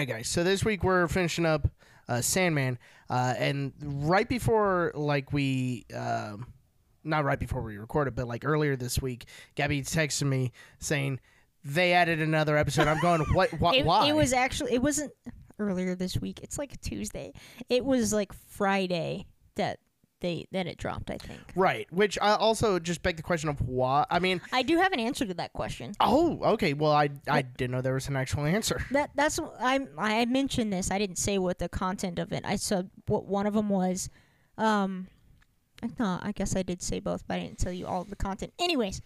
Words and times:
Right, 0.00 0.08
guys. 0.08 0.28
So 0.28 0.42
this 0.42 0.64
week 0.64 0.82
we're 0.82 1.08
finishing 1.08 1.44
up 1.44 1.68
uh, 2.08 2.22
Sandman, 2.22 2.78
uh, 3.10 3.34
and 3.36 3.72
right 3.82 4.28
before, 4.28 4.92
like 4.94 5.32
we, 5.32 5.84
um 5.94 6.46
not 7.02 7.24
right 7.24 7.38
before 7.38 7.62
we 7.62 7.78
recorded, 7.78 8.14
but 8.14 8.28
like 8.28 8.44
earlier 8.44 8.76
this 8.76 9.00
week, 9.00 9.26
Gabby 9.54 9.80
texted 9.80 10.24
me 10.24 10.52
saying 10.80 11.18
they 11.64 11.94
added 11.94 12.20
another 12.20 12.56
episode. 12.58 12.88
I'm 12.88 13.00
going, 13.00 13.20
what? 13.32 13.50
what 13.58 13.74
It, 13.74 13.84
why? 13.86 14.06
it 14.06 14.14
was 14.14 14.32
actually 14.32 14.74
it 14.74 14.82
wasn't 14.82 15.12
earlier 15.58 15.94
this 15.94 16.16
week. 16.18 16.40
It's 16.42 16.58
like 16.58 16.78
Tuesday. 16.80 17.32
It 17.68 17.84
was 17.84 18.12
like 18.12 18.32
Friday 18.32 19.26
that 19.56 19.80
they 20.20 20.46
that 20.52 20.66
it 20.66 20.78
dropped. 20.78 21.10
I 21.10 21.16
think. 21.18 21.40
right, 21.56 21.86
which 21.92 22.18
I 22.20 22.34
also 22.34 22.78
just 22.78 23.02
begged 23.02 23.18
the 23.18 23.22
question 23.22 23.48
of 23.48 23.60
why. 23.60 24.04
I 24.10 24.18
mean, 24.18 24.40
I 24.52 24.62
do 24.62 24.76
have 24.78 24.92
an 24.92 25.00
answer 25.00 25.24
to 25.26 25.34
that 25.34 25.52
question. 25.52 25.92
oh, 26.00 26.38
okay. 26.54 26.72
Well, 26.74 26.92
I 26.92 27.08
I 27.28 27.42
didn't 27.42 27.72
know 27.72 27.80
there 27.80 27.94
was 27.94 28.08
an 28.08 28.16
actual 28.16 28.44
answer. 28.44 28.84
That 28.92 29.10
that's 29.14 29.38
I 29.60 29.86
I 29.98 30.24
mentioned 30.26 30.72
this. 30.72 30.90
I 30.90 30.98
didn't 30.98 31.16
say 31.18 31.38
what 31.38 31.58
the 31.58 31.68
content 31.68 32.18
of 32.18 32.32
it. 32.32 32.44
I 32.46 32.56
said 32.56 32.90
what 33.06 33.26
one 33.26 33.46
of 33.46 33.54
them 33.54 33.68
was. 33.68 34.08
Um, 34.58 35.08
I 35.82 35.86
thought 35.88 36.20
I 36.24 36.32
guess 36.32 36.54
I 36.56 36.62
did 36.62 36.82
say 36.82 37.00
both, 37.00 37.26
but 37.26 37.34
I 37.34 37.40
didn't 37.40 37.58
tell 37.58 37.72
you 37.72 37.86
all 37.86 38.04
the 38.04 38.16
content. 38.16 38.52
Anyways, 38.58 39.00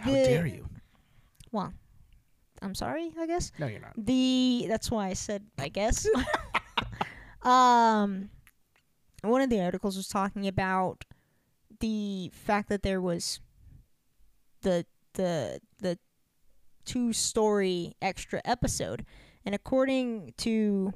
How 0.00 0.10
the- 0.10 0.24
dare 0.24 0.46
you? 0.46 0.68
Well, 1.52 1.72
I'm 2.60 2.74
sorry. 2.74 3.12
I 3.18 3.26
guess 3.26 3.52
No, 3.58 3.66
you're 3.68 3.80
not. 3.80 3.92
the 3.96 4.66
that's 4.68 4.90
why 4.90 5.06
I 5.08 5.12
said 5.12 5.44
I 5.58 5.68
guess. 5.68 6.06
um, 7.42 8.30
one 9.22 9.40
of 9.40 9.50
the 9.50 9.60
articles 9.60 9.96
was 9.96 10.08
talking 10.08 10.46
about 10.46 11.04
the 11.80 12.30
fact 12.32 12.68
that 12.68 12.82
there 12.82 13.00
was 13.00 13.40
the 14.62 14.86
the 15.14 15.60
the 15.80 15.98
two 16.84 17.12
story 17.12 17.94
extra 18.00 18.40
episode, 18.44 19.04
and 19.44 19.54
according 19.54 20.32
to 20.38 20.92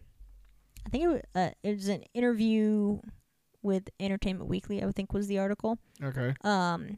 I 0.86 0.88
think 0.90 1.04
it 1.04 1.08
was, 1.08 1.20
uh, 1.34 1.50
it 1.62 1.76
was 1.76 1.88
an 1.88 2.04
interview 2.14 3.00
with 3.62 3.90
Entertainment 4.00 4.48
Weekly. 4.48 4.82
I 4.82 4.90
think 4.92 5.12
was 5.12 5.26
the 5.26 5.38
article 5.38 5.78
Okay. 6.02 6.34
um, 6.42 6.96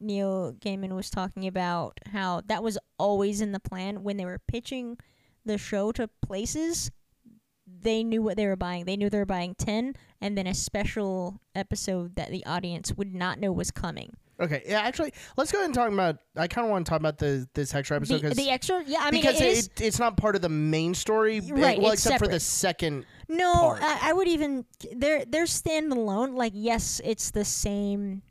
Neil 0.00 0.52
Gaiman 0.60 0.94
was 0.94 1.08
talking 1.08 1.46
about 1.46 1.98
how 2.12 2.42
that 2.46 2.62
was 2.62 2.76
always 2.98 3.40
in 3.40 3.52
the 3.52 3.60
plan 3.60 4.02
when 4.02 4.16
they 4.18 4.24
were 4.26 4.40
pitching 4.46 4.98
the 5.46 5.56
show 5.56 5.92
to 5.92 6.08
places. 6.22 6.90
They 7.82 8.04
knew 8.04 8.22
what 8.22 8.36
they 8.36 8.46
were 8.46 8.56
buying. 8.56 8.84
They 8.84 8.96
knew 8.96 9.10
they 9.10 9.18
were 9.18 9.26
buying 9.26 9.54
10 9.54 9.94
and 10.20 10.38
then 10.38 10.46
a 10.46 10.54
special 10.54 11.40
episode 11.54 12.16
that 12.16 12.30
the 12.30 12.44
audience 12.46 12.92
would 12.94 13.14
not 13.14 13.38
know 13.38 13.52
was 13.52 13.70
coming. 13.70 14.16
Okay. 14.40 14.62
Yeah. 14.66 14.80
Actually, 14.80 15.12
let's 15.36 15.52
go 15.52 15.58
ahead 15.58 15.66
and 15.66 15.74
talk 15.74 15.92
about. 15.92 16.18
I 16.36 16.48
kind 16.48 16.64
of 16.66 16.70
want 16.70 16.86
to 16.86 16.90
talk 16.90 16.98
about 16.98 17.18
the 17.18 17.46
this 17.54 17.72
extra 17.74 17.96
episode 17.96 18.20
because 18.20 18.36
the 18.36 18.50
extra, 18.50 18.82
yeah, 18.84 18.98
I 19.00 19.10
mean, 19.12 19.22
because 19.22 19.40
it 19.40 19.46
is. 19.46 19.66
it, 19.66 19.80
it's 19.80 19.98
not 20.00 20.16
part 20.16 20.34
of 20.34 20.42
the 20.42 20.48
main 20.48 20.94
story, 20.94 21.40
Right, 21.40 21.78
eh, 21.78 21.80
well, 21.80 21.92
it's 21.92 22.04
except 22.04 22.24
for 22.24 22.28
the 22.28 22.40
second. 22.40 23.06
no. 23.28 23.76
I, 23.80 23.98
I 24.02 24.12
would 24.12 24.26
even. 24.26 24.64
They're, 24.92 25.24
they're 25.24 25.44
standalone. 25.44 26.36
Like, 26.36 26.52
yes, 26.54 27.00
it's 27.04 27.30
the 27.30 27.44
same 27.44 28.22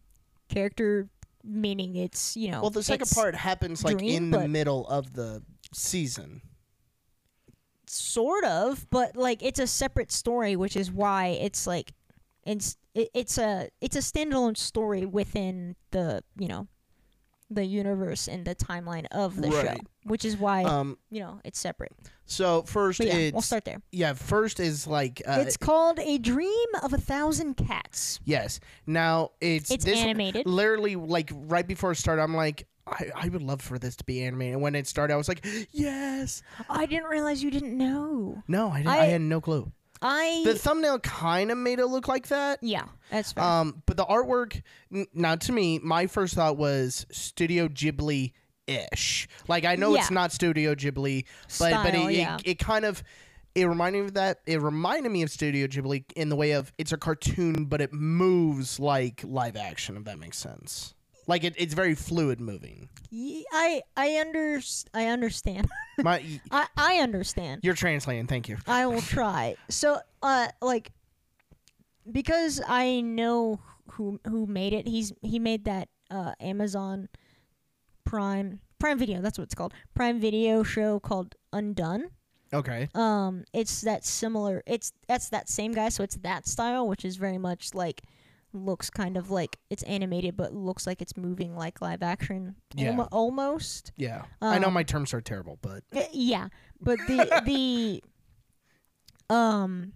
character, 0.49 1.07
meaning 1.43 1.95
it's, 1.95 2.35
you 2.35 2.51
know. 2.51 2.61
Well, 2.61 2.69
the 2.69 2.83
second 2.83 3.09
part 3.09 3.33
happens 3.35 3.83
like 3.85 3.99
dream, 3.99 4.25
in 4.25 4.31
the 4.31 4.47
middle 4.47 4.85
of 4.87 5.13
the 5.13 5.41
season. 5.73 6.41
Sort 7.93 8.43
of 8.43 8.85
but 8.89 9.15
like 9.15 9.43
it's 9.43 9.59
a 9.59 9.67
separate 9.67 10.11
story 10.11 10.55
which 10.55 10.75
is 10.75 10.91
why 10.91 11.27
it's 11.27 11.67
like 11.67 11.93
it's 12.45 12.77
it, 12.93 13.09
it's 13.13 13.37
a 13.37 13.69
it's 13.81 13.95
a 13.95 13.99
standalone 13.99 14.57
story 14.57 15.05
within 15.05 15.75
the 15.91 16.23
you 16.37 16.47
know 16.47 16.67
the 17.49 17.63
universe 17.65 18.27
and 18.27 18.45
the 18.45 18.55
timeline 18.55 19.05
of 19.11 19.39
the 19.39 19.51
show 19.51 19.75
which 20.05 20.25
is 20.25 20.35
why 20.35 20.63
Um. 20.63 20.97
you 21.11 21.19
know 21.19 21.39
it's 21.45 21.59
separate 21.59 21.91
So 22.25 22.63
first, 22.63 22.97
but 22.97 23.07
yeah 23.07 23.15
it's 23.15 23.33
we'll 23.33 23.41
start 23.43 23.65
there 23.65 23.81
yeah. 23.91 24.13
First 24.13 24.59
is 24.59 24.87
like 24.87 25.21
uh, 25.27 25.37
it's 25.45 25.57
called 25.57 25.99
a 25.99 26.17
dream 26.17 26.67
of 26.81 26.93
a 26.93 26.97
thousand 26.97 27.55
cats 27.55 28.19
yes. 28.25 28.59
Now 28.87 29.31
it's 29.39 29.69
it's 29.69 29.85
this 29.85 29.99
animated 29.99 30.47
literally 30.47 30.95
like 30.95 31.29
right 31.33 31.67
before 31.67 31.91
it 31.91 31.97
started. 31.97 32.23
I'm 32.23 32.35
like. 32.35 32.65
I, 32.85 33.11
I 33.15 33.29
would 33.29 33.41
love 33.41 33.61
for 33.61 33.79
this 33.79 33.95
to 33.97 34.03
be 34.03 34.23
animated. 34.23 34.53
And 34.55 34.61
when 34.61 34.75
it 34.75 34.87
started, 34.87 35.13
I 35.13 35.17
was 35.17 35.27
like, 35.29 35.45
"Yes!" 35.71 36.41
i 36.69 36.85
didn't 36.85 37.05
realize 37.09 37.41
you 37.43 37.49
didn't 37.51 37.77
know 37.77 38.43
No, 38.47 38.69
I, 38.69 38.77
didn't, 38.77 38.89
I, 38.89 38.99
I- 38.99 39.05
had 39.05 39.21
no 39.21 39.39
clue. 39.41 39.71
i 40.01 40.41
The 40.45 40.55
thumbnail 40.55 40.99
kind 40.99 41.49
of 41.51 41.57
made 41.57 41.79
it 41.79 41.85
look 41.87 42.07
like 42.09 42.27
that. 42.27 42.59
yeah 42.61 42.85
that's 43.09 43.31
fair 43.31 43.43
Um, 43.43 43.83
but 43.85 43.95
the 43.97 44.05
artwork, 44.05 44.61
n- 44.93 45.07
now 45.13 45.35
to 45.37 45.51
me, 45.53 45.79
my 45.79 46.07
first 46.07 46.33
thought 46.35 46.57
was 46.57 47.05
Studio 47.11 47.67
Ghibli 47.69 48.33
ish. 48.67 49.27
Like 49.47 49.65
I 49.65 49.75
know 49.75 49.95
it's 49.95 50.11
not 50.11 50.31
Studio 50.33 50.75
Ghibli, 50.75 51.25
but 51.59 51.71
but 51.83 51.95
it, 51.95 52.13
yeah. 52.15 52.35
it, 52.37 52.41
it 52.51 52.59
kind 52.59 52.83
of 52.85 53.01
it 53.55 53.65
reminded 53.67 53.99
me 53.99 54.05
of 54.07 54.13
that. 54.15 54.39
It 54.47 54.61
reminded 54.61 55.11
me 55.11 55.21
of 55.21 55.29
Studio 55.29 55.67
Ghibli 55.67 56.03
in 56.15 56.29
the 56.29 56.35
way 56.35 56.51
of 56.51 56.73
it's 56.77 56.91
a 56.91 56.97
cartoon, 56.97 57.65
but 57.65 57.81
it 57.81 57.93
moves 57.93 58.79
like 58.79 59.21
live 59.25 59.55
action. 59.55 59.95
If 59.95 60.05
that 60.05 60.17
makes 60.19 60.37
sense. 60.37 60.92
Like 61.27 61.43
it, 61.43 61.53
it's 61.57 61.73
very 61.73 61.95
fluid 61.95 62.39
moving. 62.41 62.89
Ye- 63.09 63.45
i 63.51 63.81
i 63.95 64.19
under 64.19 64.59
i 64.93 65.05
understand 65.07 65.69
My, 65.99 66.23
i 66.51 66.67
i 66.75 66.95
understand 66.97 67.61
you're 67.63 67.75
translating. 67.75 68.27
Thank 68.27 68.49
you. 68.49 68.57
I 68.67 68.85
will 68.87 69.01
try. 69.17 69.55
So, 69.69 69.99
uh, 70.21 70.47
like, 70.61 70.91
because 72.11 72.61
I 72.67 73.01
know 73.01 73.59
who 73.91 74.19
who 74.27 74.45
made 74.45 74.73
it. 74.73 74.87
He's 74.87 75.13
he 75.21 75.39
made 75.39 75.65
that 75.65 75.89
uh 76.11 76.33
Amazon 76.39 77.09
Prime 78.05 78.59
Prime 78.79 78.97
Video. 78.97 79.21
That's 79.21 79.37
what 79.37 79.45
it's 79.45 79.55
called. 79.55 79.73
Prime 79.93 80.19
Video 80.19 80.63
show 80.63 80.99
called 80.99 81.35
Undone. 81.53 82.09
Okay. 82.53 82.89
Um, 82.93 83.45
it's 83.53 83.81
that 83.81 84.05
similar. 84.05 84.61
It's 84.67 84.93
that's 85.07 85.29
that 85.29 85.49
same 85.49 85.73
guy. 85.73 85.89
So 85.89 86.03
it's 86.03 86.15
that 86.17 86.47
style, 86.47 86.87
which 86.87 87.05
is 87.05 87.15
very 87.15 87.37
much 87.37 87.73
like 87.73 88.03
looks 88.53 88.89
kind 88.89 89.17
of 89.17 89.31
like 89.31 89.57
it's 89.69 89.83
animated, 89.83 90.37
but 90.37 90.53
looks 90.53 90.85
like 90.87 91.01
it's 91.01 91.17
moving 91.17 91.55
like 91.55 91.81
live 91.81 92.03
action. 92.03 92.55
Yeah. 92.75 92.89
almo- 92.89 93.09
almost. 93.11 93.91
Yeah. 93.97 94.23
I 94.41 94.59
know 94.59 94.67
Um, 94.67 94.73
my 94.73 94.83
terms 94.83 95.13
are 95.13 95.21
terrible, 95.21 95.57
but 95.61 95.83
Uh, 95.95 96.03
yeah, 96.11 96.49
but 96.79 96.99
the 97.07 97.41
the 99.29 99.33
um 99.33 99.93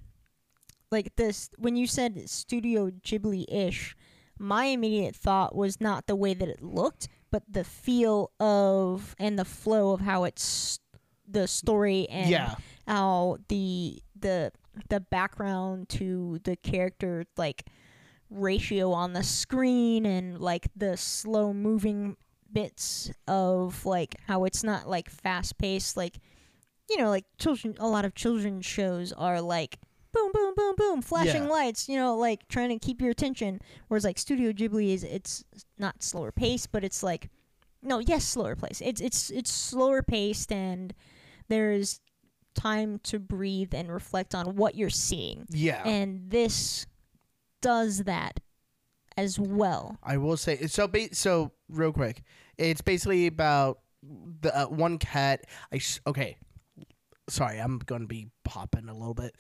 like 0.92 1.16
this 1.16 1.50
when 1.58 1.76
you 1.76 1.88
said 1.88 2.30
Studio 2.30 2.90
Ghibli 2.90 3.46
ish, 3.50 3.96
my 4.40 4.66
immediate 4.66 5.16
thought 5.16 5.56
was 5.56 5.80
not 5.82 6.08
the 6.08 6.16
way 6.16 6.34
that 6.34 6.48
it 6.48 6.62
looked, 6.62 7.08
but 7.32 7.44
the 7.50 7.64
feel 7.64 8.32
of 8.40 9.16
and 9.20 9.38
the 9.38 9.46
flow 9.46 9.92
of 9.92 10.02
how 10.02 10.24
it's 10.24 10.80
the 11.28 11.48
story 11.48 12.08
and 12.10 12.30
yeah. 12.30 12.56
how 12.88 13.38
the 13.50 14.02
the 14.18 14.52
the 14.90 15.00
background 15.00 15.90
to 15.90 16.40
the 16.44 16.56
character 16.56 17.26
like 17.36 17.66
ratio 18.30 18.92
on 18.92 19.14
the 19.14 19.24
screen 19.24 20.06
and 20.06 20.40
like 20.40 20.68
the 20.76 20.98
slow 20.98 21.54
moving 21.54 22.16
bits 22.52 23.12
of 23.28 23.86
like 23.86 24.16
how 24.28 24.44
it's 24.46 24.64
not 24.64 24.88
like 24.90 25.10
fast 25.10 25.58
paced 25.58 25.96
like 25.98 26.18
you 26.90 26.98
know 26.98 27.10
like 27.10 27.26
children 27.38 27.76
a 27.80 27.88
lot 27.88 28.06
of 28.06 28.16
children's 28.16 28.66
shows 28.66 29.12
are 29.14 29.42
like 29.42 29.78
boom 30.14 30.32
boom 30.34 30.54
boom 30.56 30.74
boom 30.78 31.02
flashing 31.02 31.44
Yeah. 31.44 31.50
lights 31.50 31.88
you 31.90 31.98
know 31.98 32.16
like 32.16 32.48
trying 32.48 32.70
to 32.70 32.80
keep 32.80 33.02
your 33.02 33.12
attention 33.12 33.60
whereas 33.88 34.04
like 34.06 34.18
studio 34.18 34.52
ghibli 34.52 34.94
is 34.94 35.04
it's 35.04 35.44
not 35.78 36.02
slower 36.02 36.32
paced 36.32 36.72
but 36.72 36.84
it's 36.84 37.04
like 37.04 37.30
no 37.84 38.00
yes 38.00 38.24
slower 38.26 38.56
pace 38.56 38.82
it's 38.84 39.02
it's 39.02 39.30
it's 39.30 39.52
slower 39.52 40.02
paced 40.02 40.52
and 40.52 40.94
there's 41.50 42.00
time 42.56 43.00
to 43.04 43.20
breathe 43.20 43.74
and 43.76 43.92
reflect 43.92 44.34
on 44.34 44.56
what 44.56 44.74
you're 44.76 44.90
seeing 44.90 45.46
Yeah. 45.50 45.84
and 45.86 46.32
this 46.32 46.88
does 47.62 48.04
that 48.04 48.40
as 49.18 49.40
well 49.40 49.98
I 50.04 50.18
will 50.18 50.38
say 50.38 50.68
so. 50.68 50.88
Ba- 50.88 51.14
so 51.16 51.52
real 51.70 51.92
quick, 51.92 52.22
it's 52.58 52.82
basically 52.82 53.28
about 53.28 53.80
the 54.42 54.56
uh, 54.56 54.66
one 54.68 55.00
cat. 55.00 55.46
I 55.72 55.78
s- 55.78 56.00
okay. 56.06 56.38
Sorry, 57.30 57.60
I'm 57.60 57.80
gonna 57.80 58.06
be 58.06 58.28
popping 58.46 58.88
a 58.90 58.94
little 58.94 59.14
bit. 59.16 59.36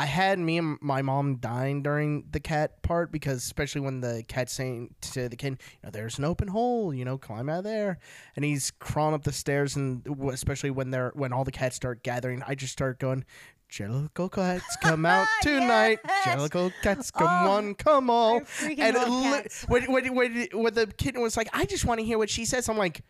I 0.00 0.06
had 0.06 0.38
me 0.38 0.58
and 0.58 0.78
my 0.80 1.02
mom 1.02 1.38
dying 1.38 1.82
during 1.82 2.24
the 2.30 2.38
cat 2.38 2.80
part 2.82 3.10
because 3.10 3.38
especially 3.44 3.80
when 3.80 4.00
the 4.00 4.22
cat's 4.28 4.52
saying 4.52 4.94
to 5.00 5.28
the 5.28 5.34
kid, 5.34 5.54
you 5.72 5.78
know, 5.82 5.90
there's 5.90 6.18
an 6.18 6.24
open 6.24 6.46
hole, 6.46 6.94
you 6.94 7.04
know, 7.04 7.18
climb 7.18 7.48
out 7.48 7.58
of 7.58 7.64
there, 7.64 7.98
and 8.36 8.44
he's 8.44 8.70
crawling 8.78 9.14
up 9.14 9.24
the 9.24 9.32
stairs, 9.32 9.74
and 9.74 10.06
especially 10.32 10.70
when 10.70 10.92
they're 10.92 11.10
when 11.16 11.32
all 11.32 11.42
the 11.42 11.50
cats 11.50 11.74
start 11.74 12.04
gathering, 12.04 12.42
I 12.46 12.54
just 12.54 12.72
start 12.72 13.00
going. 13.00 13.24
Jellicle 13.70 14.32
cats 14.32 14.76
come 14.82 15.04
out 15.04 15.26
tonight. 15.42 15.98
Yes. 16.06 16.26
Jellicle 16.26 16.72
cats 16.82 17.10
come 17.10 17.26
Oh, 17.28 17.50
on, 17.50 17.74
come 17.74 18.08
all. 18.10 18.38
I 18.38 18.40
freaking 18.40 18.78
And 18.80 18.96
love 18.96 19.08
li- 19.08 19.22
cats. 19.42 19.64
when, 19.68 19.92
when, 19.92 20.14
when, 20.14 20.48
when 20.52 20.74
the 20.74 20.86
kitten 20.86 21.20
was 21.20 21.36
like, 21.36 21.48
I 21.52 21.64
just 21.66 21.84
want 21.84 22.00
to 22.00 22.06
hear 22.06 22.16
what 22.18 22.30
she 22.30 22.44
says, 22.44 22.68
I'm 22.68 22.78
like, 22.78 23.02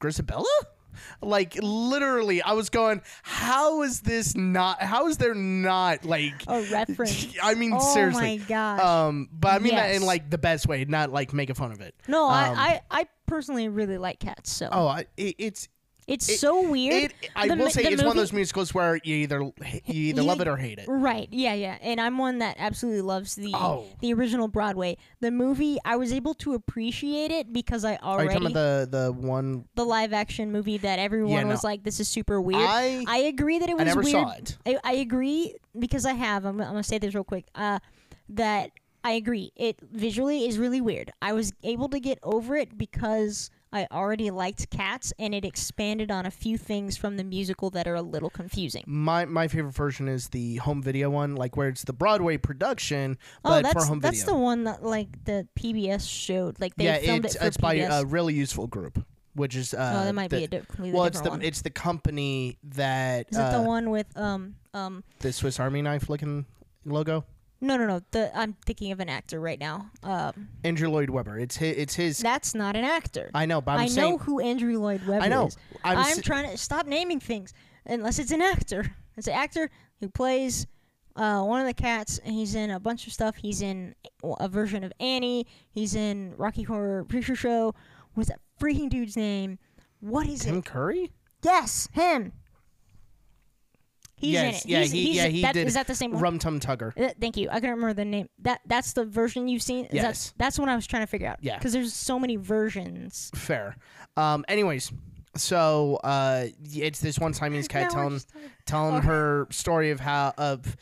Grizabella? 0.00 0.44
Like 1.22 1.56
literally, 1.62 2.42
I 2.42 2.52
was 2.52 2.68
going, 2.68 3.00
how 3.22 3.82
is 3.82 4.02
this 4.02 4.36
not? 4.36 4.82
How 4.82 5.06
is 5.08 5.16
there 5.16 5.34
not 5.34 6.04
like? 6.04 6.34
A 6.46 6.60
reference. 6.70 7.34
I 7.42 7.54
mean, 7.54 7.72
oh 7.74 7.94
seriously. 7.94 8.20
my 8.38 8.44
gosh. 8.44 8.80
Um, 8.80 9.28
but 9.32 9.54
I 9.54 9.58
mean 9.58 9.74
that 9.74 9.86
in 9.94 10.02
Yes. 10.02 10.06
like 10.06 10.28
the 10.28 10.36
best 10.36 10.66
way, 10.68 10.84
not 10.84 11.10
like 11.10 11.32
making 11.32 11.54
fun 11.54 11.72
of 11.72 11.80
it. 11.80 11.94
no, 12.08 12.24
um, 12.26 12.30
I, 12.30 12.82
I 12.90 13.00
I 13.00 13.06
personally 13.26 13.68
really 13.70 13.96
like 13.96 14.20
cats. 14.20 14.52
So 14.52 14.68
Oh, 14.70 14.86
I, 14.86 15.06
it, 15.16 15.34
it's 15.38 15.68
it's 16.06 16.28
it- 16.28 16.38
so 16.38 16.68
weird. 16.68 17.04
it. 17.04 17.30
I 17.36 17.48
The 17.48 17.56
will 17.56 17.70
say 17.70 17.84
it's 17.84 18.02
one 18.02 18.10
of 18.12 18.16
those 18.16 18.32
musicals 18.32 18.74
where 18.74 18.96
you 19.04 19.16
either 19.16 19.42
you 19.42 19.52
either 19.86 20.22
You- 20.22 20.26
love 20.26 20.40
it 20.40 20.48
or 20.48 20.56
hate 20.56 20.78
it. 20.78 20.86
Right. 20.88 21.28
Yeah, 21.30 21.54
yeah. 21.54 21.78
And 21.80 22.00
I'm 22.00 22.18
one 22.18 22.38
that 22.38 22.56
absolutely 22.58 23.02
loves 23.02 23.34
the 23.36 23.52
Oh. 23.54 23.86
the 24.00 24.12
original 24.14 24.48
Broadway. 24.48 24.96
The 25.20 25.30
movie, 25.30 25.78
I 25.84 25.96
was 25.96 26.12
able 26.12 26.34
to 26.34 26.54
appreciate 26.54 27.30
it 27.30 27.52
because 27.52 27.84
I 27.84 27.96
Are 27.96 27.98
you 28.02 28.08
already 28.24 28.28
talking 28.34 28.46
about 28.50 28.90
the 28.90 28.98
the 29.04 29.12
one? 29.12 29.64
the 29.74 29.84
live 29.84 30.12
action 30.12 30.50
movie 30.52 30.78
that 30.78 30.98
everyone 30.98 31.42
no. 31.44 31.48
was 31.48 31.62
like, 31.64 31.82
"This 31.84 32.00
is 32.00 32.08
super 32.08 32.40
weird." 32.40 32.62
I 32.62 33.04
I 33.06 33.18
agree 33.18 33.58
that 33.58 33.68
it 33.68 33.74
was 33.74 33.82
I 33.82 33.84
never 33.84 34.02
weird. 34.02 34.12
saw 34.12 34.30
it. 34.32 34.58
I, 34.66 34.78
I 34.84 34.92
agree 34.94 35.54
because 35.78 36.04
I 36.06 36.12
have. 36.14 36.44
I'm, 36.44 36.60
I'm 36.60 36.68
gonna 36.68 36.82
say 36.82 36.98
this 36.98 37.14
real 37.14 37.24
quick. 37.24 37.46
Uh, 37.54 37.78
that 38.28 38.70
I 39.04 39.12
agree. 39.12 39.52
It 39.56 39.78
visually 39.90 40.46
is 40.46 40.58
really 40.58 40.80
weird. 40.80 41.10
I 41.20 41.32
was 41.32 41.52
able 41.64 41.88
to 41.90 41.98
get 42.00 42.18
over 42.22 42.56
it 42.56 42.78
because 42.78 43.50
I 43.72 43.86
already 43.90 44.30
liked 44.30 44.68
cats, 44.70 45.12
and 45.18 45.34
it 45.34 45.44
expanded 45.44 46.10
on 46.10 46.26
a 46.26 46.30
few 46.30 46.58
things 46.58 46.96
from 46.96 47.16
the 47.16 47.24
musical 47.24 47.70
that 47.70 47.86
are 47.88 47.94
a 47.94 48.02
little 48.02 48.28
confusing. 48.30 48.84
My 48.86 49.24
my 49.24 49.48
favorite 49.48 49.72
version 49.72 50.08
is 50.08 50.28
the 50.28 50.56
home 50.56 50.82
video 50.82 51.08
one, 51.10 51.34
like 51.36 51.56
where 51.56 51.68
it's 51.68 51.82
the 51.84 51.92
Broadway 51.92 52.36
production, 52.36 53.16
Oh, 53.44 53.50
but 53.50 53.62
that's 53.62 53.72
for 53.84 53.88
home 53.88 54.00
that's 54.00 54.24
the 54.24 54.36
one 54.36 54.64
that 54.64 54.82
like 54.84 55.24
the 55.24 55.46
PBS 55.58 56.08
showed. 56.08 56.60
Like 56.60 56.74
they 56.76 56.84
yeah, 56.84 56.98
filmed 56.98 57.24
it's 57.24 57.34
it 57.34 57.38
for 57.38 57.46
it's 57.46 57.56
by 57.56 57.74
a 57.74 58.04
really 58.04 58.34
useful 58.34 58.66
group, 58.66 59.04
which 59.34 59.56
is 59.56 59.72
uh, 59.72 59.98
oh, 60.00 60.04
that 60.04 60.14
might 60.14 60.30
the, 60.30 60.38
be 60.38 60.44
a 60.44 60.48
di- 60.48 60.90
well, 60.90 61.04
it's 61.04 61.20
the 61.22 61.30
one. 61.30 61.42
it's 61.42 61.62
the 61.62 61.70
company 61.70 62.58
that 62.64 63.28
Is 63.30 63.38
it 63.38 63.40
the 63.40 63.58
uh, 63.58 63.62
one 63.62 63.88
with 63.90 64.14
um 64.16 64.56
um? 64.74 65.02
the 65.20 65.32
Swiss 65.32 65.58
Army 65.58 65.80
knife 65.80 66.10
looking 66.10 66.44
logo. 66.84 67.24
No, 67.62 67.76
no, 67.76 67.86
no. 67.86 68.00
The 68.10 68.36
I'm 68.36 68.54
thinking 68.66 68.90
of 68.90 68.98
an 68.98 69.08
actor 69.08 69.40
right 69.40 69.58
now. 69.58 69.88
Um, 70.02 70.48
Andrew 70.64 70.88
Lloyd 70.88 71.10
Webber. 71.10 71.38
It's 71.38 71.56
his. 71.56 71.76
It's 71.78 71.94
his. 71.94 72.18
that's 72.18 72.56
not 72.56 72.74
an 72.74 72.84
actor. 72.84 73.30
I 73.34 73.46
know, 73.46 73.60
but 73.60 73.72
I'm 73.72 73.80
I 73.80 73.86
saying. 73.86 74.10
know 74.10 74.18
who 74.18 74.40
Andrew 74.40 74.78
Lloyd 74.80 75.06
Webber 75.06 75.24
I 75.24 75.28
know. 75.28 75.46
is. 75.46 75.56
I'm 75.84 75.96
I'm, 75.98 76.20
trying 76.22 76.50
to 76.50 76.58
stop 76.58 76.86
naming 76.86 77.20
things 77.20 77.54
unless 77.86 78.18
it's 78.18 78.32
an 78.32 78.42
actor. 78.42 78.94
It's 79.16 79.26
an 79.28 79.34
actor 79.34 79.70
who 80.00 80.08
plays 80.08 80.66
uh, 81.16 81.42
one 81.42 81.60
of 81.60 81.66
the 81.66 81.74
cats, 81.74 82.18
and 82.24 82.34
he's 82.34 82.54
in 82.54 82.70
a 82.70 82.80
bunch 82.80 83.06
of 83.06 83.12
stuff. 83.12 83.36
He's 83.36 83.60
in 83.60 83.94
a 84.40 84.48
version 84.48 84.82
of 84.84 84.92
Annie. 85.00 85.46
He's 85.70 85.94
in 85.94 86.34
Rocky 86.38 86.62
Horror 86.62 87.04
Picture 87.04 87.36
Show. 87.36 87.74
What's 88.14 88.30
that 88.30 88.40
freaking 88.58 88.88
dude's 88.88 89.16
name? 89.16 89.58
What 90.00 90.26
is 90.26 90.40
Tim 90.40 90.48
it? 90.48 90.52
Tim 90.52 90.62
Curry. 90.62 91.12
Yes, 91.44 91.88
him. 91.92 92.32
He's 94.22 94.32
yes, 94.34 94.64
in 94.64 94.70
it. 94.70 94.72
yeah, 94.72 94.80
he's, 94.82 94.90
he 94.92 95.06
he's, 95.06 95.16
yeah 95.16 95.26
he 95.26 95.42
that, 95.42 95.54
did. 95.54 95.66
Is 95.66 95.74
that 95.74 95.88
the 95.88 95.96
same 95.96 96.12
one? 96.12 96.22
Rum 96.22 96.38
Tum 96.38 96.60
Tugger. 96.60 96.96
Uh, 96.96 97.12
thank 97.20 97.36
you. 97.36 97.48
I 97.50 97.54
couldn't 97.54 97.70
remember 97.70 97.92
the 97.92 98.04
name. 98.04 98.28
That 98.38 98.60
that's 98.66 98.92
the 98.92 99.04
version 99.04 99.48
you've 99.48 99.62
seen. 99.62 99.88
Yes. 99.90 100.30
That, 100.30 100.38
that's 100.38 100.58
what 100.60 100.68
I 100.68 100.76
was 100.76 100.86
trying 100.86 101.02
to 101.02 101.08
figure 101.08 101.26
out. 101.26 101.38
Yeah. 101.42 101.58
Because 101.58 101.72
there's 101.72 101.92
so 101.92 102.18
many 102.20 102.36
versions. 102.36 103.32
Fair. 103.34 103.76
Um. 104.16 104.44
Anyways, 104.46 104.92
so 105.36 105.98
uh, 106.04 106.46
it's 106.72 107.00
this 107.00 107.18
one 107.18 107.34
Siamese 107.34 107.66
cat 107.74 107.90
telling 107.90 108.20
telling 108.64 108.94
Okay. 108.96 109.06
her 109.08 109.48
story 109.50 109.90
of 109.90 109.98
how 109.98 110.32
of 110.38 110.76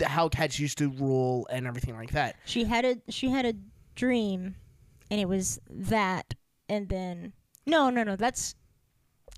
uh, 0.00 0.06
how 0.06 0.28
cats 0.28 0.58
used 0.58 0.78
to 0.78 0.90
rule 0.90 1.46
and 1.50 1.66
everything 1.66 1.96
like 1.96 2.10
that. 2.12 2.36
She 2.44 2.64
had 2.64 2.84
a 2.84 2.96
she 3.08 3.30
had 3.30 3.46
a 3.46 3.54
dream, 3.94 4.56
and 5.10 5.20
it 5.20 5.26
was 5.28 5.58
that, 5.70 6.34
and 6.68 6.88
then 6.88 7.32
no, 7.66 7.90
no, 7.90 8.02
no. 8.02 8.16
That's 8.16 8.54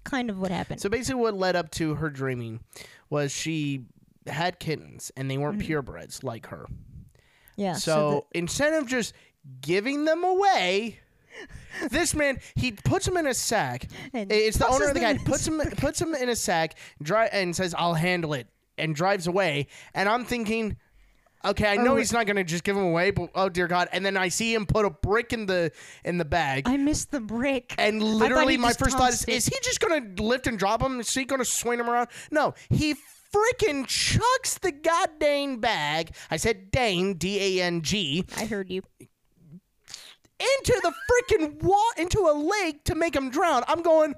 kind 0.04 0.30
of 0.30 0.38
what 0.38 0.50
happened. 0.50 0.80
So 0.80 0.88
basically, 0.88 1.20
what 1.20 1.34
led 1.34 1.56
up 1.56 1.70
to 1.72 1.94
her 1.96 2.10
dreaming 2.10 2.60
was 3.08 3.32
she 3.32 3.84
had 4.26 4.58
kittens 4.58 5.10
and 5.16 5.30
they 5.30 5.38
weren't 5.38 5.58
mm-hmm. 5.58 5.72
purebreds 5.72 6.22
like 6.22 6.46
her. 6.46 6.66
yeah. 7.56 7.74
So, 7.74 8.26
instead 8.32 8.74
of 8.74 8.86
just 8.86 9.14
giving 9.60 10.04
them 10.04 10.24
away, 10.24 10.98
this 11.90 12.14
man 12.14 12.38
he 12.54 12.72
puts 12.72 13.06
them 13.06 13.16
in 13.16 13.26
a 13.26 13.34
sack. 13.34 13.88
And 14.12 14.30
It's 14.30 14.58
the 14.58 14.68
owner 14.68 14.88
of 14.88 14.94
the 14.94 15.00
guy 15.00 15.18
puts 15.18 15.44
them 15.44 15.60
puts 15.76 15.98
them 15.98 16.14
in 16.14 16.28
a 16.28 16.36
sack, 16.36 16.76
dri- 17.02 17.28
and 17.32 17.54
says, 17.54 17.74
"I'll 17.76 17.94
handle 17.94 18.34
it," 18.34 18.46
and 18.78 18.94
drives 18.94 19.26
away. 19.26 19.68
And 19.94 20.08
I'm 20.08 20.24
thinking. 20.24 20.76
Okay, 21.42 21.66
I 21.66 21.76
know 21.76 21.94
Or- 21.94 21.98
he's 21.98 22.12
not 22.12 22.26
gonna 22.26 22.44
just 22.44 22.64
give 22.64 22.76
him 22.76 22.82
away, 22.84 23.10
but 23.12 23.30
oh 23.34 23.48
dear 23.48 23.66
God! 23.66 23.88
And 23.92 24.04
then 24.04 24.16
I 24.16 24.28
see 24.28 24.52
him 24.52 24.66
put 24.66 24.84
a 24.84 24.90
brick 24.90 25.32
in 25.32 25.46
the 25.46 25.72
in 26.04 26.18
the 26.18 26.24
bag, 26.26 26.64
I 26.66 26.76
missed 26.76 27.10
the 27.10 27.20
brick. 27.20 27.74
and 27.78 28.02
literally, 28.02 28.58
my 28.58 28.72
first 28.74 28.98
thought 28.98 29.12
is: 29.12 29.22
it. 29.22 29.30
Is 29.30 29.46
he 29.46 29.56
just 29.62 29.80
gonna 29.80 30.02
lift 30.18 30.46
and 30.46 30.58
drop 30.58 30.82
him? 30.82 31.00
Is 31.00 31.12
he 31.14 31.24
gonna 31.24 31.44
swing 31.46 31.80
him 31.80 31.88
around? 31.88 32.08
No, 32.30 32.52
he 32.68 32.94
freaking 33.34 33.86
chucks 33.86 34.58
the 34.58 34.72
goddamn 34.72 35.60
bag. 35.60 36.10
I 36.30 36.36
said 36.36 36.70
Dane, 36.70 37.14
D 37.14 37.58
A 37.58 37.64
N 37.64 37.80
G, 37.80 38.26
I 38.36 38.44
heard 38.44 38.68
you. 38.70 38.82
into 38.98 40.80
the 40.82 40.92
freaking 41.10 41.62
wall, 41.62 41.90
into 41.96 42.18
a 42.20 42.34
lake 42.36 42.84
to 42.84 42.94
make 42.94 43.14
him 43.16 43.30
drown. 43.30 43.62
I'm 43.66 43.82
going, 43.82 44.14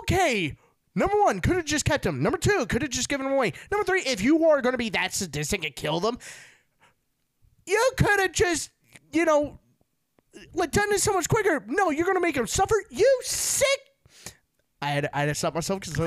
okay. 0.00 0.56
Number 0.94 1.16
one, 1.20 1.40
could 1.40 1.56
have 1.56 1.64
just 1.64 1.84
kept 1.84 2.06
him. 2.06 2.22
Number 2.22 2.38
two, 2.38 2.66
could 2.66 2.82
have 2.82 2.90
just 2.90 3.08
given 3.08 3.26
him 3.26 3.32
away. 3.32 3.52
Number 3.70 3.84
three, 3.84 4.02
if 4.02 4.22
you 4.22 4.44
are 4.46 4.62
going 4.62 4.74
to 4.74 4.78
be 4.78 4.90
that 4.90 5.12
sadistic 5.12 5.64
and 5.64 5.74
kill 5.74 6.00
them, 6.00 6.18
you 7.66 7.92
could 7.96 8.20
have 8.20 8.32
just, 8.32 8.70
you 9.12 9.24
know, 9.24 9.58
like 10.52 10.70
done 10.70 10.88
this 10.90 11.02
so 11.02 11.12
much 11.12 11.28
quicker. 11.28 11.64
No, 11.66 11.90
you're 11.90 12.04
going 12.04 12.16
to 12.16 12.20
make 12.20 12.36
him 12.36 12.46
suffer. 12.46 12.74
You 12.90 13.20
sick. 13.22 13.66
I 14.80 14.90
had, 14.90 15.08
I 15.12 15.20
had 15.20 15.26
to 15.26 15.34
stop 15.34 15.54
myself 15.54 15.80
because 15.80 15.98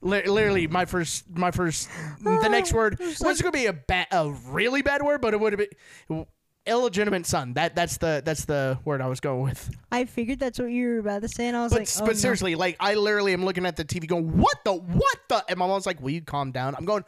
Li- 0.00 0.22
literally 0.26 0.66
my 0.66 0.84
first 0.84 1.30
my 1.30 1.52
first 1.52 1.88
the 2.20 2.48
next 2.48 2.72
word 2.74 2.98
was 2.98 3.40
going 3.40 3.52
to 3.52 3.52
be 3.52 3.66
a 3.66 3.72
bad 3.72 4.08
a 4.10 4.28
really 4.48 4.82
bad 4.82 5.02
word 5.02 5.20
but 5.20 5.32
it 5.32 5.38
would 5.38 5.52
have 5.52 5.60
been 6.08 6.26
illegitimate 6.66 7.26
son 7.26 7.54
that 7.54 7.74
that's 7.74 7.96
the 7.96 8.22
that's 8.24 8.44
the 8.44 8.78
word 8.84 9.00
i 9.00 9.06
was 9.08 9.18
going 9.18 9.42
with 9.42 9.70
I 9.90 10.04
figured 10.04 10.38
that's 10.38 10.58
what 10.60 10.70
you 10.70 10.88
were 10.88 10.98
about 10.98 11.22
to 11.22 11.28
say, 11.28 11.48
and 11.48 11.56
I 11.56 11.62
was 11.64 11.72
but, 11.72 11.80
like, 11.80 11.88
s- 11.88 12.00
oh, 12.00 12.06
but 12.06 12.12
no. 12.12 12.18
seriously 12.18 12.54
like 12.54 12.76
i 12.78 12.94
literally 12.94 13.32
am 13.32 13.44
looking 13.44 13.66
at 13.66 13.76
the 13.76 13.84
tv 13.84 14.06
going 14.06 14.38
what 14.38 14.56
the 14.64 14.72
what 14.74 15.18
the 15.28 15.44
and 15.48 15.58
my 15.58 15.66
mom's 15.66 15.86
like 15.86 16.00
will 16.00 16.10
you 16.10 16.22
calm 16.22 16.52
down 16.52 16.74
i'm 16.76 16.84
going 16.84 17.04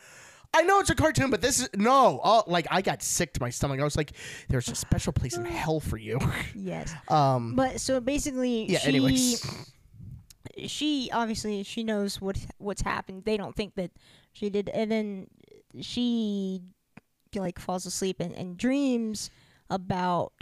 I 0.56 0.62
know 0.62 0.78
it's 0.78 0.88
a 0.88 0.94
cartoon, 0.94 1.30
but 1.30 1.40
this 1.40 1.58
is 1.58 1.68
no. 1.74 2.20
Oh, 2.22 2.44
like 2.46 2.68
I 2.70 2.80
got 2.80 3.02
sick 3.02 3.32
to 3.32 3.40
my 3.40 3.50
stomach. 3.50 3.80
I 3.80 3.82
was 3.82 3.96
like, 3.96 4.12
"There's 4.48 4.68
a 4.68 4.76
special 4.76 5.12
place 5.12 5.36
in 5.36 5.44
hell 5.44 5.80
for 5.80 5.96
you." 5.96 6.20
Yes. 6.54 6.94
Um, 7.08 7.56
But 7.56 7.80
so 7.80 7.98
basically, 7.98 8.70
yeah. 8.70 8.78
she 8.78 8.88
Anyways, 8.88 9.66
she 10.66 11.10
obviously 11.12 11.64
she 11.64 11.82
knows 11.82 12.20
what 12.20 12.38
what's 12.58 12.82
happened. 12.82 13.24
They 13.24 13.36
don't 13.36 13.56
think 13.56 13.74
that 13.74 13.90
she 14.32 14.48
did, 14.48 14.68
and 14.68 14.92
then 14.92 15.26
she 15.80 16.62
like 17.34 17.58
falls 17.58 17.84
asleep 17.84 18.20
and, 18.20 18.32
and 18.32 18.56
dreams 18.56 19.30
about 19.74 20.32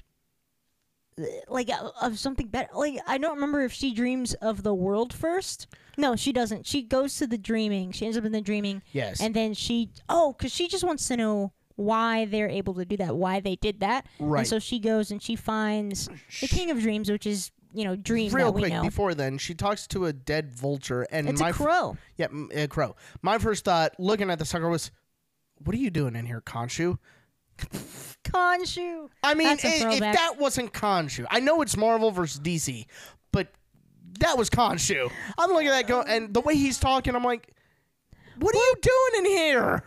like 1.48 1.70
uh, 1.70 1.90
of 2.00 2.18
something 2.18 2.48
better. 2.48 2.68
Like 2.74 2.98
I 3.06 3.18
don't 3.18 3.34
remember 3.34 3.62
if 3.62 3.72
she 3.72 3.94
dreams 3.94 4.34
of 4.34 4.62
the 4.62 4.74
world 4.74 5.12
first. 5.12 5.66
No, 5.98 6.16
she 6.16 6.32
doesn't. 6.32 6.66
She 6.66 6.82
goes 6.82 7.16
to 7.18 7.26
the 7.26 7.38
dreaming. 7.38 7.92
She 7.92 8.06
ends 8.06 8.16
up 8.16 8.24
in 8.24 8.32
the 8.32 8.40
dreaming, 8.40 8.82
yes. 8.92 9.20
and 9.20 9.34
then 9.34 9.54
she 9.54 9.90
oh, 10.08 10.32
because 10.32 10.52
she 10.52 10.68
just 10.68 10.84
wants 10.84 11.06
to 11.08 11.16
know 11.16 11.52
why 11.76 12.24
they're 12.26 12.48
able 12.48 12.74
to 12.74 12.84
do 12.84 12.96
that, 12.98 13.16
why 13.16 13.40
they 13.40 13.56
did 13.56 13.80
that. 13.80 14.06
Right. 14.18 14.40
And 14.40 14.48
so 14.48 14.58
she 14.58 14.78
goes 14.78 15.10
and 15.10 15.22
she 15.22 15.36
finds 15.36 16.08
the 16.40 16.48
King 16.48 16.70
of 16.70 16.80
Dreams, 16.80 17.10
which 17.10 17.26
is 17.26 17.50
you 17.74 17.84
know 17.84 17.96
dream 17.96 18.32
Real 18.32 18.52
quick 18.52 18.72
know. 18.72 18.82
before 18.82 19.14
then, 19.14 19.38
she 19.38 19.54
talks 19.54 19.86
to 19.88 20.06
a 20.06 20.12
dead 20.12 20.50
vulture, 20.50 21.06
and 21.10 21.28
It's 21.28 21.40
my 21.40 21.48
a 21.48 21.50
f- 21.50 21.56
crow. 21.56 21.96
Yeah, 22.16 22.28
a 22.54 22.68
crow. 22.68 22.96
My 23.20 23.38
first 23.38 23.64
thought, 23.64 23.92
looking 23.98 24.30
at 24.30 24.38
the 24.38 24.44
sucker, 24.44 24.68
was, 24.68 24.90
"What 25.58 25.74
are 25.74 25.78
you 25.78 25.90
doing 25.90 26.16
in 26.16 26.26
here, 26.26 26.40
Khonshu?" 26.40 26.98
Khonshu. 28.24 29.08
I 29.22 29.34
mean, 29.34 29.48
That's 29.48 29.64
a 29.64 29.68
i- 29.68 29.70
if 29.72 29.80
throwback. 29.82 30.14
that 30.14 30.34
wasn't 30.38 30.72
Khonshu, 30.72 31.26
I 31.30 31.40
know 31.40 31.62
it's 31.62 31.76
Marvel 31.76 32.10
versus 32.10 32.40
DC, 32.40 32.86
but 33.32 33.52
that 34.20 34.38
was 34.38 34.48
Khonshu. 34.50 35.10
I'm 35.38 35.50
looking 35.50 35.68
at 35.68 35.72
that 35.72 35.86
go, 35.86 36.02
and 36.02 36.32
the 36.32 36.40
way 36.40 36.54
he's 36.56 36.78
talking, 36.78 37.14
I'm 37.14 37.24
like, 37.24 37.48
"What 38.38 38.54
are 38.54 38.58
you 38.58 38.74
doing 38.82 39.24
in 39.26 39.30
here?" 39.32 39.82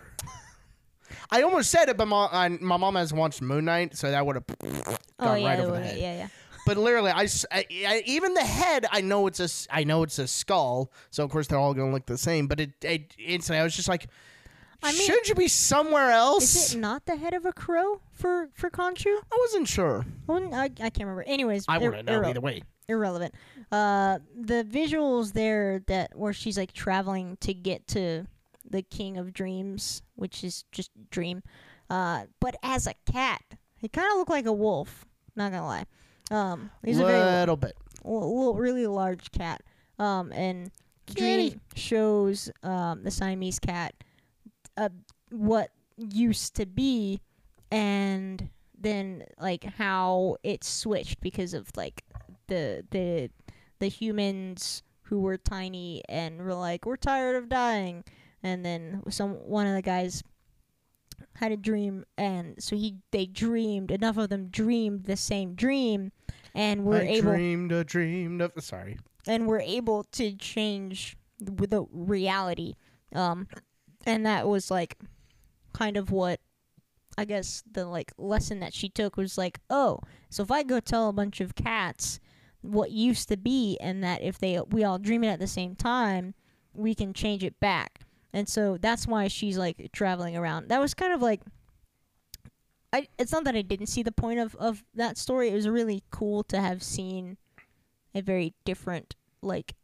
I 1.32 1.42
almost 1.42 1.72
said 1.72 1.90
it, 1.90 1.98
but 1.98 2.08
my, 2.08 2.28
I, 2.32 2.50
my 2.50 2.78
mom 2.78 2.96
has 2.96 3.12
watched 3.12 3.42
Moon 3.42 3.66
Knight, 3.66 3.96
so 3.98 4.12
that 4.12 4.24
would 4.26 4.36
have 4.36 4.44
oh, 4.64 4.70
gone 4.82 4.98
Oh 5.20 5.34
yeah, 5.36 5.48
right 5.50 5.60
over 5.60 5.72
the 5.72 5.82
head. 5.84 5.98
yeah, 5.98 6.16
yeah. 6.18 6.28
but 6.68 6.78
literally, 6.78 7.10
I, 7.10 7.24
s- 7.24 7.46
I- 7.52 7.66
I- 7.88 8.04
even 8.06 8.34
the 8.36 8.42
head, 8.44 8.86
I 8.92 9.02
know 9.02 9.26
it's 9.26 9.40
a, 9.40 9.46
s- 9.46 9.68
I 9.72 9.84
know 9.86 10.04
it's 10.04 10.20
a 10.20 10.28
skull. 10.28 10.92
So 11.10 11.24
of 11.24 11.32
course 11.32 11.48
they're 11.48 11.58
all 11.58 11.74
gonna 11.74 11.92
look 11.92 12.06
the 12.06 12.18
same. 12.18 12.46
But 12.48 12.60
it, 12.60 12.72
it 12.84 13.16
instantly, 13.18 13.60
I 13.60 13.64
was 13.64 13.76
just 13.76 13.90
like, 13.90 14.08
I 14.84 14.92
mean- 14.92 15.02
should 15.02 15.28
you 15.28 15.36
be 15.36 15.48
somewhere 15.48 16.12
else? 16.12 16.56
Is 16.56 16.76
it 16.76 16.80
not 16.80 17.06
the 17.06 17.16
head 17.16 17.34
of 17.34 17.46
a 17.46 17.54
crow 17.54 18.02
for 18.12 18.50
for 18.54 18.70
Khonshu? 18.70 19.08
I 19.32 19.38
wasn't 19.40 19.68
sure. 19.68 20.06
Well, 20.28 20.54
I, 20.54 20.66
I 20.66 20.70
can't 20.70 21.00
remember. 21.00 21.24
Anyways, 21.24 21.66
I 21.68 21.78
ir- 21.78 21.90
wouldn't 21.92 22.08
know 22.08 22.20
irre- 22.22 22.28
either 22.30 22.42
way. 22.42 22.64
irrelevant. 22.88 23.34
Uh, 23.72 24.20
the 24.40 24.64
visuals 24.64 25.34
there 25.34 25.80
that 25.88 26.16
where 26.16 26.34
she's 26.34 26.58
like 26.58 26.72
traveling 26.74 27.38
to 27.42 27.54
get 27.54 27.88
to 27.88 28.26
the 28.70 28.82
King 28.82 29.18
of 29.18 29.34
Dreams, 29.34 30.02
which 30.16 30.44
is 30.44 30.66
just 30.72 30.92
Dream, 31.10 31.42
uh, 31.90 32.26
but 32.40 32.56
as 32.64 32.88
a 32.88 32.94
cat, 33.12 33.42
he 33.78 33.88
kind 33.88 34.08
of 34.12 34.18
looked 34.18 34.30
like 34.32 34.46
a 34.46 34.54
wolf. 34.54 35.06
Not 35.36 35.52
gonna 35.52 35.66
lie. 35.66 35.86
Um, 36.32 36.72
he's 36.84 37.00
a 37.00 37.06
very 37.06 37.20
little 37.24 37.58
bit. 37.58 37.76
l- 38.04 38.36
little, 38.38 38.56
really 38.56 38.88
large 38.88 39.32
cat. 39.32 39.62
Um, 40.00 40.32
and 40.32 40.72
Kitty. 41.08 41.50
Dream 41.52 41.62
shows 41.76 42.50
um 42.64 43.04
the 43.04 43.12
Siamese 43.12 43.60
cat 43.60 43.94
uh 44.78 44.90
what 45.32 45.72
used 45.98 46.56
to 46.56 46.66
be, 46.66 47.22
and 47.72 48.50
then 48.80 49.24
like 49.40 49.64
how 49.64 50.38
it 50.44 50.64
switched 50.64 51.20
because 51.22 51.54
of 51.54 51.70
like 51.76 52.04
the 52.48 52.86
the 52.92 53.30
the 53.80 53.88
humans 53.88 54.84
who 55.04 55.20
were 55.20 55.38
tiny 55.38 56.02
and 56.10 56.42
were 56.42 56.54
like 56.54 56.86
we're 56.86 56.96
tired 56.96 57.36
of 57.36 57.50
dying, 57.50 58.04
and 58.44 58.66
then 58.66 59.02
some 59.10 59.32
one 59.34 59.68
of 59.68 59.74
the 59.74 59.82
guys 59.82 60.24
had 61.36 61.52
a 61.52 61.58
dream 61.58 62.06
and 62.18 62.62
so 62.62 62.76
he 62.76 62.96
they 63.12 63.26
dreamed 63.26 63.92
enough 63.92 64.18
of 64.18 64.30
them 64.30 64.48
dreamed 64.48 65.04
the 65.06 65.16
same 65.18 65.54
dream 65.54 66.12
and 66.54 66.84
were 66.86 66.98
I 66.98 67.08
able 67.08 67.32
dreamed 67.32 67.72
a 67.72 67.84
dream 67.84 68.42
of. 68.42 68.52
Sorry. 68.60 68.98
and 69.28 69.48
we're 69.48 69.60
able 69.62 70.04
to 70.14 70.34
change 70.36 71.18
with 71.40 71.72
the 71.72 71.86
reality 71.92 72.76
um 73.14 73.48
and 74.06 74.26
that 74.26 74.48
was 74.48 74.70
like 74.70 74.98
kind 75.74 75.98
of 75.98 76.12
what 76.12 76.40
i 77.18 77.26
guess 77.26 77.64
the 77.70 77.86
like 77.86 78.12
lesson 78.18 78.60
that 78.60 78.74
she 78.74 78.90
took 78.90 79.18
was 79.18 79.38
like 79.38 79.60
oh 79.70 80.00
so 80.30 80.44
if 80.44 80.52
i 80.52 80.64
go 80.64 80.80
tell 80.80 81.10
a 81.10 81.14
bunch 81.14 81.42
of 81.42 81.56
cats 81.56 82.20
what 82.62 82.92
used 82.92 83.30
to 83.30 83.38
be 83.38 83.78
and 83.80 84.04
that 84.04 84.22
if 84.22 84.40
they 84.40 84.60
we 84.70 84.84
all 84.84 84.98
dream 84.98 85.24
it 85.24 85.30
at 85.30 85.40
the 85.40 85.48
same 85.48 85.76
time 85.76 86.34
we 86.74 86.96
can 86.96 87.14
change 87.14 87.44
it 87.44 87.60
back 87.60 88.00
and 88.34 88.50
so 88.50 88.78
that's 88.78 89.08
why 89.08 89.28
she's 89.28 89.58
like 89.58 89.90
traveling 89.94 90.36
around 90.36 90.68
that 90.68 90.82
was 90.82 90.94
kind 90.94 91.14
of 91.14 91.22
like 91.22 91.42
I, 92.96 93.10
it's 93.20 93.34
not 93.34 93.44
that 93.44 93.58
I 93.58 93.62
didn't 93.62 93.88
see 93.88 94.04
the 94.04 94.12
point 94.14 94.40
of, 94.40 94.56
of 94.56 94.82
that 94.94 95.18
story. 95.18 95.50
It 95.50 95.54
was 95.54 95.68
really 95.68 96.04
cool 96.12 96.44
to 96.44 96.62
have 96.62 96.82
seen 96.82 97.36
a 98.14 98.22
very 98.22 98.54
different 98.64 99.16
like 99.42 99.76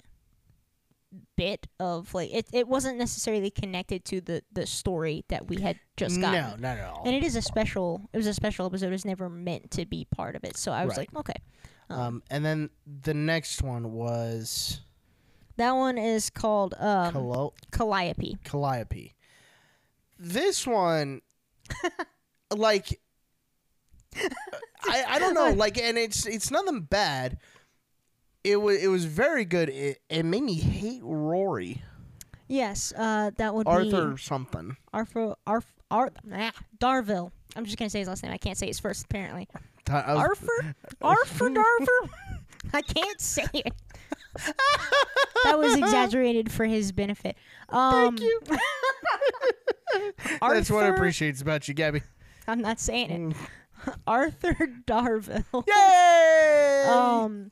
bit 1.41 1.67
of 1.79 2.13
like 2.13 2.29
it, 2.33 2.45
it 2.53 2.67
wasn't 2.67 2.97
necessarily 2.97 3.49
connected 3.49 4.05
to 4.05 4.21
the 4.21 4.43
the 4.53 4.67
story 4.67 5.25
that 5.29 5.47
we 5.49 5.59
had 5.61 5.79
just 5.97 6.17
no, 6.17 6.29
not 6.59 6.77
at 6.77 6.85
all. 6.85 7.01
And 7.05 7.15
it 7.15 7.23
is 7.23 7.35
a 7.35 7.41
special 7.41 8.09
it 8.13 8.17
was 8.17 8.27
a 8.27 8.33
special 8.33 8.65
episode. 8.67 8.87
It 8.87 8.91
was 8.91 9.05
never 9.05 9.27
meant 9.29 9.71
to 9.71 9.85
be 9.85 10.05
part 10.05 10.35
of 10.35 10.43
it. 10.43 10.55
So 10.57 10.71
I 10.71 10.85
was 10.85 10.97
Right. 10.97 11.09
like, 11.13 11.19
okay. 11.21 11.39
um, 11.89 12.21
and 12.29 12.45
then 12.45 12.69
the 12.85 13.13
next 13.15 13.61
one 13.63 13.91
was 13.91 14.81
That 15.57 15.71
one 15.71 15.97
is 15.97 16.29
called 16.29 16.75
um 16.77 17.13
Calo- 17.13 17.53
Calliope. 17.71 18.37
Calliope. 18.43 19.15
This 20.19 20.67
one, 20.67 21.21
like, 22.55 22.99
I, 24.83 25.03
I 25.07 25.19
don't 25.19 25.33
know, 25.33 25.51
like, 25.53 25.77
and 25.79 25.97
it's 25.97 26.25
it's 26.25 26.51
nothing 26.51 26.81
bad. 26.81 27.37
It 28.43 28.57
was 28.57 28.81
it 28.81 28.87
was 28.87 29.05
very 29.05 29.45
good. 29.45 29.69
It, 29.69 30.01
it 30.09 30.23
made 30.23 30.43
me 30.43 30.55
hate 30.55 31.01
Rory 31.03 31.81
Yes, 32.51 32.91
uh 32.97 33.31
that 33.37 33.55
would 33.55 33.65
be 33.65 33.71
Arthur 33.71 34.07
be 34.09 34.17
something. 34.17 34.75
Arthur 34.93 35.35
Arth 35.47 35.73
Arth 35.89 36.17
ah, 36.33 36.51
Darvill. 36.79 37.31
I'm 37.55 37.63
just 37.63 37.77
gonna 37.77 37.89
say 37.89 37.99
his 37.99 38.09
last 38.09 38.23
name. 38.23 38.33
I 38.33 38.37
can't 38.37 38.57
say 38.57 38.67
his 38.67 38.77
first 38.77 39.05
apparently. 39.05 39.47
Arthur? 39.89 40.75
Arthur 41.01 41.49
Darver? 41.49 42.09
I 42.73 42.81
can't 42.81 43.21
say 43.21 43.45
it. 43.53 43.73
that 45.45 45.57
was 45.57 45.77
exaggerated 45.77 46.51
for 46.51 46.65
his 46.65 46.91
benefit. 46.91 47.37
Um, 47.69 48.17
Thank 48.17 48.21
you. 48.21 48.41
That's 50.41 50.69
what 50.69 50.83
I 50.83 50.89
appreciate 50.89 51.41
about 51.41 51.69
you, 51.69 51.73
Gabby. 51.73 52.01
I'm 52.49 52.61
not 52.61 52.81
saying 52.81 53.31
it. 53.31 53.91
Arthur 54.05 54.55
Darvill. 54.85 55.65
Yay! 55.67 56.85
Um, 56.89 57.51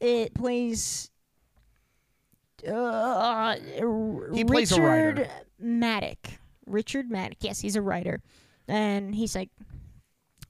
it 0.00 0.34
plays. 0.34 1.10
Uh, 2.66 3.56
He 4.34 4.44
plays 4.44 4.72
a 4.72 4.80
Richard 4.80 5.18
writer. 5.18 5.30
Madoc. 5.62 6.16
Richard 6.66 7.10
Madoc. 7.10 7.36
Yes, 7.40 7.60
he's 7.60 7.76
a 7.76 7.82
writer, 7.82 8.20
and 8.66 9.14
he's 9.14 9.34
like, 9.36 9.50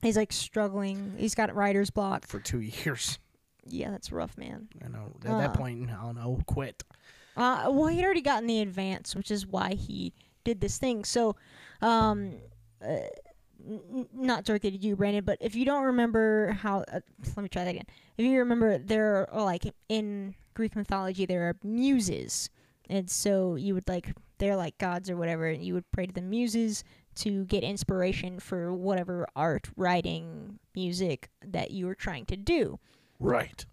he's 0.02 0.16
like 0.16 0.33
struggling. 0.33 1.14
He's 1.19 1.35
got 1.35 1.55
writer's 1.55 1.90
block. 1.90 2.26
for 2.26 2.38
two 2.40 2.61
years. 2.61 3.19
Yeah, 3.64 3.90
that's 3.90 4.12
rough, 4.12 4.38
man. 4.38 4.69
I 4.85 4.88
know. 4.88 5.16
At 5.25 5.38
that 5.38 5.50
Uh. 5.50 5.55
point, 5.55 5.90
I 5.90 6.02
don't 6.02 6.14
know. 6.14 6.38
Quit. 6.47 6.85
Uh, 7.37 7.66
well, 7.71 7.88
he'd 7.88 8.05
already 8.05 8.23
gotten 8.23 8.47
the 8.47 8.61
advance, 8.61 9.14
which 9.14 9.31
is 9.31 9.47
why 9.47 9.75
he 9.75 10.14
did 10.45 10.61
this 10.61 10.78
thing. 10.78 11.05
So, 11.05 11.37
um, 11.83 12.37
uh, 12.81 12.97
n- 13.67 14.07
not 14.15 14.45
directed 14.45 14.75
at 14.75 14.83
you, 14.83 14.97
Brandon, 14.97 15.25
but 15.25 15.39
if 15.41 15.55
you 15.55 15.65
don't 15.65 15.85
remember 15.85 16.53
how, 16.53 16.85
uh, 16.93 17.01
let 17.37 17.43
me 17.43 17.49
try 17.49 17.65
that 17.65 17.71
again. 17.71 17.87
If 18.17 18.25
you 18.25 18.39
remember, 18.39 18.79
there 18.79 19.29
are 19.33 19.45
like 19.45 19.65
in 19.89 20.35
Greek 20.55 20.77
mythology, 20.77 21.27
there 21.27 21.49
are 21.49 21.57
muses, 21.63 22.51
and 22.89 23.11
so 23.11 23.57
you 23.57 23.75
would 23.75 23.89
like 23.89 24.13
they're 24.39 24.57
like 24.57 24.79
gods 24.79 25.09
or 25.11 25.17
whatever, 25.17 25.47
and 25.47 25.63
you 25.63 25.75
would 25.75 25.91
pray 25.93 26.07
to 26.07 26.13
the 26.13 26.23
muses 26.23 26.85
to 27.17 27.45
get 27.47 27.65
inspiration 27.65 28.39
for 28.39 28.73
whatever 28.73 29.27
art, 29.35 29.69
writing, 29.77 30.59
music 30.75 31.31
that 31.45 31.71
you 31.71 31.87
were 31.87 31.95
trying 31.95 32.27
to 32.27 32.37
do. 32.37 32.79
Right. 33.19 33.65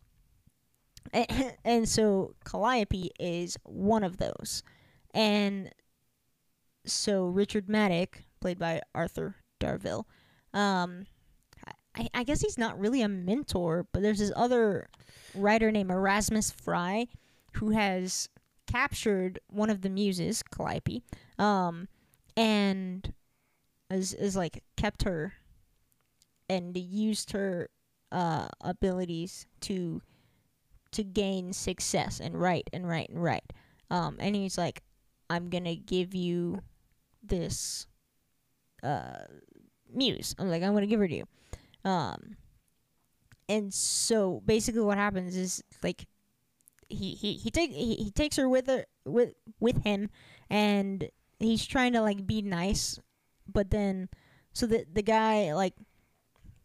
And, 1.11 1.53
and 1.65 1.89
so 1.89 2.35
Calliope 2.45 3.11
is 3.19 3.57
one 3.63 4.03
of 4.03 4.17
those. 4.17 4.63
And 5.13 5.71
so 6.85 7.25
Richard 7.25 7.67
Madoc, 7.67 8.23
played 8.39 8.59
by 8.59 8.81
Arthur 8.95 9.35
Darvill, 9.63 10.05
um, 10.53 11.05
I, 11.95 12.07
I 12.13 12.23
guess 12.23 12.41
he's 12.41 12.57
not 12.57 12.79
really 12.79 13.01
a 13.01 13.07
mentor, 13.07 13.87
but 13.91 14.01
there's 14.01 14.19
this 14.19 14.31
other 14.35 14.87
writer 15.35 15.71
named 15.71 15.91
Erasmus 15.91 16.51
Fry 16.51 17.07
who 17.53 17.69
has 17.71 18.29
captured 18.67 19.39
one 19.47 19.69
of 19.69 19.81
the 19.81 19.89
muses, 19.89 20.43
Calliope, 20.43 21.03
um, 21.37 21.87
and 22.35 23.13
is, 23.91 24.13
is 24.13 24.35
like 24.35 24.63
kept 24.75 25.03
her 25.03 25.33
and 26.49 26.75
used 26.75 27.31
her 27.31 27.69
uh, 28.11 28.47
abilities 28.61 29.45
to 29.61 30.01
to 30.91 31.03
gain 31.03 31.51
success 31.51 32.19
and 32.19 32.39
write 32.39 32.69
and 32.71 32.87
write 32.87 33.09
and 33.09 33.23
write. 33.23 33.51
Um, 33.89 34.17
and 34.19 34.35
he's 34.35 34.59
like, 34.59 34.83
I'm 35.29 35.49
gonna 35.49 35.75
give 35.75 36.13
you 36.13 36.61
this 37.23 37.87
uh, 38.83 39.23
muse. 39.95 40.35
I'm 40.37 40.49
like, 40.49 40.63
I'm 40.63 40.73
gonna 40.73 40.87
give 40.87 40.99
her 40.99 41.07
to 41.07 41.15
you. 41.15 41.25
Um, 41.85 42.37
and 43.49 43.73
so 43.73 44.41
basically, 44.45 44.81
what 44.81 44.97
happens 44.97 45.35
is 45.35 45.63
like 45.81 46.07
he 46.89 47.13
he 47.13 47.33
he 47.33 47.51
take 47.51 47.71
he, 47.71 47.95
he 47.95 48.11
takes 48.11 48.37
her 48.37 48.47
with 48.47 48.67
her 48.67 48.85
with 49.05 49.33
with 49.59 49.83
him, 49.83 50.09
and 50.49 51.09
he's 51.39 51.65
trying 51.65 51.93
to 51.93 52.01
like 52.01 52.25
be 52.25 52.41
nice, 52.41 52.99
but 53.51 53.69
then 53.71 54.09
so 54.53 54.65
the 54.65 54.85
the 54.91 55.01
guy 55.01 55.53
like 55.53 55.73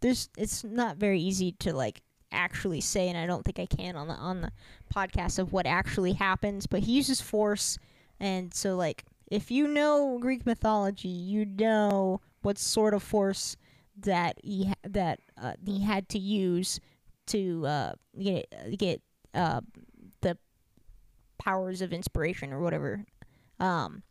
there's 0.01 0.29
it's 0.37 0.63
not 0.65 0.97
very 0.97 1.21
easy 1.21 1.53
to 1.53 1.73
like 1.73 2.03
actually 2.31 2.81
say 2.81 3.09
and 3.09 3.17
I 3.17 3.27
don't 3.27 3.45
think 3.45 3.59
I 3.59 3.67
can 3.67 3.97
on 3.97 4.09
the 4.09 4.15
on 4.15 4.43
the 4.43 4.53
podcast 4.95 5.39
of 5.39 5.53
what 5.53 5.67
actually 5.67 6.13
happens 6.13 6.67
but 6.67 6.81
he 6.81 6.93
uses 6.93 7.23
force 7.23 7.79
and 8.21 8.53
so 8.53 8.77
like 8.77 9.05
if 9.31 9.51
you 9.51 9.67
know 9.67 10.19
Greek 10.21 10.45
mythology 10.45 11.09
you 11.09 11.47
know 11.47 12.21
what 12.49 12.57
sort 12.59 12.95
of 12.95 13.02
force 13.02 13.57
that 14.00 14.38
he 14.43 14.69
ha- 14.69 14.75
that 14.85 15.21
uh, 15.40 15.52
he 15.67 15.83
had 15.83 16.09
to 16.09 16.19
use 16.19 16.81
to 17.26 17.67
uh, 17.67 17.93
get 18.19 18.47
get 18.78 19.02
uh, 19.35 19.61
the 20.23 20.38
powers 21.38 21.83
of 21.83 21.93
inspiration 21.93 22.52
or 22.52 22.61
whatever 22.61 23.05
um 23.61 24.02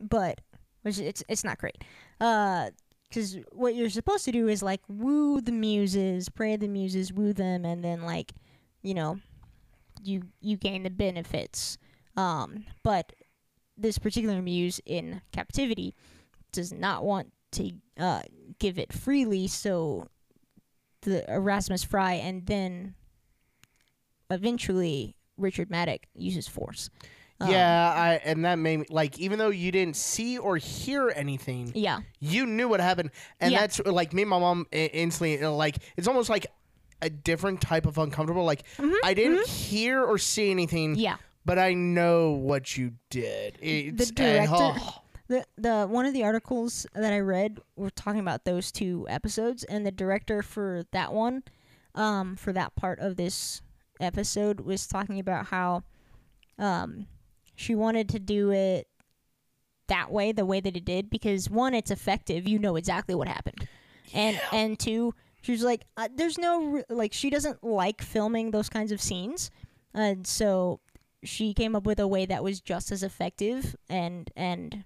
but 0.00 0.40
which 0.82 0.98
it's 0.98 1.24
it's 1.28 1.44
not 1.44 1.58
great 1.58 1.82
uh 2.20 2.70
because 3.08 3.38
what 3.52 3.74
you're 3.74 3.90
supposed 3.90 4.24
to 4.24 4.32
do 4.32 4.48
is 4.48 4.62
like 4.62 4.80
woo 4.88 5.40
the 5.40 5.52
muses, 5.52 6.28
pray 6.28 6.56
the 6.56 6.68
muses, 6.68 7.12
woo 7.12 7.32
them, 7.32 7.64
and 7.64 7.82
then 7.82 8.02
like, 8.02 8.32
you 8.82 8.94
know, 8.94 9.18
you 10.02 10.22
you 10.40 10.56
gain 10.56 10.82
the 10.82 10.90
benefits. 10.90 11.78
Um, 12.16 12.64
but 12.82 13.12
this 13.76 13.98
particular 13.98 14.42
muse 14.42 14.80
in 14.84 15.22
captivity 15.32 15.94
does 16.52 16.72
not 16.72 17.04
want 17.04 17.32
to 17.52 17.70
uh, 17.98 18.22
give 18.58 18.78
it 18.78 18.92
freely, 18.92 19.46
so 19.48 20.08
the 21.02 21.30
Erasmus 21.32 21.84
Fry, 21.84 22.14
and 22.14 22.46
then 22.46 22.94
eventually 24.30 25.16
Richard 25.36 25.68
Madoc 25.70 26.00
uses 26.14 26.48
force. 26.48 26.90
Um, 27.40 27.50
yeah, 27.50 27.92
I 27.94 28.14
and 28.24 28.44
that 28.44 28.56
made 28.58 28.78
me 28.78 28.86
like 28.90 29.16
even 29.20 29.38
though 29.38 29.50
you 29.50 29.70
didn't 29.70 29.94
see 29.96 30.38
or 30.38 30.56
hear 30.56 31.12
anything, 31.14 31.70
Yeah. 31.74 32.00
you 32.18 32.46
knew 32.46 32.68
what 32.68 32.80
happened, 32.80 33.10
and 33.40 33.52
Yeah. 33.52 33.60
that's 33.60 33.78
like 33.86 34.12
me 34.12 34.22
and 34.22 34.30
my 34.30 34.40
mom 34.40 34.66
instantly 34.72 35.40
uh, 35.42 35.50
like 35.52 35.76
it's 35.96 36.08
almost 36.08 36.30
like 36.30 36.46
a 37.00 37.08
different 37.08 37.60
type 37.60 37.86
of 37.86 37.96
uncomfortable. 37.96 38.44
Like 38.44 38.64
I 39.04 39.14
didn't 39.14 39.46
hear 39.46 40.02
or 40.02 40.18
see 40.18 40.50
anything, 40.50 40.92
Mm-hmm, 40.94 41.00
Yeah. 41.00 41.16
but 41.44 41.60
I 41.60 41.74
know 41.74 42.32
what 42.32 42.76
you 42.76 42.94
did. 43.08 43.56
It's, 43.62 44.10
director- 44.10 44.52
oh, 44.80 45.02
The 45.28 45.44
the 45.56 45.86
one 45.86 46.06
of 46.06 46.14
the 46.14 46.24
articles 46.24 46.86
that 46.94 47.12
I 47.12 47.20
read 47.20 47.58
were 47.76 47.90
talking 47.90 48.20
about 48.20 48.44
those 48.44 48.72
two 48.72 49.06
episodes, 49.10 49.62
and 49.64 49.84
the 49.84 49.90
director 49.92 50.42
for 50.42 50.84
that 50.92 51.12
one, 51.12 51.42
um, 51.94 52.34
for 52.36 52.52
that 52.54 52.74
part 52.76 52.98
of 52.98 53.16
this 53.16 53.60
episode 54.00 54.60
was 54.60 54.86
talking 54.86 55.18
about 55.18 55.46
how, 55.46 55.82
um, 56.58 57.06
she 57.54 57.74
wanted 57.74 58.08
to 58.10 58.18
do 58.18 58.50
it 58.52 58.86
that 59.88 60.10
way, 60.10 60.32
the 60.32 60.46
way 60.46 60.60
that 60.60 60.76
it 60.76 60.84
did, 60.84 61.10
because 61.10 61.50
one, 61.50 61.74
it's 61.74 61.90
effective. 61.90 62.48
You 62.48 62.58
know 62.58 62.76
exactly 62.76 63.14
what 63.14 63.28
happened, 63.28 63.68
and 64.14 64.40
and 64.50 64.78
two, 64.78 65.14
she 65.42 65.52
was 65.52 65.62
like, 65.62 65.84
uh, 65.98 66.08
there's 66.14 66.38
no 66.38 66.64
re- 66.64 66.84
like 66.88 67.12
she 67.12 67.28
doesn't 67.28 67.62
like 67.62 68.00
filming 68.00 68.50
those 68.50 68.70
kinds 68.70 68.92
of 68.92 69.00
scenes, 69.00 69.50
and 69.92 70.26
so 70.26 70.80
she 71.22 71.52
came 71.52 71.74
up 71.76 71.84
with 71.84 72.00
a 72.00 72.08
way 72.08 72.24
that 72.24 72.42
was 72.42 72.60
just 72.60 72.90
as 72.92 73.02
effective 73.02 73.76
and 73.90 74.30
and 74.36 74.84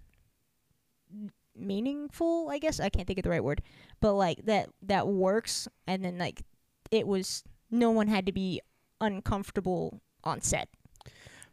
meaningful 1.57 2.49
i 2.51 2.59
guess 2.59 2.81
i 2.81 2.89
can't 2.89 3.07
think 3.07 3.19
of 3.19 3.23
the 3.25 3.31
right 3.31 3.45
word 3.45 3.61
but 4.01 4.15
like 4.15 4.45
that 4.47 4.69
that 4.83 5.07
works 5.07 5.69
and 5.87 6.05
then 6.05 6.19
like 6.19 6.43
it 6.91 7.07
was 7.07 7.43
no 7.71 7.91
one 7.91 8.09
had 8.09 8.27
to 8.27 8.33
be 8.33 8.61
uncomfortable 9.01 10.01
on 10.25 10.41
set 10.41 10.69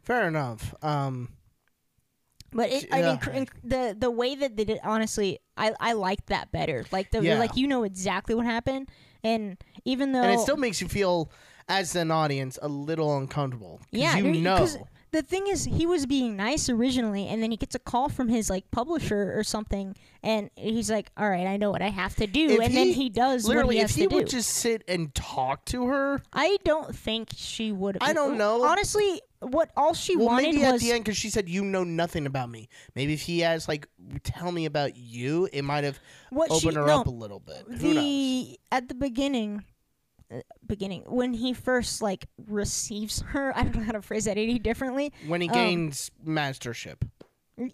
fair 0.02 0.26
enough. 0.28 0.74
Um, 0.82 1.30
but 2.52 2.70
it, 2.70 2.88
I 2.92 3.00
Yeah. 3.00 3.06
mean, 3.10 3.18
cr- 3.18 3.30
inc- 3.30 3.60
the 3.62 3.94
the 3.98 4.10
way 4.10 4.34
that 4.34 4.56
they 4.56 4.64
did, 4.64 4.80
honestly, 4.82 5.38
I 5.56 5.72
I 5.78 5.92
liked 5.92 6.26
that 6.28 6.50
better. 6.50 6.84
Like 6.90 7.10
the 7.10 7.22
Yeah. 7.22 7.38
like 7.38 7.56
you 7.56 7.66
know 7.68 7.84
exactly 7.84 8.34
what 8.34 8.44
happened, 8.46 8.88
and 9.22 9.56
even 9.84 10.12
though 10.12 10.22
and 10.22 10.32
it 10.32 10.40
still 10.40 10.56
makes 10.56 10.80
you 10.80 10.88
feel 10.88 11.30
as 11.68 11.94
an 11.94 12.10
audience 12.10 12.58
a 12.60 12.66
little 12.68 13.16
uncomfortable. 13.16 13.80
Yeah, 13.92 14.16
you 14.16 14.40
know. 14.40 14.66
The 15.12 15.22
thing 15.22 15.46
is, 15.48 15.64
he 15.64 15.86
was 15.86 16.06
being 16.06 16.36
nice 16.36 16.68
originally, 16.68 17.26
and 17.28 17.42
then 17.42 17.50
he 17.50 17.56
gets 17.56 17.74
a 17.74 17.78
call 17.78 18.08
from 18.08 18.28
his 18.28 18.48
like 18.50 18.70
publisher 18.70 19.36
or 19.38 19.42
something, 19.42 19.96
and 20.22 20.50
he's 20.56 20.90
like, 20.90 21.10
"All 21.16 21.28
right, 21.28 21.46
I 21.46 21.56
know 21.56 21.70
what 21.70 21.82
I 21.82 21.88
have 21.88 22.14
to 22.16 22.26
do," 22.26 22.46
If 22.50 22.60
and 22.60 22.76
then 22.76 22.86
he- 22.88 22.92
he 22.92 23.08
does 23.08 23.44
what 23.44 23.50
Literally, 23.50 23.76
he 23.76 23.82
if 23.82 23.88
has 23.90 23.96
he 23.96 24.02
to 24.04 24.08
do. 24.08 24.16
would 24.16 24.28
just 24.28 24.50
sit 24.50 24.82
and 24.86 25.14
talk 25.14 25.64
to 25.66 25.86
her, 25.86 26.22
I 26.32 26.58
don't 26.64 26.94
think 26.94 27.30
she 27.34 27.72
would. 27.72 27.98
I 28.00 28.12
don't 28.12 28.38
know. 28.38 28.64
Honestly, 28.64 29.20
what 29.40 29.70
all 29.76 29.94
she 29.94 30.16
well, 30.16 30.26
wanted 30.26 30.52
maybe 30.54 30.64
at 30.64 30.72
was 30.74 30.82
the 30.82 30.92
end 30.92 31.04
because 31.04 31.16
she 31.16 31.30
said 31.30 31.48
you 31.48 31.64
know 31.64 31.82
nothing 31.82 32.26
about 32.26 32.50
me. 32.50 32.68
Maybe 32.94 33.14
if 33.14 33.22
he 33.22 33.40
has 33.40 33.66
like 33.68 33.86
tell 34.22 34.52
me 34.52 34.66
about 34.66 34.96
you, 34.96 35.48
it 35.52 35.62
might 35.62 35.84
have 35.84 35.98
what 36.30 36.50
opened 36.50 36.72
she 36.74 36.78
her 36.78 36.86
no, 36.86 37.00
up 37.00 37.06
a 37.06 37.10
little 37.10 37.40
bit. 37.40 37.64
Who 37.66 37.94
knows? 37.94 38.04
the 38.04 38.60
at 38.70 38.88
the 38.88 38.94
beginning 38.94 39.64
beginning 40.70 41.02
when 41.06 41.34
he 41.34 41.52
first 41.52 42.00
like 42.00 42.26
receives 42.46 43.20
her 43.32 43.52
i 43.56 43.62
don't 43.62 43.76
know 43.76 43.82
how 43.82 43.92
to 43.92 44.00
phrase 44.02 44.24
that 44.24 44.38
any 44.38 44.58
differently 44.58 45.12
When 45.26 45.40
he 45.42 45.48
um, 45.48 45.54
gains 45.54 46.10
mastership, 46.24 47.04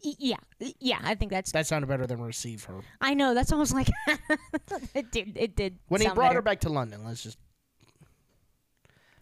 yeah 0.03 0.37
yeah 0.81 0.99
i 1.05 1.15
think 1.15 1.31
that's 1.31 1.53
that 1.53 1.67
sounded 1.67 1.87
better 1.87 2.07
than 2.07 2.21
receive 2.21 2.65
her. 2.65 2.81
i 3.01 3.15
know 3.15 3.35
that's 3.35 3.53
almost 3.53 3.73
like 3.75 3.89
it 4.95 5.13
did 5.13 5.37
it 5.37 5.55
did 5.55 5.79
When 5.89 6.01
he 6.01 6.07
brought 6.09 6.17
better. 6.31 6.35
her 6.37 6.43
back 6.43 6.61
to 6.61 6.69
London, 6.69 7.05
let's 7.05 7.23
just 7.23 7.39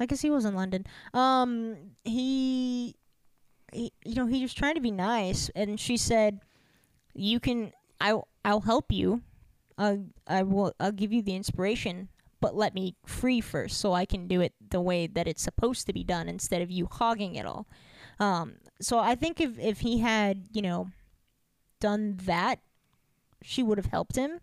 i 0.00 0.07
guess 0.07 0.21
he 0.23 0.31
was 0.31 0.45
in 0.45 0.54
london 0.54 0.85
um 1.12 1.76
he, 2.04 2.95
he 3.73 3.93
you 4.04 4.14
know 4.14 4.26
he 4.26 4.43
was 4.43 4.54
trying 4.54 4.75
to 4.75 4.81
be 4.81 4.90
nice 4.90 5.50
and 5.54 5.78
she 5.78 5.97
said 5.97 6.40
you 7.14 7.38
can 7.40 7.73
i 8.00 8.19
i'll 8.45 8.61
help 8.62 8.90
you 8.90 9.23
uh, 9.78 9.97
i 10.26 10.43
will 10.43 10.73
i'll 10.81 10.93
give 10.93 11.12
you 11.12 11.23
the 11.23 11.35
inspiration 11.35 12.09
but 12.45 12.55
let 12.55 12.75
me 12.75 12.95
free 13.07 13.41
first 13.41 13.79
so 13.79 13.95
i 13.95 14.05
can 14.05 14.29
do 14.29 14.43
it 14.43 14.53
the 14.71 14.81
way 14.81 15.07
that 15.07 15.27
it's 15.27 15.43
supposed 15.43 15.87
to 15.87 15.95
be 15.95 16.05
done 16.05 16.29
instead 16.29 16.61
of 16.61 16.71
you 16.71 16.87
hogging 16.91 17.37
it 17.37 17.47
all. 17.47 17.67
Um 18.21 18.57
so 18.83 18.99
i 18.99 19.15
think 19.15 19.41
if 19.41 19.59
if 19.59 19.81
he 19.81 20.01
had 20.01 20.45
you 20.53 20.61
know 20.61 20.88
done 21.81 22.18
that 22.25 22.61
she 23.42 23.62
would 23.62 23.79
have 23.79 23.87
helped 23.87 24.16
him 24.16 24.40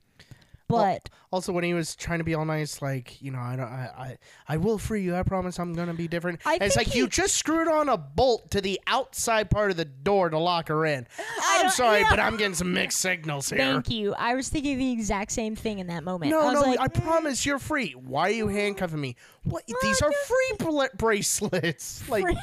but 0.71 1.10
also 1.31 1.51
when 1.51 1.63
he 1.63 1.73
was 1.73 1.95
trying 1.95 2.19
to 2.19 2.23
be 2.25 2.34
all 2.34 2.45
nice, 2.45 2.81
like 2.81 3.21
you 3.21 3.31
know, 3.31 3.39
I 3.39 3.55
don't, 3.55 3.67
I, 3.67 3.89
I, 3.97 4.17
I 4.47 4.57
will 4.57 4.77
free 4.77 5.01
you. 5.03 5.15
I 5.15 5.23
promise 5.23 5.60
I'm 5.60 5.73
gonna 5.73 5.93
be 5.93 6.07
different. 6.07 6.39
It's 6.45 6.75
like 6.75 6.95
you 6.95 7.07
just 7.07 7.36
screwed 7.36 7.67
on 7.67 7.89
a 7.89 7.97
bolt 7.97 8.51
to 8.51 8.62
the 8.62 8.79
outside 8.88 9.49
part 9.49 9.71
of 9.71 9.77
the 9.77 9.86
door 9.86 10.29
to 10.29 10.38
lock 10.38 10.67
her 10.69 10.86
in. 10.86 11.07
I'm 11.43 11.69
sorry, 11.69 12.01
yeah. 12.01 12.10
but 12.10 12.19
I'm 12.19 12.38
getting 12.38 12.55
some 12.55 12.73
mixed 12.73 12.99
signals 12.99 13.49
here. 13.49 13.60
thank 13.60 13.89
you 13.89 14.13
i 14.17 14.34
was 14.36 14.49
thinking 14.49 14.77
the 14.77 14.91
exact 14.91 15.31
same 15.31 15.55
thing 15.55 15.79
in 15.79 15.88
that 15.88 16.03
moment 16.03 16.31
No, 16.31 16.41
I 16.41 16.45
was 16.45 16.53
no, 16.53 16.62
like, 16.62 16.79
I 16.79 16.88
"Mm, 16.88 17.03
promise 17.03 17.45
you're 17.45 17.60
free. 17.60 17.91
Why 17.91 18.29
are 18.29 18.34
you 18.34 18.47
handcuffing 18.47 18.99
me? 18.99 19.15
What? 19.43 19.63
These 19.81 20.01
are 20.01 20.12
free 20.27 20.88
bracelets. 20.97 22.07
Like 22.10 22.23
free- 22.23 22.38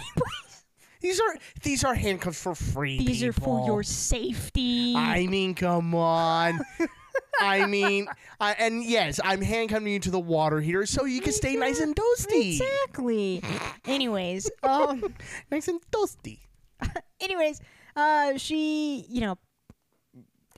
these 1.00 1.20
are 1.20 1.36
these 1.62 1.84
are 1.84 1.94
handcuffs 1.94 2.42
for 2.42 2.54
free. 2.54 2.98
these 2.98 3.22
are 3.22 3.32
for 3.32 3.64
your 3.66 3.82
safety 3.82 4.94
I 4.96 5.26
mean, 5.26 5.54
come 5.54 5.94
on. 5.94 6.60
I 7.40 7.66
mean, 7.66 8.06
I, 8.40 8.52
and 8.52 8.84
yes, 8.84 9.20
I'm 9.22 9.40
handcuffing 9.42 9.88
you 9.88 10.00
to 10.00 10.10
the 10.10 10.20
water 10.20 10.60
heater 10.60 10.86
so 10.86 11.04
you 11.04 11.20
can 11.20 11.32
stay 11.32 11.56
nice 11.56 11.80
and 11.80 11.94
toasty. 11.94 12.60
Exactly. 12.60 13.42
anyways, 13.86 14.50
um, 14.62 15.14
Nice 15.50 15.68
and 15.68 15.80
toasty. 15.90 16.40
anyways, 17.20 17.60
uh, 17.96 18.36
she, 18.36 19.06
you 19.08 19.20
know, 19.20 19.38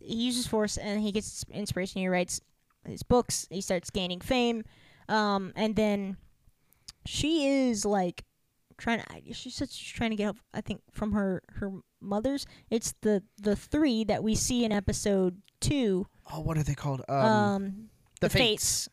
he 0.00 0.14
uses 0.14 0.46
force 0.46 0.76
and 0.76 1.00
he 1.00 1.12
gets 1.12 1.44
inspiration. 1.50 2.00
He 2.00 2.08
writes 2.08 2.40
his 2.86 3.02
books. 3.02 3.46
He 3.50 3.60
starts 3.60 3.90
gaining 3.90 4.20
fame, 4.20 4.64
um, 5.08 5.52
and 5.56 5.76
then 5.76 6.16
she 7.06 7.46
is 7.46 7.84
like 7.84 8.24
trying 8.78 9.00
to. 9.00 9.34
She 9.34 9.50
said 9.50 9.70
she's 9.70 9.92
trying 9.92 10.10
to 10.10 10.16
get 10.16 10.24
help. 10.24 10.38
I 10.54 10.60
think 10.60 10.80
from 10.90 11.12
her 11.12 11.42
her 11.54 11.70
mother's. 12.00 12.46
It's 12.70 12.94
the 13.00 13.22
the 13.38 13.56
three 13.56 14.04
that 14.04 14.22
we 14.22 14.34
see 14.34 14.64
in 14.64 14.72
episode 14.72 15.40
two. 15.60 16.06
Oh, 16.32 16.40
what 16.40 16.56
are 16.56 16.62
they 16.62 16.74
called? 16.74 17.02
Um, 17.08 17.16
Um, 17.16 17.88
the, 18.20 18.28
the 18.28 18.30
fates. 18.30 18.88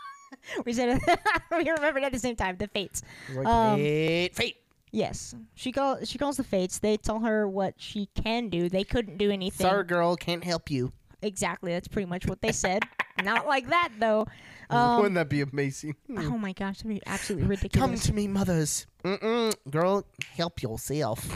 we 0.66 0.72
said 0.72 1.00
we 1.50 1.70
remembered 1.70 2.04
at 2.04 2.12
the 2.12 2.18
same 2.18 2.36
time. 2.36 2.56
The 2.56 2.68
fates. 2.68 3.02
Like, 3.34 3.46
Um, 3.46 3.78
fate, 3.78 4.34
fate. 4.34 4.56
Yes, 4.92 5.34
she 5.54 5.72
call 5.72 5.98
she 6.04 6.18
calls 6.18 6.36
the 6.36 6.44
fates. 6.44 6.78
They 6.78 6.96
tell 6.96 7.20
her 7.20 7.48
what 7.48 7.74
she 7.78 8.08
can 8.14 8.48
do. 8.48 8.68
They 8.68 8.84
couldn't 8.84 9.18
do 9.18 9.30
anything. 9.30 9.66
Sorry, 9.66 9.82
girl, 9.84 10.14
can't 10.16 10.44
help 10.44 10.70
you. 10.70 10.92
Exactly. 11.24 11.72
That's 11.72 11.88
pretty 11.88 12.08
much 12.08 12.26
what 12.26 12.40
they 12.42 12.52
said. 12.52 12.84
Not 13.22 13.46
like 13.46 13.68
that 13.68 13.90
though. 13.98 14.26
Um, 14.70 14.96
Wouldn't 14.98 15.14
that 15.14 15.28
be 15.28 15.40
amazing? 15.40 15.94
oh 16.16 16.36
my 16.38 16.52
gosh, 16.52 16.78
that'd 16.78 16.88
be 16.88 17.02
absolutely 17.06 17.48
ridiculous. 17.48 17.88
Come 17.90 17.96
to 17.98 18.12
me, 18.12 18.28
mothers. 18.28 18.86
Mm-mm, 19.04 19.54
girl, 19.70 20.04
help 20.36 20.62
yourself. 20.62 21.26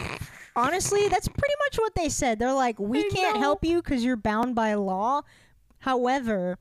Honestly, 0.57 1.07
that's 1.09 1.29
pretty 1.29 1.55
much 1.67 1.79
what 1.79 1.95
they 1.95 2.09
said. 2.09 2.39
They're 2.39 2.53
like, 2.53 2.79
we 2.81 3.01
I 3.01 3.09
can't 3.13 3.35
know. 3.37 3.41
help 3.41 3.65
you 3.65 3.83
because 3.83 4.05
you're 4.05 4.17
bound 4.17 4.55
by 4.55 4.75
law. 4.75 5.23
However, 5.79 6.59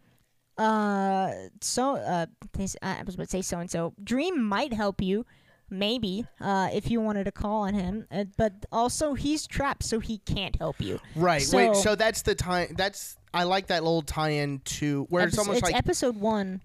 uh, 0.57 1.31
so 1.61 1.95
uh, 1.95 2.25
they, 2.53 2.67
I 2.81 3.01
was 3.05 3.15
about 3.15 3.25
to 3.25 3.31
say 3.31 3.41
so 3.41 3.59
and 3.59 3.71
so. 3.71 3.93
Dream 4.03 4.43
might 4.43 4.73
help 4.73 5.01
you, 5.01 5.25
maybe, 5.69 6.25
uh, 6.41 6.69
if 6.73 6.89
you 6.89 7.01
wanted 7.01 7.25
to 7.25 7.31
call 7.31 7.63
on 7.63 7.73
him. 7.73 8.07
Uh, 8.11 8.25
but 8.37 8.65
also, 8.71 9.13
he's 9.13 9.45
trapped, 9.47 9.83
so 9.83 9.99
he 9.99 10.19
can't 10.19 10.55
help 10.57 10.79
you. 10.81 10.99
Right. 11.15 11.45
wait. 11.53 11.73
So- 11.75 11.81
So 11.81 11.95
that's 11.95 12.21
the 12.21 12.35
time. 12.35 12.73
That's 12.77 13.15
I 13.33 13.43
like 13.43 13.67
that 13.67 13.83
little 13.83 14.01
tie-in 14.01 14.59
to 14.59 15.05
where 15.09 15.25
it's 15.27 15.35
Epis- 15.35 15.39
almost 15.39 15.63
like 15.63 15.75
episode 15.75 16.15
one. 16.17 16.61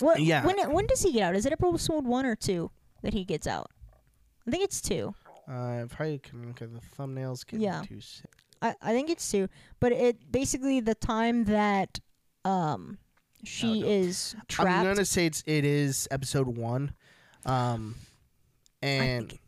What? 0.00 0.20
Yeah. 0.20 0.44
When 0.44 0.56
when 0.72 0.86
does 0.86 1.02
he 1.02 1.12
get 1.12 1.22
out? 1.22 1.36
Is 1.36 1.46
it 1.46 1.52
episode 1.52 2.04
one 2.04 2.26
or 2.26 2.34
two 2.36 2.70
that 3.02 3.12
he 3.14 3.24
gets 3.24 3.46
out? 3.46 3.70
I 4.46 4.50
think 4.50 4.64
it's 4.64 4.80
two. 4.80 5.14
uh, 5.48 5.86
I 5.98 6.20
can 6.22 6.46
look 6.48 6.60
at 6.62 6.72
the 6.72 6.80
thumbnails. 6.98 7.44
Yeah. 7.52 7.82
Two 7.86 8.00
sec- 8.00 8.26
I, 8.62 8.74
I 8.82 8.92
think 8.92 9.10
it's 9.10 9.30
two. 9.30 9.48
But 9.80 9.92
it 9.92 10.30
basically 10.32 10.80
the 10.80 10.94
time 10.94 11.44
that 11.44 12.00
um 12.44 12.98
she 13.44 13.82
is 13.86 14.34
I'm 14.58 14.66
gonna 14.84 15.04
say 15.04 15.26
it's 15.26 15.42
it 15.46 15.64
is 15.64 16.08
episode 16.10 16.48
one, 16.56 16.92
um, 17.46 17.94
and 18.82 19.38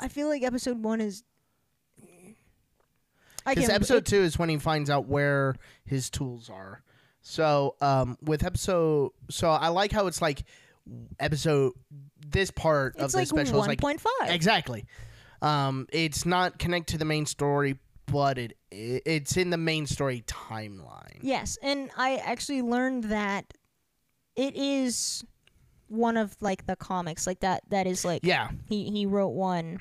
I 0.00 0.08
feel 0.08 0.28
like 0.28 0.42
episode 0.42 0.82
one 0.82 1.00
is. 1.00 1.22
I 3.44 3.54
because 3.54 3.70
episode 3.70 4.06
two 4.06 4.16
is 4.16 4.38
when 4.38 4.48
he 4.48 4.58
finds 4.58 4.90
out 4.90 5.06
where 5.06 5.54
his 5.84 6.10
tools 6.10 6.50
are. 6.50 6.82
So 7.22 7.76
um, 7.80 8.18
with 8.22 8.44
episode, 8.44 9.12
so 9.30 9.50
I 9.50 9.68
like 9.68 9.92
how 9.92 10.06
it's 10.08 10.20
like 10.20 10.44
episode 11.18 11.72
this 12.26 12.50
part 12.50 12.96
of 12.96 13.04
It's 13.04 13.12
the 13.12 13.20
like 13.20 13.28
special 13.28 13.60
is 13.60 13.68
like 13.68 13.80
point 13.80 14.00
five. 14.00 14.30
Exactly. 14.30 14.86
Um, 15.42 15.86
it's 15.92 16.26
not 16.26 16.58
connected 16.58 16.92
to 16.92 16.98
the 16.98 17.04
main 17.04 17.26
story, 17.26 17.78
but 18.06 18.38
it, 18.38 18.56
it 18.70 19.02
it's 19.06 19.36
in 19.36 19.50
the 19.50 19.56
main 19.56 19.86
story 19.86 20.24
timeline. 20.26 21.18
Yes, 21.20 21.58
and 21.62 21.90
I 21.96 22.16
actually 22.16 22.62
learned 22.62 23.04
that 23.04 23.54
it 24.34 24.56
is 24.56 25.24
one 25.88 26.16
of 26.16 26.36
like 26.40 26.66
the 26.66 26.76
comics 26.76 27.26
like 27.26 27.40
that 27.40 27.62
that 27.70 27.86
is 27.86 28.04
like 28.04 28.20
Yeah, 28.24 28.48
he 28.68 28.90
he 28.90 29.06
wrote 29.06 29.28
one 29.34 29.78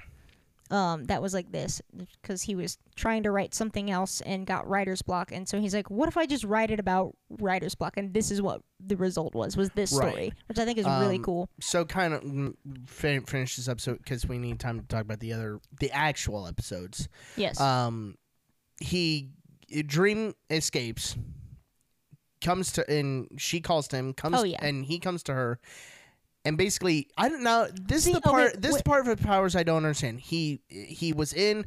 um 0.71 1.03
that 1.05 1.21
was 1.21 1.31
like 1.31 1.51
this 1.51 1.79
because 2.21 2.41
he 2.41 2.55
was 2.55 2.79
trying 2.95 3.21
to 3.21 3.29
write 3.29 3.53
something 3.53 3.91
else 3.91 4.19
and 4.21 4.47
got 4.47 4.67
writer's 4.67 5.03
block 5.03 5.31
and 5.31 5.47
so 5.47 5.59
he's 5.59 5.75
like 5.75 5.91
what 5.91 6.07
if 6.09 6.17
i 6.17 6.25
just 6.25 6.43
write 6.43 6.71
it 6.71 6.79
about 6.79 7.15
writer's 7.29 7.75
block 7.75 7.97
and 7.97 8.15
this 8.15 8.31
is 8.31 8.41
what 8.41 8.61
the 8.83 8.97
result 8.97 9.35
was 9.35 9.55
was 9.55 9.69
this 9.75 9.91
Right. 9.93 10.09
story 10.09 10.33
which 10.47 10.57
i 10.57 10.65
think 10.65 10.79
is 10.79 10.85
really 10.85 11.17
Um, 11.17 11.23
cool 11.23 11.49
so 11.61 11.85
kind 11.85 12.15
of 12.15 12.23
mm, 12.23 12.55
fin- 12.87 13.21
finish 13.25 13.57
this 13.57 13.67
episode 13.67 13.99
because 13.99 14.25
we 14.27 14.39
need 14.39 14.59
time 14.59 14.79
to 14.79 14.87
talk 14.87 15.01
about 15.01 15.19
the 15.19 15.33
other 15.33 15.59
the 15.79 15.91
actual 15.91 16.47
episodes. 16.47 17.09
yes 17.35 17.59
Um, 17.61 18.15
he 18.79 19.29
dream 19.85 20.33
escapes, 20.49 21.15
comes 22.41 22.71
to 22.73 22.89
and 22.91 23.27
she 23.37 23.61
calls 23.61 23.87
to 23.89 23.97
him, 23.97 24.13
comes 24.13 24.39
Oh, 24.39 24.43
yeah. 24.43 24.63
and 24.65 24.85
he 24.85 24.99
comes 24.99 25.23
to 25.23 25.33
her, 25.33 25.59
and 26.45 26.57
basically 26.57 27.09
I 27.17 27.27
don't 27.29 27.43
know. 27.43 27.67
This 27.73 28.03
See, 28.05 28.11
is 28.11 28.19
the 28.21 28.29
okay, 28.29 28.35
part. 28.51 28.61
this 28.61 28.81
part 28.83 29.07
of 29.07 29.17
the 29.17 29.23
powers 29.25 29.55
I 29.55 29.63
don't 29.63 29.77
understand. 29.77 30.19
He 30.21 30.61
he 30.69 31.11
was 31.13 31.33
in 31.33 31.65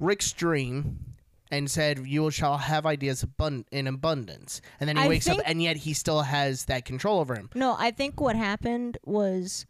Rick's 0.00 0.32
dream. 0.32 0.98
And 1.48 1.70
said, 1.70 2.04
"You 2.04 2.28
shall 2.32 2.58
have 2.58 2.84
ideas 2.86 3.24
abund- 3.24 3.66
in 3.70 3.86
abundance." 3.86 4.60
And 4.80 4.88
then 4.88 4.96
he 4.96 5.04
I 5.04 5.08
wakes 5.08 5.26
think- 5.26 5.38
up, 5.38 5.44
and 5.48 5.62
yet 5.62 5.76
he 5.76 5.94
still 5.94 6.22
has 6.22 6.64
that 6.64 6.84
control 6.84 7.20
over 7.20 7.36
him. 7.36 7.50
no 7.54 7.76
i 7.78 7.92
think 7.92 8.20
what 8.20 8.34
happened 8.34 8.98
was 9.04 9.64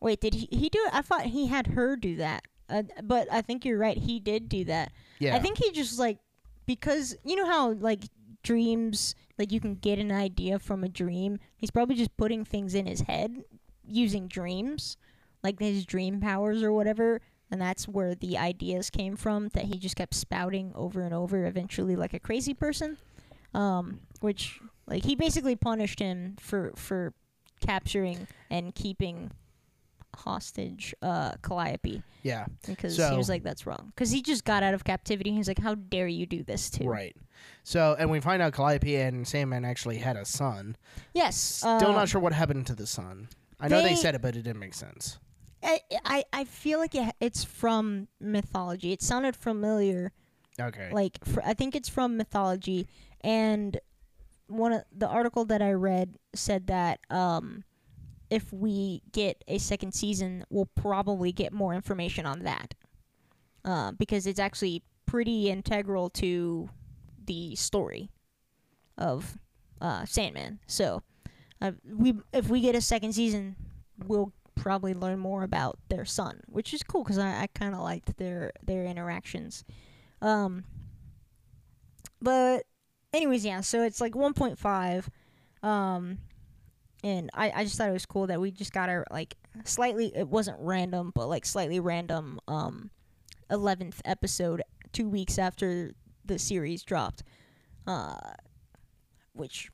wait 0.00 0.20
did 0.20 0.34
he 0.34 0.46
he 0.52 0.68
do 0.68 0.78
it 0.86 0.90
i 0.94 1.00
thought 1.00 1.22
he 1.24 1.46
had 1.46 1.68
her 1.68 1.96
do 1.96 2.16
that 2.16 2.44
uh, 2.68 2.82
but 3.02 3.26
i 3.32 3.40
think 3.40 3.64
you're 3.64 3.78
right 3.78 3.96
he 3.96 4.20
did 4.20 4.50
do 4.50 4.64
that 4.64 4.92
Yeah, 5.18 5.34
I 5.34 5.38
think 5.38 5.56
he 5.56 5.70
just 5.70 5.98
like 5.98 6.18
because 6.66 7.16
you 7.24 7.36
know 7.36 7.46
how 7.46 7.72
like 7.72 8.02
dreams 8.42 9.14
like 9.38 9.52
you 9.52 9.60
can 9.60 9.74
get 9.74 9.98
an 9.98 10.12
idea 10.12 10.58
from 10.58 10.84
a 10.84 10.88
dream. 10.88 11.38
He's 11.56 11.70
probably 11.70 11.96
just 11.96 12.16
putting 12.16 12.44
things 12.44 12.74
in 12.74 12.86
his 12.86 13.02
head 13.02 13.44
using 13.86 14.28
dreams, 14.28 14.96
like 15.42 15.58
his 15.58 15.84
dream 15.84 16.20
powers 16.20 16.62
or 16.62 16.72
whatever, 16.72 17.20
and 17.50 17.60
that's 17.60 17.86
where 17.86 18.14
the 18.14 18.38
ideas 18.38 18.90
came 18.90 19.16
from 19.16 19.48
that 19.50 19.64
he 19.64 19.78
just 19.78 19.96
kept 19.96 20.14
spouting 20.14 20.72
over 20.74 21.02
and 21.02 21.14
over 21.14 21.46
eventually 21.46 21.96
like 21.96 22.14
a 22.14 22.20
crazy 22.20 22.54
person. 22.54 22.96
Um 23.52 24.00
which 24.20 24.60
like 24.86 25.04
he 25.04 25.14
basically 25.14 25.56
punished 25.56 25.98
him 25.98 26.36
for 26.40 26.72
for 26.76 27.12
capturing 27.60 28.26
and 28.50 28.74
keeping 28.74 29.30
hostage 30.14 30.94
uh 31.02 31.32
Calliope 31.42 32.02
yeah. 32.22 32.46
because 32.66 32.96
So- 32.96 33.10
he 33.10 33.16
was 33.16 33.28
like, 33.28 33.42
"That's 33.42 33.66
wrong." 33.66 33.92
Because 33.94 34.10
he 34.10 34.22
just 34.22 34.44
got 34.44 34.62
out 34.62 34.74
of 34.74 34.84
captivity. 34.84 35.30
He's 35.32 35.48
like, 35.48 35.58
"How 35.58 35.74
dare 35.74 36.06
you 36.06 36.26
do 36.26 36.42
this 36.42 36.70
to?" 36.70 36.84
Right. 36.84 37.16
So, 37.62 37.94
and 37.98 38.10
we 38.10 38.20
find 38.20 38.40
out 38.42 38.52
Calliope 38.52 38.94
and 38.96 39.26
Sandman 39.26 39.64
actually 39.64 39.98
had 39.98 40.16
a 40.16 40.24
son. 40.24 40.76
Yes. 41.12 41.36
Still 41.36 41.68
uh, 41.70 41.92
not 41.92 42.08
sure 42.08 42.20
what 42.20 42.32
happened 42.32 42.66
to 42.68 42.74
the 42.74 42.86
son. 42.86 43.28
I 43.60 43.68
know 43.68 43.82
they, 43.82 43.90
they- 43.90 43.94
said 43.94 44.14
it, 44.14 44.22
but 44.22 44.36
it 44.36 44.42
didn't 44.42 44.60
make 44.60 44.74
sense. 44.74 45.18
I, 45.62 45.80
I 46.04 46.24
I 46.32 46.44
feel 46.44 46.78
like 46.78 46.94
it, 46.94 47.14
it's 47.20 47.42
from 47.44 48.08
mythology. 48.20 48.92
It 48.92 49.00
sounded 49.02 49.34
familiar. 49.34 50.12
Okay. 50.60 50.90
Like 50.92 51.18
fr- 51.24 51.40
I 51.44 51.54
think 51.54 51.74
it's 51.74 51.88
from 51.88 52.16
mythology, 52.18 52.86
and 53.22 53.78
one 54.46 54.74
of 54.74 54.82
the 54.94 55.08
article 55.08 55.46
that 55.46 55.62
I 55.62 55.72
read 55.72 56.16
said 56.34 56.66
that 56.66 57.00
um, 57.08 57.64
if 58.34 58.52
we 58.52 59.02
get 59.12 59.42
a 59.48 59.58
second 59.58 59.92
season, 59.92 60.44
we'll 60.50 60.68
probably 60.74 61.32
get 61.32 61.52
more 61.52 61.74
information 61.74 62.26
on 62.26 62.40
that, 62.40 62.74
uh, 63.64 63.92
because 63.92 64.26
it's 64.26 64.40
actually 64.40 64.82
pretty 65.06 65.48
integral 65.50 66.10
to 66.10 66.68
the 67.24 67.54
story 67.56 68.10
of 68.98 69.38
uh, 69.80 70.04
Sandman. 70.04 70.58
So, 70.66 71.02
uh, 71.60 71.72
we 71.84 72.14
if 72.32 72.48
we 72.48 72.60
get 72.60 72.74
a 72.74 72.80
second 72.80 73.12
season, 73.12 73.56
we'll 74.06 74.32
probably 74.54 74.94
learn 74.94 75.18
more 75.18 75.42
about 75.42 75.78
their 75.88 76.04
son, 76.04 76.40
which 76.46 76.74
is 76.74 76.82
cool 76.82 77.04
because 77.04 77.18
I, 77.18 77.42
I 77.42 77.46
kind 77.54 77.74
of 77.74 77.80
liked 77.80 78.16
their 78.16 78.52
their 78.64 78.84
interactions. 78.84 79.64
Um, 80.22 80.64
but 82.20 82.64
anyways, 83.12 83.44
yeah. 83.44 83.60
So 83.60 83.82
it's 83.82 84.00
like 84.00 84.14
1.5, 84.14 85.08
um, 85.66 86.18
and 87.04 87.30
I 87.34 87.52
I 87.54 87.64
just 87.64 87.76
thought 87.76 87.88
it 87.88 87.92
was 87.92 88.06
cool 88.06 88.26
that 88.26 88.40
we 88.40 88.50
just 88.50 88.72
got 88.72 88.88
our 88.88 89.06
like 89.10 89.36
slightly 89.64 90.10
it 90.16 90.26
wasn't 90.26 90.56
random, 90.58 91.12
but 91.14 91.28
like 91.28 91.44
slightly 91.44 91.78
random 91.78 92.40
um, 92.48 92.90
11th 93.50 94.00
episode 94.04 94.62
two 94.92 95.08
weeks 95.08 95.38
after 95.38 95.92
the 96.24 96.38
series 96.38 96.82
dropped, 96.82 97.22
uh, 97.86 98.16
which 99.34 99.70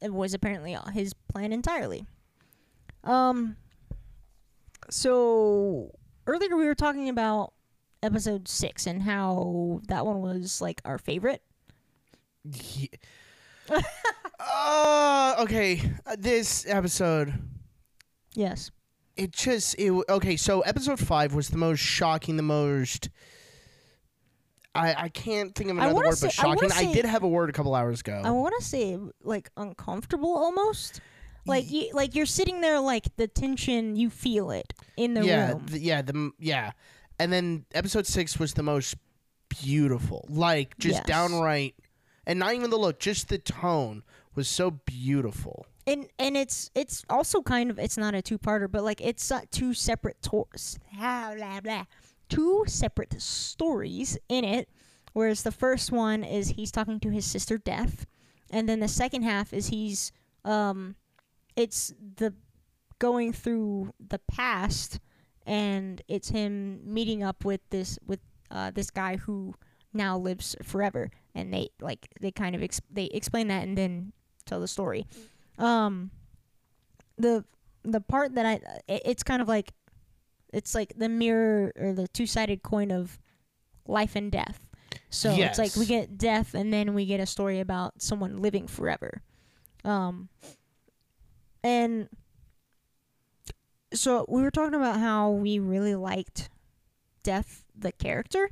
it 0.00 0.12
was 0.12 0.32
apparently 0.32 0.76
his 0.92 1.12
plan 1.12 1.52
entirely. 1.52 2.06
Um. 3.04 3.56
So 4.88 5.92
earlier 6.26 6.56
we 6.56 6.64
were 6.64 6.74
talking 6.74 7.08
about 7.08 7.52
episode 8.02 8.48
six 8.48 8.86
and 8.86 9.02
how 9.02 9.80
that 9.88 10.06
one 10.06 10.22
was 10.22 10.60
like 10.60 10.80
our 10.84 10.96
favorite. 10.98 11.42
Ye- 12.42 12.90
uh, 14.40 15.34
okay. 15.40 15.80
Uh, 16.06 16.16
this 16.18 16.66
episode, 16.68 17.34
Yes. 18.34 18.70
it 19.16 19.32
just 19.32 19.74
it 19.78 19.86
w- 19.88 20.04
okay. 20.08 20.36
So 20.36 20.60
episode 20.62 20.98
five 21.00 21.34
was 21.34 21.48
the 21.48 21.56
most 21.58 21.80
shocking, 21.80 22.36
the 22.36 22.42
most. 22.42 23.08
I 24.74 24.94
I 25.04 25.08
can't 25.08 25.54
think 25.54 25.70
of 25.70 25.76
I 25.78 25.80
another 25.82 25.94
wanna 25.94 26.08
word 26.08 26.18
say- 26.18 26.28
but 26.28 26.44
I 26.44 26.46
wanna 26.46 26.58
shocking. 26.68 26.72
I, 26.72 26.84
say- 26.86 26.92
did 26.94 27.04
have 27.04 27.22
a 27.22 27.28
word 27.28 27.50
a 27.50 27.52
couple 27.52 27.74
hours 27.74 28.00
ago. 28.00 28.22
I 28.24 28.30
want 28.30 28.54
to 28.58 28.64
say 28.64 28.98
like 29.22 29.50
uncomfortable 29.56 30.34
almost. 30.36 31.00
Like 31.46 31.70
you, 31.70 31.90
like 31.94 32.14
you're 32.14 32.26
sitting 32.26 32.60
there 32.60 32.78
like 32.78 33.16
the 33.16 33.26
tension 33.26 33.96
you 33.96 34.10
feel 34.10 34.50
it 34.52 34.72
in 34.96 35.14
the 35.14 35.24
yeah, 35.24 35.48
room. 35.52 35.66
th- 35.66 35.80
yeah, 35.82 36.02
the 36.02 36.12
m- 36.12 36.34
yeah, 36.38 36.72
and 37.18 37.32
then 37.32 37.64
episode 37.74 38.06
six 38.06 38.38
was 38.38 38.54
the 38.54 38.62
most 38.62 38.94
beautiful, 39.48 40.26
like 40.28 40.76
just 40.78 40.96
Yes. 40.98 41.06
downright, 41.06 41.74
and 42.26 42.38
not 42.38 42.54
even 42.54 42.68
the 42.70 42.76
look, 42.76 43.00
just 43.00 43.30
the 43.30 43.38
tone 43.38 44.04
was 44.34 44.48
so 44.48 44.70
beautiful. 44.70 45.66
and 45.86 46.06
and 46.18 46.36
it's 46.36 46.70
it's 46.74 47.04
also 47.10 47.42
kind 47.42 47.70
of 47.70 47.78
it's 47.78 47.96
not 47.96 48.14
a 48.14 48.22
two 48.22 48.38
parter, 48.38 48.70
but 48.70 48.84
like 48.84 49.00
it's 49.00 49.30
uh, 49.30 49.40
two 49.50 49.74
separate 49.74 50.22
tours, 50.22 50.78
blah, 50.96 51.34
blah, 51.34 51.60
blah, 51.60 51.84
two 52.28 52.64
separate 52.66 53.20
stories 53.20 54.18
in 54.28 54.44
it. 54.44 54.68
Whereas 55.12 55.42
the 55.42 55.50
first 55.52 55.90
one 55.90 56.22
is 56.22 56.50
he's 56.50 56.70
talking 56.70 57.00
to 57.00 57.10
his 57.10 57.24
sister 57.24 57.58
Death, 57.58 58.06
and 58.50 58.68
then 58.68 58.78
the 58.80 58.88
second 58.88 59.22
half 59.22 59.52
is 59.52 59.68
he's 59.68 60.12
um, 60.44 60.94
it's 61.56 61.92
the 62.16 62.32
going 63.00 63.32
through 63.32 63.92
the 63.98 64.20
past, 64.30 65.00
and 65.46 66.02
it's 66.06 66.28
him 66.28 66.80
meeting 66.84 67.24
up 67.24 67.44
with 67.44 67.60
this 67.70 67.98
with 68.06 68.20
uh, 68.52 68.70
this 68.70 68.90
guy 68.90 69.16
who 69.16 69.54
now 69.92 70.16
lives 70.16 70.54
forever, 70.62 71.10
and 71.34 71.52
they 71.52 71.70
like 71.80 72.08
they 72.20 72.30
kind 72.30 72.54
of 72.54 72.62
they 72.92 73.06
explain 73.06 73.48
that 73.48 73.64
and 73.64 73.76
then 73.76 74.12
tell 74.50 74.60
the 74.60 74.68
story. 74.68 75.06
Um, 75.58 76.10
the 77.16 77.44
the 77.82 78.00
part 78.00 78.34
that 78.34 78.44
I 78.44 78.52
it, 78.92 79.02
it's 79.04 79.22
kind 79.22 79.40
of 79.40 79.48
like 79.48 79.72
it's 80.52 80.74
like 80.74 80.92
the 80.96 81.08
mirror 81.08 81.72
or 81.78 81.92
the 81.92 82.08
two 82.08 82.26
sided 82.26 82.62
coin 82.62 82.90
of 82.90 83.18
life 83.86 84.16
and 84.16 84.30
death. 84.30 84.68
So 85.08 85.32
it's 85.48 85.58
like 85.58 85.74
we 85.76 85.86
get 85.86 86.18
death 86.18 86.54
and 86.54 86.72
then 86.72 86.94
we 86.94 87.06
get 87.06 87.20
a 87.20 87.26
story 87.26 87.60
about 87.60 88.02
someone 88.02 88.38
living 88.38 88.66
forever. 88.66 89.22
Um 89.84 90.28
and 91.62 92.08
so 93.92 94.24
we 94.28 94.42
were 94.42 94.50
talking 94.50 94.74
about 94.74 94.98
how 94.98 95.30
we 95.30 95.58
really 95.58 95.94
liked 95.94 96.48
Death 97.22 97.64
the 97.76 97.92
character. 97.92 98.50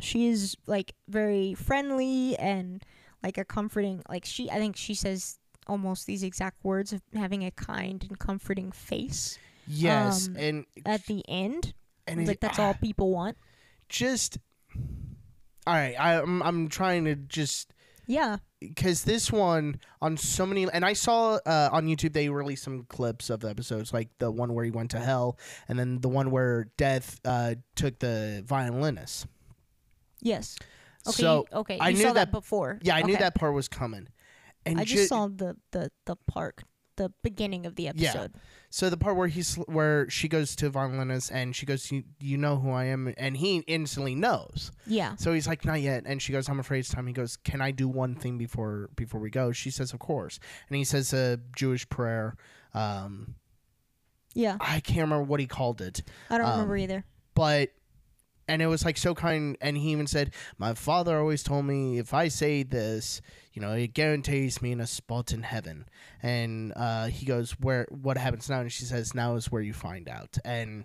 She's 0.00 0.56
like 0.66 0.94
very 1.08 1.54
friendly 1.54 2.36
and 2.36 2.84
like 3.24 3.38
a 3.38 3.44
comforting 3.44 4.02
like 4.08 4.24
she 4.24 4.50
I 4.50 4.56
think 4.56 4.76
she 4.76 4.94
says 4.94 5.38
almost 5.66 6.06
these 6.06 6.22
exact 6.22 6.62
words 6.62 6.92
of 6.92 7.00
having 7.14 7.42
a 7.44 7.50
kind 7.50 8.04
and 8.08 8.18
comforting 8.18 8.70
face 8.70 9.38
Yes, 9.66 10.28
Um, 10.28 10.36
and 10.36 10.66
at 10.84 11.06
the 11.06 11.24
end. 11.26 11.72
and 12.06 12.20
it- 12.20 12.28
like 12.28 12.40
that's 12.40 12.58
ah, 12.58 12.66
all 12.66 12.74
people 12.74 13.10
want. 13.10 13.36
Just 13.88 14.36
all 15.66 15.72
right. 15.74 15.94
I, 15.98 16.20
I'm 16.20 16.42
I'm 16.42 16.68
trying 16.68 17.04
to 17.06 17.14
just 17.14 17.72
Yeah. 18.06 18.36
because 18.60 19.04
this 19.04 19.32
one 19.32 19.80
on 20.02 20.16
so 20.18 20.44
many 20.44 20.68
and 20.70 20.84
i 20.84 20.92
saw 20.92 21.38
uh, 21.46 21.68
on 21.72 21.86
youtube 21.86 22.12
they 22.12 22.28
released 22.28 22.64
some 22.64 22.84
clips 22.88 23.30
of 23.30 23.40
the 23.40 23.48
episodes 23.48 23.92
like 23.92 24.08
the 24.18 24.30
one 24.30 24.52
where 24.54 24.64
he 24.64 24.70
went 24.70 24.90
to 24.90 24.98
hell 24.98 25.38
and 25.68 25.78
then 25.78 26.00
the 26.02 26.08
one 26.08 26.30
where 26.30 26.68
death 26.76 27.18
uh, 27.24 27.54
took 27.74 27.98
the 28.00 28.42
violinist 28.46 29.26
Yes. 30.20 30.56
Okay. 31.06 31.22
so 31.22 31.46
you, 31.52 31.58
okay. 31.58 31.78
I 31.78 31.88
you 31.90 31.96
knew 31.98 32.02
saw 32.02 32.08
that, 32.08 32.14
that- 32.14 32.32
before. 32.32 32.78
yeah 32.82 32.96
i 32.96 33.02
knew 33.02 33.16
that 33.16 33.34
part 33.34 33.52
was 33.54 33.68
coming 33.68 34.08
and 34.66 34.80
I 34.80 34.84
ju- 34.84 34.94
just 34.96 35.08
saw 35.10 35.28
the 35.28 35.56
the 35.72 35.90
the 36.06 36.16
park 36.26 36.62
the 36.96 37.12
beginning 37.24 37.66
of 37.66 37.74
the 37.74 37.82
Yeah. 37.82 37.90
episode. 38.10 38.34
So 38.70 38.88
the 38.88 38.96
part 38.96 39.16
where 39.16 39.26
he's 39.26 39.56
where 39.66 40.08
she 40.08 40.28
goes 40.28 40.54
to 40.56 40.70
Von 40.70 40.96
Lennis 40.96 41.28
and 41.28 41.54
she 41.54 41.66
goes, 41.66 41.90
you, 41.90 42.04
"You 42.20 42.38
know 42.38 42.56
who 42.56 42.70
I 42.70 42.84
am," 42.84 43.12
and 43.18 43.36
he 43.36 43.58
instantly 43.66 44.14
knows. 44.14 44.70
Yeah. 44.86 45.16
So 45.16 45.32
he's 45.32 45.48
like, 45.48 45.64
"Not 45.64 45.80
yet," 45.80 46.04
and 46.06 46.22
she 46.22 46.30
goes, 46.32 46.48
"I'm 46.48 46.60
afraid 46.60 46.78
it's 46.78 46.90
time." 46.90 47.08
He 47.08 47.12
goes, 47.12 47.36
"Can 47.36 47.60
I 47.60 47.72
do 47.72 47.88
one 47.88 48.14
thing 48.14 48.38
before 48.38 48.90
before 48.94 49.20
we 49.20 49.28
go?" 49.28 49.50
She 49.50 49.72
says, 49.72 49.92
"Of 49.92 49.98
course," 49.98 50.38
and 50.68 50.76
he 50.76 50.84
says 50.84 51.12
a 51.12 51.40
Jewish 51.56 51.88
prayer. 51.88 52.36
Um, 52.74 53.34
Yeah. 54.34 54.56
I 54.60 54.78
can't 54.78 55.00
remember 55.00 55.24
what 55.24 55.40
he 55.40 55.46
called 55.48 55.80
it, 55.80 56.02
I 56.30 56.38
don't 56.38 56.46
Um, 56.46 56.52
remember 56.52 56.76
either. 56.76 57.04
but 57.34 57.70
and 58.48 58.60
it 58.62 58.66
was 58.66 58.84
like 58.84 58.96
so 58.96 59.14
kind. 59.14 59.56
And 59.60 59.76
he 59.76 59.90
even 59.90 60.06
said, 60.06 60.32
"My 60.58 60.74
father 60.74 61.18
always 61.18 61.42
told 61.42 61.64
me 61.64 61.98
if 61.98 62.12
I 62.14 62.28
say 62.28 62.62
this, 62.62 63.20
you 63.52 63.62
know, 63.62 63.72
it 63.72 63.94
guarantees 63.94 64.60
me 64.60 64.72
in 64.72 64.80
a 64.80 64.86
spot 64.86 65.32
in 65.32 65.42
heaven." 65.42 65.86
And 66.22 66.72
uh, 66.76 67.06
he 67.06 67.26
goes, 67.26 67.52
"Where? 67.60 67.86
What 67.90 68.16
happens 68.16 68.48
now?" 68.48 68.60
And 68.60 68.72
she 68.72 68.84
says, 68.84 69.14
"Now 69.14 69.36
is 69.36 69.50
where 69.50 69.62
you 69.62 69.72
find 69.72 70.08
out." 70.08 70.38
And 70.44 70.84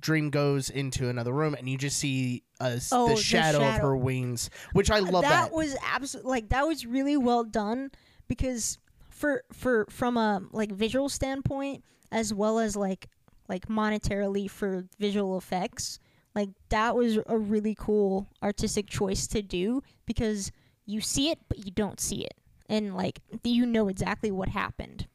Dream 0.00 0.30
goes 0.30 0.70
into 0.70 1.08
another 1.08 1.32
room, 1.32 1.54
and 1.54 1.68
you 1.68 1.76
just 1.76 1.98
see 1.98 2.42
uh, 2.60 2.78
Oh, 2.92 3.08
the 3.08 3.14
the 3.14 3.20
shadow, 3.20 3.62
of 3.62 3.76
her 3.76 3.96
wings, 3.96 4.50
which 4.72 4.90
I 4.90 5.00
love. 5.00 5.22
that, 5.22 5.50
That, 5.50 5.52
was 5.52 5.76
absolutely 5.84 6.30
like 6.30 6.48
that 6.50 6.66
was 6.66 6.86
really 6.86 7.16
well 7.16 7.44
done 7.44 7.90
because 8.28 8.78
for 9.10 9.44
for 9.52 9.86
from 9.90 10.16
a 10.16 10.42
like 10.52 10.72
visual 10.72 11.08
standpoint 11.08 11.84
as 12.10 12.32
well 12.32 12.58
as 12.58 12.76
like 12.76 13.08
like 13.48 13.68
monetarily 13.68 14.50
for 14.50 14.86
visual 14.98 15.36
effects 15.36 15.98
like 16.34 16.50
that 16.68 16.96
was 16.96 17.18
a 17.26 17.38
really 17.38 17.74
cool 17.78 18.28
artistic 18.42 18.86
choice 18.86 19.26
to 19.26 19.42
do 19.42 19.82
because 20.06 20.50
you 20.86 21.00
see 21.00 21.30
it 21.30 21.38
but 21.48 21.64
you 21.64 21.70
don't 21.70 22.00
see 22.00 22.24
it 22.24 22.34
and 22.68 22.96
like 22.96 23.20
you 23.42 23.66
know 23.66 23.88
exactly 23.88 24.30
what 24.30 24.48
happened 24.48 25.06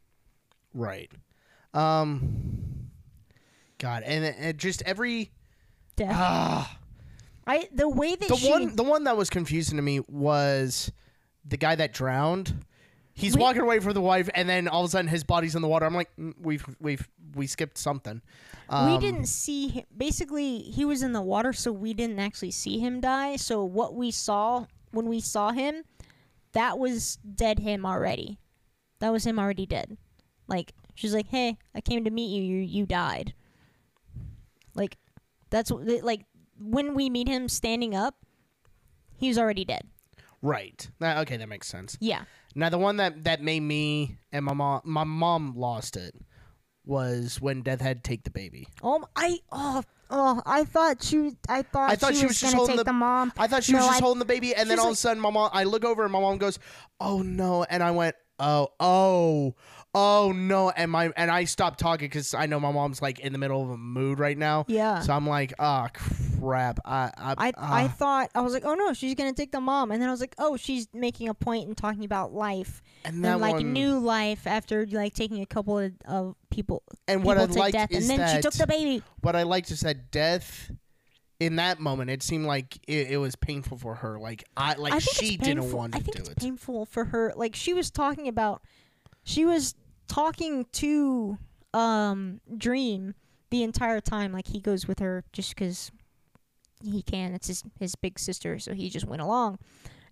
right? 0.74 1.12
Um, 1.74 2.90
God, 3.78 4.04
and 4.04 4.26
it, 4.26 4.36
it 4.40 4.58
just 4.58 4.82
every 4.84 5.32
Death. 5.96 6.12
ah. 6.14 6.78
I 7.46 7.68
the 7.74 7.90
way 7.90 8.16
that 8.16 8.30
the 8.30 8.36
she 8.36 8.50
one 8.50 8.76
the 8.76 8.84
one 8.84 9.06
that 9.06 9.18
was 9.18 9.30
confusing 9.30 9.78
to 9.78 9.82
me 9.82 10.02
was 10.08 10.92
the 11.46 11.58
guy 11.58 11.76
that 11.76 11.94
drowned. 11.94 12.66
He's 13.20 13.36
We- 13.36 13.42
walking 13.42 13.62
away 13.62 13.80
from 13.80 13.94
the 13.94 14.02
wife, 14.02 14.30
and 14.34 14.48
then 14.48 14.68
all 14.68 14.84
of 14.84 14.88
a 14.88 14.92
sudden 14.92 15.08
his 15.10 15.24
body's 15.24 15.54
in 15.56 15.62
the 15.62 15.68
water. 15.68 15.86
I'm 15.86 15.94
like, 15.94 16.10
"Mm, 16.18 16.34
we've 16.40 16.66
we've 16.80 17.08
we 17.36 17.48
skipped 17.48 17.78
something. 17.78 18.22
we 18.70 18.76
Um, 18.76 19.00
didn't 19.02 19.26
see 19.28 19.68
him. 19.70 19.86
Basically, 19.96 20.60
he 20.60 20.86
was 20.86 21.02
in 21.04 21.12
the 21.14 21.22
water, 21.22 21.52
so 21.54 21.72
we 21.72 21.94
didn't 21.94 22.20
actually 22.20 22.52
see 22.52 22.80
him 22.80 23.02
die. 23.02 23.36
So 23.36 23.64
what 23.64 23.94
we 23.96 24.12
saw 24.12 24.66
when 24.92 25.08
we 25.08 25.20
saw 25.20 25.52
him, 25.52 25.84
that 26.54 26.80
was 26.80 27.18
dead 27.18 27.60
him 27.60 27.86
already. 27.86 28.40
That 29.00 29.12
was 29.12 29.26
him 29.26 29.38
already 29.38 29.66
dead. 29.66 29.98
Like 30.48 30.74
she's 30.96 31.14
like, 31.14 31.28
"Hey, 31.28 31.58
I 31.76 31.82
came 31.82 32.04
to 32.06 32.12
meet 32.12 32.30
you. 32.36 32.42
You 32.44 32.62
you 32.62 32.86
died." 32.86 33.34
Like 34.76 34.98
that's 35.50 35.72
like 35.72 36.26
when 36.58 36.94
we 36.96 37.10
meet 37.10 37.28
him 37.28 37.50
standing 37.50 37.96
up, 37.96 38.16
he's 39.18 39.38
already 39.38 39.66
dead. 39.66 39.84
right. 40.42 40.90
That- 41.00 41.18
okay, 41.20 41.36
that 41.38 41.50
makes 41.50 41.68
sense. 41.68 41.98
Yeah. 42.00 42.24
Now 42.56 42.70
the 42.70 42.78
one 42.80 42.98
that 42.98 43.24
that 43.26 43.42
made 43.42 43.62
me 43.62 44.18
and 44.32 44.44
my 44.46 44.54
mom 44.54 44.82
my 44.84 45.04
mom 45.04 45.54
lost 45.56 45.96
it 45.98 46.16
was 46.86 47.40
when 47.40 47.62
Death 47.62 47.82
had 47.82 48.04
take 48.04 48.24
the 48.24 48.32
baby. 48.32 48.68
Oh, 48.82 49.06
I 49.16 49.38
oh 49.52 49.84
oh 50.10 50.42
I 50.46 50.64
thought 50.66 51.04
she 51.04 51.34
I 51.48 51.62
thought, 51.62 51.92
I 51.92 51.96
thought 51.96 52.16
she 52.16 52.26
was 52.26 52.40
just 52.40 52.52
gonna 52.54 52.58
holding 52.58 52.78
take 52.78 52.86
the- 52.86 52.92
the, 52.92 52.94
mom. 52.94 53.32
I 53.38 53.48
thought 53.48 53.64
she 53.64 53.74
was 53.76 53.86
just 53.86 54.02
I- 54.02 54.04
holding 54.04 54.20
the 54.20 54.26
baby, 54.26 54.56
and 54.56 54.70
then 54.70 54.80
all 54.80 54.88
of 54.88 54.94
a 54.94 54.96
sudden, 54.96 55.22
my 55.22 55.30
mom. 55.30 55.52
I 55.54 55.64
look 55.66 55.86
over, 55.86 56.04
and 56.04 56.12
my 56.12 56.20
mom 56.20 56.38
goes, 56.40 56.58
"Oh 57.00 57.22
no!" 57.22 57.64
And 57.64 57.84
I 57.84 57.92
went, 57.92 58.16
"Oh, 58.40 58.70
oh, 58.80 59.56
oh 59.94 60.32
no!" 60.36 60.72
And 60.72 60.90
my 60.90 61.12
and 61.16 61.30
I 61.30 61.44
stopped 61.44 61.80
talking 61.80 62.08
because 62.08 62.34
I 62.34 62.48
know 62.48 62.60
my 62.60 62.72
mom's 62.72 63.02
like 63.04 63.20
in 63.20 63.34
the 63.34 63.38
middle 63.40 63.62
of 63.62 63.70
a 63.70 63.78
mood 63.78 64.18
right 64.18 64.38
now. 64.38 64.66
Yeah. 64.68 65.02
So 65.02 65.14
I'm 65.14 65.28
like, 65.28 65.54
"Ah, 65.60 65.90
crap!" 66.40 66.80
I 66.86 67.12
I 67.18 67.34
I 67.38 67.48
I 67.48 67.54
ah." 67.58 67.88
thought 67.88 68.30
I 68.36 68.42
was 68.42 68.54
like, 68.54 68.66
oh 68.66 68.74
no, 68.74 68.94
she's 68.94 69.16
gonna 69.16 69.34
take 69.34 69.52
the 69.52 69.62
mom, 69.62 69.92
and 69.92 70.02
then 70.02 70.10
I 70.10 70.12
was 70.12 70.22
like, 70.22 70.36
oh, 70.38 70.58
she's 70.58 70.88
making 70.94 71.30
a 71.30 71.34
point 71.34 71.68
and 71.68 71.76
talking 71.78 72.06
about 72.06 72.34
life 72.34 72.82
and 73.06 73.26
and 73.26 73.42
like 73.42 73.56
one, 73.56 73.74
new 73.74 74.00
life 74.00 74.48
after 74.48 74.86
like 74.88 75.14
taking 75.14 75.42
a 75.42 75.46
couple 75.46 75.78
of, 75.80 75.94
of 76.06 76.36
people 76.50 76.84
and 77.08 77.24
what 77.24 77.38
people 77.38 77.52
I 77.52 77.54
to 77.54 77.60
liked 77.60 77.74
death, 77.74 77.92
is 77.92 78.10
and 78.10 78.20
then 78.20 78.26
that 78.26 78.36
she 78.36 78.42
took 78.42 78.54
the 78.54 78.68
baby. 78.68 79.04
what 79.22 79.36
I 79.36 79.44
liked 79.44 79.72
is 79.72 79.82
that 79.82 80.12
death. 80.12 80.72
In 81.42 81.56
that 81.56 81.80
moment, 81.80 82.10
it 82.10 82.22
seemed 82.22 82.46
like 82.46 82.78
it, 82.86 83.12
it 83.12 83.18
was 83.18 83.38
painful 83.38 83.78
for 83.78 83.96
her. 83.96 84.20
Like 84.20 84.44
I, 84.58 84.74
like 84.74 84.92
I 84.92 85.00
she 85.00 85.38
didn't 85.38 85.72
want 85.72 85.96
I 85.96 86.00
to 86.00 86.04
think 86.04 86.18
do 86.18 86.22
it's 86.24 86.30
it. 86.32 86.38
painful 86.38 86.86
for 86.86 87.06
her. 87.06 87.32
Like 87.34 87.56
she 87.56 87.74
was 87.74 87.90
talking 87.90 88.28
about, 88.28 88.62
she 89.24 89.46
was 89.46 89.74
talking 90.10 90.66
to 90.74 91.38
um 91.74 92.42
Dream 92.58 93.14
the 93.52 93.64
entire 93.64 94.02
time. 94.02 94.34
Like 94.34 94.48
he 94.48 94.60
goes 94.60 94.86
with 94.86 95.00
her 95.00 95.24
just 95.32 95.56
because 95.56 95.92
he 96.84 97.02
can. 97.02 97.34
It's 97.34 97.48
his 97.48 97.64
his 97.80 97.96
big 97.96 98.20
sister, 98.20 98.60
so 98.60 98.74
he 98.74 98.90
just 98.90 99.06
went 99.08 99.22
along, 99.22 99.60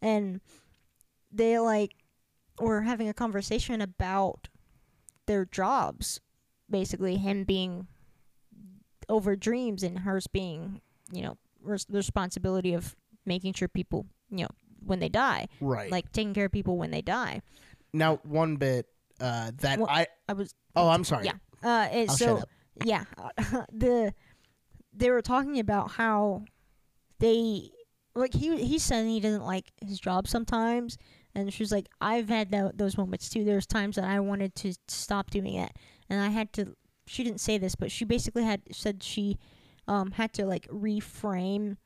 and 0.01 0.41
they 1.31 1.59
like 1.59 1.93
were 2.59 2.81
having 2.81 3.07
a 3.07 3.13
conversation 3.13 3.81
about 3.81 4.47
their 5.25 5.45
jobs. 5.45 6.19
Basically, 6.69 7.15
him 7.17 7.43
being 7.43 7.87
over 9.09 9.35
dreams 9.35 9.83
and 9.83 9.99
hers 9.99 10.27
being, 10.27 10.81
you 11.11 11.21
know, 11.21 11.37
res- 11.61 11.85
the 11.85 11.97
responsibility 11.97 12.73
of 12.73 12.95
making 13.25 13.53
sure 13.53 13.67
people, 13.69 14.05
you 14.29 14.39
know, 14.43 14.49
when 14.85 14.99
they 14.99 15.07
die, 15.09 15.47
Right. 15.61 15.89
like 15.91 16.11
taking 16.11 16.33
care 16.33 16.45
of 16.45 16.51
people 16.51 16.77
when 16.77 16.91
they 16.91 17.01
die. 17.01 17.41
now, 17.93 18.17
one 18.23 18.57
bit 18.57 18.85
uh, 19.21 19.51
that 19.61 19.79
Well, 19.79 19.87
I. 19.89 20.07
I 20.27 20.33
was 20.33 20.53
Oh, 20.75 20.89
I'm 20.89 21.03
sorry. 21.05 21.25
yeah. 21.25 21.33
Uh, 21.63 22.07
so 22.07 22.43
yeah, 22.83 23.05
the 23.71 24.13
they 24.93 25.09
were 25.09 25.21
talking 25.21 25.57
about 25.59 25.91
how 25.91 26.43
they 27.19 27.71
like 28.15 28.33
he 28.33 28.63
he 28.63 28.79
said 28.79 29.05
he 29.05 29.19
doesn't 29.19 29.45
like 29.45 29.71
his 29.85 29.99
job 29.99 30.27
sometimes, 30.27 30.97
and 31.35 31.53
she 31.53 31.63
was 31.63 31.71
like, 31.71 31.87
I've 32.01 32.29
had 32.29 32.51
tho- 32.51 32.71
those 32.73 32.97
moments 32.97 33.29
too. 33.29 33.43
There's 33.43 33.65
times 33.67 33.95
that 33.95 34.05
I 34.05 34.19
wanted 34.19 34.55
to 34.55 34.73
stop 34.87 35.29
doing 35.29 35.55
it, 35.55 35.71
and 36.09 36.21
I 36.21 36.29
had 36.29 36.53
to. 36.53 36.75
She 37.05 37.23
didn't 37.23 37.39
say 37.41 37.57
this, 37.57 37.75
but 37.75 37.91
she 37.91 38.05
basically 38.05 38.43
had 38.43 38.61
said 38.71 39.03
she 39.03 39.37
um 39.87 40.11
had 40.11 40.33
to 40.33 40.45
like 40.45 40.67
reframe 40.67 41.77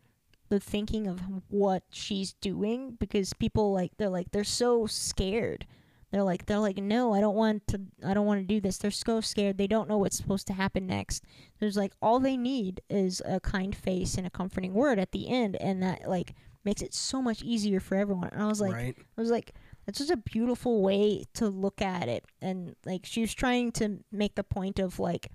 the 0.49 0.59
thinking 0.59 1.07
of 1.07 1.21
what 1.49 1.83
she's 1.91 2.33
doing 2.33 2.97
because 2.99 3.33
people 3.33 3.73
like 3.73 3.91
they're 3.97 4.09
like 4.09 4.31
they're 4.31 4.43
so 4.43 4.85
scared 4.85 5.65
they're 6.11 6.23
like 6.23 6.45
they're 6.45 6.59
like 6.59 6.77
no 6.77 7.13
i 7.13 7.19
don't 7.19 7.35
want 7.35 7.65
to 7.67 7.79
i 8.05 8.13
don't 8.13 8.25
want 8.25 8.39
to 8.39 8.45
do 8.45 8.59
this 8.59 8.77
they're 8.77 8.91
so 8.91 9.21
scared 9.21 9.57
they 9.57 9.67
don't 9.67 9.89
know 9.89 9.97
what's 9.97 10.17
supposed 10.17 10.47
to 10.47 10.53
happen 10.53 10.85
next 10.85 11.23
there's 11.59 11.77
like 11.77 11.93
all 12.01 12.19
they 12.19 12.37
need 12.37 12.81
is 12.89 13.21
a 13.25 13.39
kind 13.39 13.75
face 13.75 14.15
and 14.15 14.27
a 14.27 14.29
comforting 14.29 14.73
word 14.73 14.99
at 14.99 15.11
the 15.11 15.29
end 15.29 15.55
and 15.57 15.81
that 15.81 16.07
like 16.07 16.35
makes 16.63 16.81
it 16.81 16.93
so 16.93 17.21
much 17.21 17.41
easier 17.41 17.79
for 17.79 17.95
everyone 17.95 18.29
and 18.31 18.43
i 18.43 18.47
was 18.47 18.61
like 18.61 18.73
right. 18.73 18.95
I 19.17 19.21
was 19.21 19.31
like, 19.31 19.53
that's 19.85 19.99
just 19.99 20.11
a 20.11 20.17
beautiful 20.17 20.81
way 20.81 21.25
to 21.33 21.47
look 21.47 21.81
at 21.81 22.07
it. 22.07 22.25
And 22.41 22.75
like 22.85 23.05
she 23.05 23.21
was 23.21 23.33
trying 23.33 23.71
to 23.73 23.99
make 24.11 24.35
the 24.35 24.43
point 24.43 24.79
of 24.79 24.99
like 24.99 25.31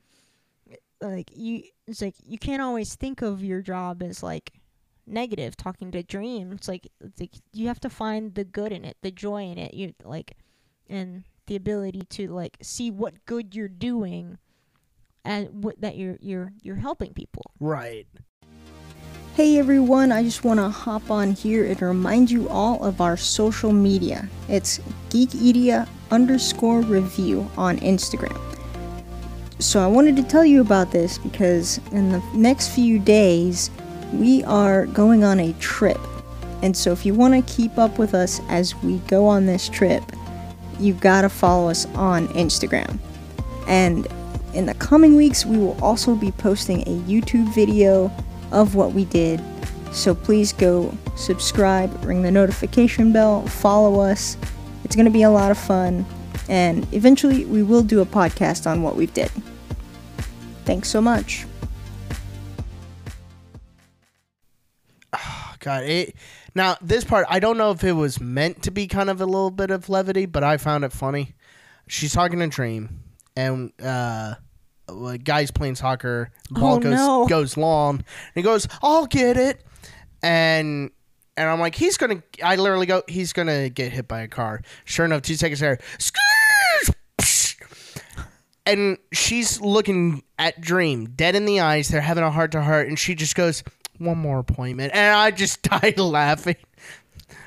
like 1.01 1.31
you 1.35 1.63
it's 1.87 2.01
like 2.01 2.15
you 2.25 2.39
can't 2.39 2.63
always 2.63 2.95
think 2.95 3.23
of 3.23 3.45
your 3.45 3.61
job 3.61 4.03
as 4.03 4.23
like 4.23 4.53
negative 5.07 5.57
talking 5.57 5.91
to 5.93 6.03
dream. 6.03 6.53
It's 6.53 6.69
like, 6.69 6.89
it's 7.01 7.21
like 7.21 7.35
you 7.53 7.69
have 7.69 7.81
to 7.81 7.91
find 7.91 8.35
the 8.35 8.45
good 8.45 8.73
in 8.73 8.85
it, 8.85 8.97
the 9.03 9.11
joy 9.11 9.45
in 9.45 9.59
it. 9.59 9.75
You 9.75 9.95
like 10.03 10.37
and 10.89 11.25
the 11.47 11.57
ability 11.57 12.03
to 12.11 12.29
like 12.29 12.57
see 12.63 12.91
what 12.91 13.25
good 13.27 13.55
you're 13.55 13.69
doing 13.69 14.39
and 15.25 15.65
what 15.65 15.81
that 15.81 15.97
you're 15.97 16.17
you're 16.21 16.53
you're 16.63 16.77
helping 16.77 17.13
people. 17.13 17.51
Right. 17.61 18.07
Hey 19.35 19.59
everyone, 19.59 20.13
I 20.13 20.23
just 20.23 20.45
want 20.45 20.61
to 20.61 20.69
hop 20.71 21.11
on 21.11 21.33
here 21.33 21.67
and 21.67 21.81
remind 21.83 22.31
you 22.31 22.49
all 22.49 22.83
of 22.83 23.03
our 23.03 23.19
social 23.19 23.71
media. 23.71 24.29
It's 24.49 24.79
Geekedia 25.11 25.87
underscore 26.11 26.81
review 26.81 27.47
on 27.57 27.79
Instagram. 27.81 28.41
So 29.59 29.81
I 29.83 29.87
wanted 29.87 30.17
to 30.17 30.23
tell 30.23 30.45
you 30.45 30.61
about 30.61 30.91
this 30.91 31.19
because 31.19 31.81
in 31.93 32.11
the 32.11 32.23
next 32.35 32.69
few 32.69 32.99
days 32.99 33.71
we 34.13 34.43
are 34.45 34.87
going 34.87 35.25
on 35.25 35.41
a 35.41 35.53
trip. 35.55 36.01
And 36.63 36.75
so 36.75 36.93
if 36.93 37.05
you 37.05 37.13
want 37.13 37.35
to 37.35 37.55
keep 37.55 37.77
up 37.77 37.99
with 37.99 38.15
us 38.15 38.41
as 38.49 38.75
we 38.77 38.99
go 39.01 39.27
on 39.27 39.45
this 39.45 39.69
trip, 39.69 40.03
you've 40.79 41.01
got 41.01 41.23
to 41.23 41.29
follow 41.29 41.69
us 41.69 41.87
on 41.95 42.29
Instagram. 42.29 42.99
And 43.67 44.07
in 44.55 44.67
the 44.67 44.75
coming 44.75 45.17
weeks, 45.17 45.45
we 45.45 45.59
will 45.59 45.79
also 45.83 46.15
be 46.15 46.31
posting 46.33 46.83
a 46.83 47.01
YouTube 47.01 47.53
video 47.55 48.11
of 48.53 48.75
what 48.75 48.93
we 48.93 49.05
did. 49.05 49.43
So 49.93 50.15
please 50.15 50.53
go 50.53 50.97
subscribe, 51.17 52.05
ring 52.05 52.23
the 52.23 52.31
notification 52.31 53.13
bell, 53.13 53.47
follow 53.47 54.01
us. 54.01 54.37
It's 54.85 54.95
going 54.95 55.07
to 55.07 55.13
be 55.13 55.23
a 55.23 55.31
lot 55.31 55.51
of 55.51 55.59
fun. 55.59 56.07
And 56.49 56.87
eventually, 56.93 57.45
we 57.45 57.63
will 57.63 57.83
do 57.83 58.01
a 58.01 58.07
podcast 58.07 58.71
on 58.71 58.83
what 58.83 58.95
we 58.95 59.07
did. 59.07 59.31
Thanks 60.65 60.89
so 60.89 61.01
much. 61.01 61.45
Ah, 65.13 65.57
God, 65.59 65.85
it. 65.85 66.15
Now 66.57 66.77
this 66.81 67.05
part, 67.05 67.27
I 67.29 67.39
don't 67.39 67.59
know 67.59 67.71
if 67.71 67.85
it 67.85 67.93
was 67.93 68.19
meant 68.19 68.63
to 68.63 68.71
be 68.71 68.87
kind 68.89 69.11
of 69.11 69.21
a 69.21 69.27
little 69.27 69.51
bit 69.51 69.71
of 69.71 69.89
levity, 69.91 70.25
but 70.27 70.43
I 70.43 70.57
found 70.57 70.85
it 70.85 70.93
funny. 70.93 71.35
she's 71.87 72.15
talking 72.15 72.39
to 72.39 72.47
Dream, 72.47 73.01
and 73.37 73.73
uh, 73.81 74.35
a 74.89 75.19
guy's 75.19 75.51
playing 75.51 75.75
soccer. 75.75 76.31
Ball 76.51 76.77
Oh, 76.77 76.79
goes 76.81 76.93
no. 76.95 77.27
goes 77.29 77.57
long. 77.59 77.97
And 77.97 78.05
he 78.35 78.41
goes, 78.43 78.67
"I'll 78.83 79.05
get 79.07 79.37
it," 79.37 79.63
and 80.23 80.91
and 81.37 81.51
I'm 81.51 81.61
like, 81.61 81.75
he's 81.75 81.99
gonna. 81.99 82.23
I 82.43 82.57
literally 82.57 82.87
go, 82.87 83.03
he's 83.07 83.35
gonna 83.35 83.69
get 83.69 83.93
hit 83.93 84.09
by 84.09 84.23
a 84.23 84.29
car. 84.29 84.63
Sure 84.87 85.05
enough, 85.05 85.21
two 85.21 85.35
seconds 85.35 85.61
later, 85.61 85.79
and 88.67 88.97
she's 89.13 89.61
looking 89.61 90.23
at 90.39 90.61
Dream 90.61 91.11
dead 91.11 91.35
in 91.35 91.45
the 91.45 91.61
eyes. 91.61 91.89
They're 91.89 92.01
having 92.01 92.25
a 92.25 92.31
heart 92.31 92.53
to 92.53 92.63
heart, 92.63 92.89
and 92.89 92.99
she 92.99 93.15
just 93.15 93.35
goes, 93.35 93.63
"One 93.99 94.19
more 94.19 94.39
appointment," 94.39 94.93
and 94.95 95.17
I 95.17 95.31
just 95.31 95.63
died 95.71 95.99
laughing. 95.99 96.57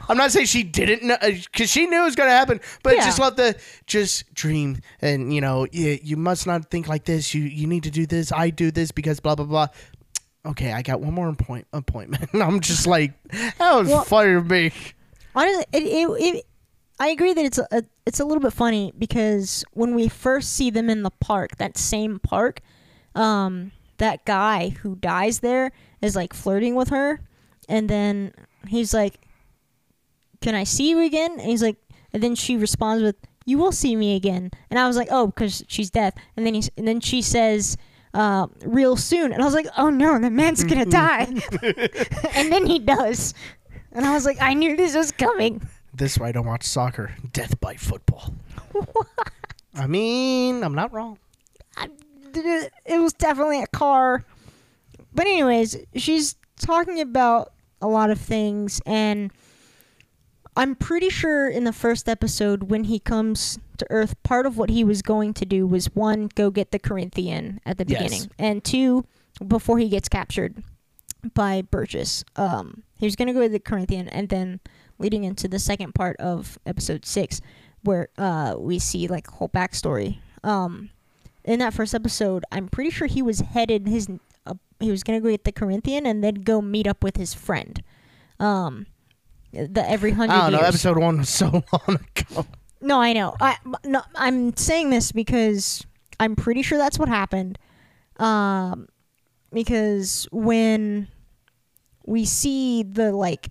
I'm 0.10 0.18
not 0.18 0.32
saying 0.32 0.48
she 0.48 0.64
didn't 0.64 1.04
know 1.04 1.18
because 1.22 1.70
she 1.70 1.86
knew 1.86 2.02
it 2.02 2.06
was 2.06 2.16
going 2.16 2.30
to 2.30 2.34
happen, 2.36 2.60
but 2.84 2.96
Yeah. 2.96 3.06
just 3.06 3.20
let 3.20 3.38
the 3.38 3.56
just 3.86 4.34
dream 4.34 4.80
and 5.02 5.32
you 5.34 5.40
know 5.40 5.68
you, 5.72 6.00
you 6.02 6.18
must 6.18 6.48
not 6.48 6.70
think 6.72 6.88
like 6.88 7.06
this. 7.06 7.34
You 7.34 7.44
you 7.44 7.68
need 7.68 7.84
to 7.84 7.92
do 7.92 8.06
this. 8.08 8.32
I 8.32 8.50
do 8.50 8.72
this 8.72 8.92
because 8.92 9.20
blah 9.20 9.36
blah 9.36 9.46
blah. 9.46 9.68
Okay, 10.46 10.72
I 10.72 10.82
got 10.82 11.02
one 11.02 11.14
more 11.14 11.28
appoint- 11.28 11.68
appointment. 11.74 12.30
I'm 12.34 12.62
just 12.62 12.88
like 12.88 13.12
that 13.34 13.56
was 13.60 13.90
Well- 13.90 14.04
funny 14.06 14.34
to 14.34 14.42
me. 14.42 14.72
Honestly, 15.36 15.66
it, 15.74 15.84
it, 15.84 16.08
it, 16.36 16.46
I 17.00 17.10
agree 17.10 17.34
that 17.34 17.44
it's 17.46 17.58
a, 17.58 17.68
a 17.72 17.84
it's 18.06 18.20
a 18.22 18.26
little 18.26 18.42
bit 18.42 18.54
funny 18.54 18.94
because 18.98 19.64
when 19.74 19.94
we 19.96 20.08
first 20.08 20.54
see 20.54 20.70
them 20.70 20.90
in 20.90 21.04
the 21.04 21.12
park, 21.12 21.58
that 21.58 21.78
same 21.78 22.20
park, 22.20 22.62
um, 23.16 23.72
that 23.98 24.24
guy 24.26 24.70
who 24.82 24.96
dies 24.96 25.40
there 25.40 25.72
is 26.02 26.16
like 26.16 26.34
flirting 26.34 26.76
with 26.76 26.90
her, 26.90 27.22
and 27.68 27.90
then 27.90 28.34
he's 28.68 28.94
like, 28.94 29.20
"Can 30.42 30.56
I 30.56 30.64
see 30.64 30.90
you 30.90 31.00
again?" 31.02 31.32
And 31.34 31.50
he's 31.50 31.64
like, 31.64 31.78
and 32.14 32.24
then 32.24 32.36
she 32.36 32.58
responds 32.58 33.04
with, 33.04 33.16
"You 33.46 33.58
will 33.58 33.72
see 33.72 33.96
me 33.96 34.16
again," 34.16 34.52
and 34.70 34.80
I 34.80 34.88
was 34.88 34.98
like, 34.98 35.10
"Oh, 35.12 35.28
because 35.28 35.64
she's 35.68 35.90
deaf," 35.90 36.14
and 36.36 36.46
then 36.46 36.54
he's 36.54 36.70
and 36.78 36.88
then 36.88 37.00
she 37.00 37.22
says. 37.22 37.78
Uh, 38.12 38.48
real 38.66 38.98
soon, 38.98 39.32
and 39.32 39.40
I 39.40 39.46
was 39.46 39.54
like, 39.54 39.68
"Oh 39.78 39.92
no, 39.92 40.18
the 40.18 40.32
man's 40.32 40.64
gonna 40.64 40.84
die," 41.04 41.28
and 42.34 42.52
then 42.52 42.66
he 42.66 42.80
does, 42.80 43.36
and 43.92 44.04
I 44.04 44.16
was 44.16 44.26
like, 44.26 44.42
"I 44.42 44.56
knew 44.56 44.76
this 44.76 44.96
was 44.96 45.12
coming." 45.12 45.62
This 45.94 46.14
is 46.14 46.20
why 46.20 46.30
I 46.30 46.32
don't 46.32 46.48
watch 46.48 46.64
soccer. 46.64 47.16
Death 47.34 47.60
by 47.60 47.76
football. 47.76 48.34
I 49.76 49.86
mean, 49.86 50.64
I'm 50.64 50.74
not 50.74 50.92
wrong. 50.92 51.20
it 52.34 53.00
was 53.00 53.14
definitely 53.14 53.62
a 53.62 53.68
car. 53.68 54.26
But 55.14 55.28
anyways, 55.28 55.78
she's 55.96 56.36
talking 56.60 57.00
about 57.00 57.54
a 57.82 57.88
lot 57.88 58.10
of 58.10 58.20
things 58.20 58.82
and 58.86 59.32
I'm 60.58 60.76
pretty 60.76 61.10
sure 61.10 61.48
in 61.48 61.64
the 61.64 61.72
first 61.72 62.10
episode 62.10 62.64
when 62.64 62.84
he 62.86 63.00
comes 63.00 63.60
to 63.78 63.88
Earth, 63.90 64.22
part 64.24 64.46
of 64.46 64.58
what 64.58 64.70
he 64.70 64.84
was 64.84 65.02
going 65.02 65.34
to 65.36 65.46
do 65.46 65.66
was 65.66 65.86
one, 65.96 66.30
go 66.36 66.50
get 66.52 66.72
the 66.72 66.80
Corinthian 66.80 67.62
at 67.66 67.78
the 67.78 67.86
Yes. 67.88 68.02
beginning, 68.04 68.30
and 68.38 68.62
two, 68.64 69.06
before 69.48 69.78
he 69.80 69.88
gets 69.88 70.10
captured 70.10 70.62
by 71.34 71.62
Burgess, 71.62 72.26
um, 72.36 72.84
he 73.00 73.06
was 73.06 73.16
gonna 73.16 73.32
go 73.34 73.42
to 73.44 73.48
the 73.50 73.60
Corinthian, 73.60 74.10
and 74.10 74.28
then 74.28 74.60
leading 74.98 75.24
into 75.24 75.48
the 75.48 75.60
second 75.60 75.96
part 75.96 76.18
of 76.18 76.60
episode 76.66 77.06
six, 77.06 77.40
where 77.84 78.10
uh, 78.18 78.56
we 78.58 78.80
see 78.80 79.08
like 79.08 79.28
whole 79.28 79.50
backstory. 79.50 80.18
Um, 80.44 80.90
in 81.46 81.60
that 81.60 81.74
first 81.74 81.96
episode, 81.96 82.44
I'm 82.52 82.68
pretty 82.68 82.90
sure 82.90 83.08
he 83.08 83.22
was 83.22 83.40
headed 83.40 83.88
his 83.88 84.10
he 84.80 84.92
was 84.92 85.04
gonna 85.04 85.20
go 85.20 85.30
get 85.30 85.44
the 85.44 85.52
Corinthian 85.52 86.06
and 86.06 86.24
then 86.24 86.36
go 86.36 86.62
meet 86.62 86.88
up 86.88 87.04
with 87.04 87.18
his 87.18 87.34
friend. 87.34 87.84
Um, 88.40 88.86
the 89.52 89.84
every 89.90 90.12
hundred 90.12 90.34
I 90.34 90.50
don't 90.50 90.60
know. 90.62 90.68
Episode 90.68 90.98
one 90.98 91.20
was 91.20 91.30
so 91.30 91.64
long 91.88 92.00
ago. 92.18 92.46
No, 92.82 93.02
I 93.02 93.14
know. 93.14 93.36
I 93.42 93.58
no, 93.84 94.02
I'm 94.16 94.56
saying 94.56 94.90
this 94.90 95.12
because 95.12 95.86
I'm 96.20 96.36
pretty 96.36 96.62
sure 96.62 96.78
that's 96.78 96.98
what 96.98 97.10
happened. 97.10 97.58
Um, 98.18 98.88
because 99.52 100.28
when 100.32 101.08
we 102.06 102.26
see 102.26 102.84
the 102.84 103.12
like 103.12 103.50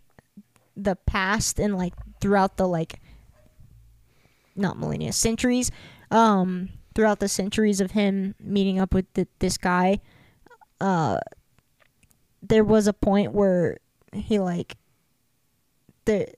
the 0.76 0.96
past 0.96 1.58
and 1.58 1.76
like 1.76 1.94
throughout 2.20 2.56
the 2.56 2.66
like 2.66 3.00
not 4.56 4.78
millennia 4.78 5.12
centuries, 5.12 5.70
um, 6.10 6.70
throughout 6.94 7.20
the 7.20 7.28
centuries 7.28 7.80
of 7.80 7.92
him 7.92 8.34
meeting 8.40 8.78
up 8.78 8.94
with 8.94 9.12
th- 9.14 9.28
this 9.38 9.56
guy, 9.56 10.00
uh, 10.80 11.18
there 12.42 12.64
was 12.64 12.86
a 12.86 12.92
point 12.92 13.32
where 13.32 13.78
he 14.12 14.38
like 14.38 14.76
there 16.04 16.28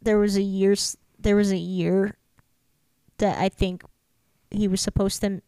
there 0.00 0.18
was 0.18 0.36
a 0.36 0.42
year 0.42 0.74
there 1.18 1.36
was 1.36 1.50
a 1.52 1.56
year 1.56 2.16
that 3.18 3.38
I 3.38 3.48
think 3.48 3.82
he 4.50 4.68
was 4.68 4.80
supposed 4.80 5.20
to 5.22 5.42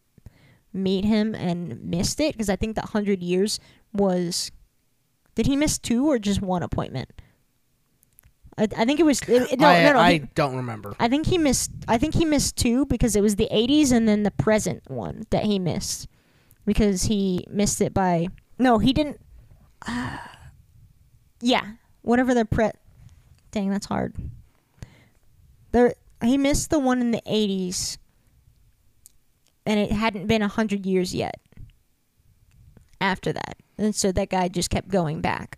meet 0.73 1.05
him 1.05 1.33
and 1.35 1.83
missed 1.83 2.19
it 2.19 2.33
because 2.33 2.49
I 2.49 2.55
think 2.55 2.75
that 2.75 2.85
hundred 2.89 3.21
years 3.23 3.59
was. 3.93 4.51
Did 5.33 5.45
he 5.47 5.55
miss 5.55 5.79
two 5.79 6.09
or 6.11 6.19
just 6.19 6.41
one 6.41 6.61
appointment? 6.61 7.09
I, 8.57 8.63
I 8.77 8.83
think 8.85 8.99
it 8.99 9.03
was 9.03 9.21
it, 9.21 9.53
it- 9.53 9.59
no 9.61 9.67
I, 9.67 9.83
no 9.83 9.93
no. 9.93 9.99
I 9.99 10.13
he- 10.13 10.19
don't 10.35 10.57
remember. 10.57 10.93
I 10.99 11.07
think 11.07 11.25
he 11.27 11.37
missed. 11.37 11.71
I 11.87 11.97
think 11.97 12.13
he 12.15 12.25
missed 12.25 12.57
two 12.57 12.85
because 12.85 13.15
it 13.15 13.21
was 13.21 13.37
the 13.37 13.47
'80s 13.51 13.91
and 13.93 14.07
then 14.09 14.23
the 14.23 14.31
present 14.31 14.83
one 14.89 15.23
that 15.29 15.45
he 15.45 15.57
missed 15.57 16.07
because 16.65 17.03
he 17.03 17.45
missed 17.49 17.81
it 17.81 17.93
by 17.93 18.27
no, 18.57 18.77
he 18.77 18.93
didn't. 18.93 19.19
yeah, 21.41 21.71
whatever 22.03 22.33
the 22.33 22.45
pre. 22.45 22.69
Dang, 23.51 23.69
that's 23.71 23.87
hard. 23.87 24.15
There, 25.71 25.95
he 26.23 26.37
missed 26.37 26.69
the 26.69 26.79
one 26.79 27.01
in 27.01 27.11
the 27.11 27.21
'80s, 27.25 27.97
and 29.65 29.79
it 29.79 29.91
hadn't 29.91 30.27
been 30.27 30.41
a 30.41 30.47
hundred 30.47 30.85
years 30.85 31.15
yet. 31.15 31.39
After 32.99 33.33
that, 33.33 33.57
and 33.79 33.95
so 33.95 34.11
that 34.11 34.29
guy 34.29 34.47
just 34.47 34.69
kept 34.69 34.89
going 34.89 35.21
back 35.21 35.57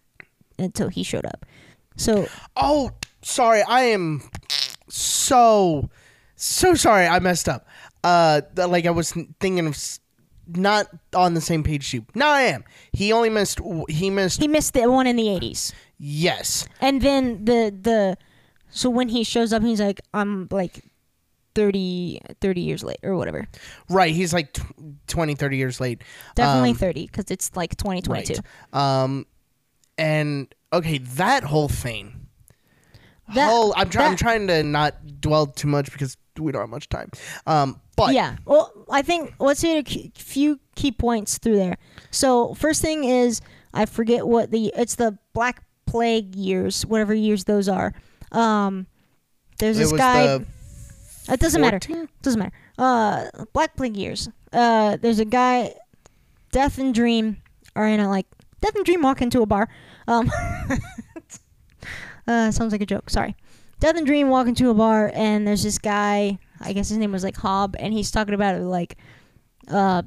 until 0.57 0.87
he 0.87 1.03
showed 1.03 1.25
up. 1.25 1.45
So 1.97 2.27
Oh, 2.55 2.91
sorry. 3.21 3.63
I 3.63 3.81
am 3.81 4.21
so 4.87 5.89
so 6.35 6.73
sorry. 6.75 7.05
I 7.05 7.19
messed 7.19 7.49
up. 7.49 7.67
Uh, 8.01 8.41
like 8.55 8.85
I 8.85 8.91
was 8.91 9.11
thinking 9.39 9.67
of 9.67 9.77
not 10.47 10.87
on 11.15 11.33
the 11.33 11.41
same 11.41 11.63
page 11.63 11.93
you. 11.93 12.05
No, 12.15 12.27
I 12.27 12.41
am. 12.41 12.63
He 12.91 13.11
only 13.13 13.29
missed. 13.29 13.59
He 13.89 14.09
missed. 14.09 14.41
he 14.41 14.47
missed 14.47 14.73
the 14.73 14.89
one 14.89 15.07
in 15.07 15.15
the 15.15 15.23
'80s. 15.27 15.73
yes. 15.97 16.67
And 16.81 17.01
then 17.01 17.45
the 17.45 17.73
the 17.81 18.17
so 18.69 18.89
when 18.89 19.09
he 19.09 19.23
shows 19.23 19.53
up, 19.53 19.61
he's 19.61 19.79
like, 19.79 20.01
I'm 20.13 20.47
like 20.51 20.83
30, 21.55 22.19
30 22.41 22.61
years 22.61 22.83
late 22.83 22.97
or 23.03 23.15
whatever. 23.15 23.47
Right. 23.89 24.13
He's 24.13 24.33
like 24.33 24.53
tw- 24.53 24.63
20, 25.07 25.35
30 25.35 25.57
years 25.57 25.79
late. 25.79 26.01
Definitely 26.35 26.71
Um, 26.71 26.75
30 26.77 27.05
because 27.05 27.25
it's 27.29 27.55
like 27.55 27.77
2022. 27.77 28.33
Right. 28.73 29.01
Um, 29.03 29.27
and 29.99 30.53
okay, 30.73 30.97
that 30.97 31.43
whole 31.43 31.67
thing. 31.69 32.27
That- 33.35 33.47
whole, 33.49 33.73
I'm 33.77 33.89
trying. 33.89 34.11
I'm 34.11 34.17
trying 34.17 34.47
to 34.47 34.63
not 34.63 35.21
dwell 35.21 35.45
too 35.45 35.67
much 35.67 35.91
because 35.91 36.17
we 36.39 36.51
don't 36.51 36.61
have 36.61 36.69
much 36.69 36.89
time. 36.89 37.11
Um, 37.45 37.79
but 37.95 38.13
Yeah. 38.13 38.37
Well, 38.45 38.71
I 38.89 39.01
think 39.01 39.33
let's 39.39 39.61
hit 39.61 39.87
a 39.87 40.11
few 40.15 40.59
key 40.75 40.91
points 40.91 41.37
through 41.37 41.57
there. 41.57 41.77
So 42.11 42.53
first 42.55 42.81
thing 42.81 43.03
is 43.03 43.41
I 43.73 43.85
forget 43.85 44.27
what 44.27 44.51
the 44.51 44.71
it's 44.75 44.95
the 44.95 45.17
Black 45.33 45.63
Plague 45.85 46.35
years, 46.35 46.85
whatever 46.85 47.13
years 47.13 47.43
those 47.43 47.69
are. 47.69 47.93
Um, 48.31 48.87
there's 49.59 49.77
it 49.77 49.83
this 49.83 49.91
was 49.91 49.99
guy. 49.99 50.37
the 50.37 50.45
It 51.29 51.39
doesn't 51.39 51.61
matter. 51.61 51.79
14? 51.79 52.09
Doesn't 52.21 52.39
matter. 52.39 52.53
Uh, 52.77 53.25
Black 53.53 53.75
Plague 53.75 53.95
years. 53.95 54.29
Uh, 54.51 54.97
there's 54.97 55.19
a 55.19 55.25
guy. 55.25 55.73
Death 56.51 56.77
and 56.77 56.93
Dream 56.93 57.37
are 57.75 57.87
in 57.87 57.99
a 57.99 58.09
like. 58.09 58.27
Death 58.61 58.75
and 58.75 58.85
Dream 58.85 59.01
walk 59.01 59.21
into 59.21 59.41
a 59.41 59.45
bar. 59.45 59.67
Um, 60.07 60.31
uh, 62.27 62.51
sounds 62.51 62.71
like 62.71 62.81
a 62.81 62.85
joke. 62.85 63.09
Sorry. 63.09 63.35
Death 63.79 63.97
and 63.97 64.05
Dream 64.05 64.29
walk 64.29 64.47
into 64.47 64.69
a 64.69 64.73
bar, 64.73 65.11
and 65.13 65.47
there's 65.47 65.63
this 65.63 65.77
guy. 65.77 66.39
I 66.63 66.73
guess 66.73 66.89
his 66.89 66.97
name 66.97 67.11
was 67.11 67.23
like 67.23 67.37
Hob, 67.37 67.75
and 67.79 67.93
he's 67.93 68.11
talking 68.11 68.33
about 68.33 68.55
it 68.55 68.61
like, 68.61 68.97
uh, 69.67 70.03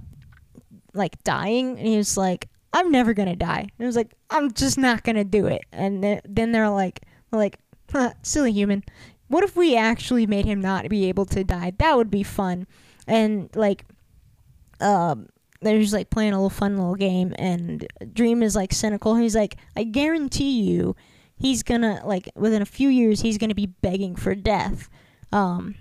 like 0.95 1.23
dying, 1.25 1.79
and 1.79 1.87
he 1.87 1.97
was 1.97 2.16
like, 2.16 2.49
"I'm 2.73 2.90
never 2.90 3.14
gonna 3.14 3.37
die." 3.37 3.61
And 3.61 3.81
it 3.81 3.87
was 3.87 3.97
like, 3.97 4.12
"I'm 4.31 4.53
just 4.53 4.79
not 4.79 5.05
gonna 5.05 5.25
do 5.25 5.47
it." 5.47 5.62
And 5.73 6.03
then, 6.03 6.21
then 6.25 6.53
they're 6.53 6.71
like, 6.71 7.01
like, 7.33 7.59
huh, 7.92 8.12
silly 8.23 8.53
human. 8.53 8.85
What 9.29 9.45
if 9.45 9.57
we 9.57 9.77
actually 9.77 10.27
made 10.27 10.47
him 10.47 10.61
not 10.61 10.88
be 10.88 11.07
able 11.07 11.27
to 11.27 11.45
die? 11.45 11.73
That 11.79 11.97
would 11.97 12.11
be 12.11 12.23
fun. 12.23 12.66
And 13.07 13.51
like, 13.55 13.85
um, 14.81 15.29
they're 15.61 15.81
just 15.81 15.92
like 15.92 16.11
playing 16.11 16.33
a 16.33 16.37
little 16.37 16.51
fun 16.51 16.77
little 16.77 16.95
game, 16.95 17.35
and 17.38 17.87
Dream 18.12 18.42
is 18.42 18.55
like 18.55 18.73
cynical. 18.73 19.16
He's 19.16 19.35
like, 19.35 19.57
I 19.77 19.85
guarantee 19.85 20.62
you, 20.62 20.95
he's 21.37 21.62
gonna 21.62 22.03
like 22.05 22.31
within 22.37 22.62
a 22.62 22.66
few 22.66 22.88
years, 22.88 23.21
he's 23.21 23.38
gonna 23.38 23.55
be 23.55 23.66
begging 23.66 24.16
for 24.16 24.35
death, 24.35 24.88
um, 25.33 25.75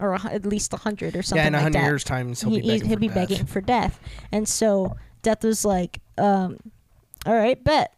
or 0.00 0.14
a, 0.14 0.24
at 0.26 0.46
least 0.46 0.72
a 0.72 0.76
hundred 0.76 1.14
or 1.16 1.22
something 1.22 1.42
yeah, 1.42 1.48
in 1.48 1.54
a 1.54 1.58
like 1.58 1.62
hundred 1.62 1.80
that 1.80 1.84
years 1.86 2.04
times 2.04 2.40
he'll 2.40 2.50
he, 2.50 2.60
be 2.60 2.68
begging 2.68 2.86
he'll 2.88 2.96
for 2.96 3.00
be 3.00 3.08
death. 3.08 3.14
begging 3.14 3.46
for 3.46 3.60
death. 3.60 4.00
And 4.32 4.48
so 4.48 4.96
Death 5.22 5.44
was 5.44 5.64
like, 5.64 6.00
um, 6.18 6.58
all 7.26 7.34
right, 7.34 7.62
bet. 7.62 7.94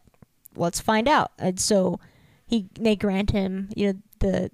Let's 0.55 0.79
find 0.79 1.07
out. 1.07 1.31
And 1.39 1.59
so 1.59 1.99
he 2.45 2.67
they 2.79 2.95
grant 2.95 3.31
him, 3.31 3.69
you 3.75 3.93
know, 3.93 3.99
the 4.19 4.51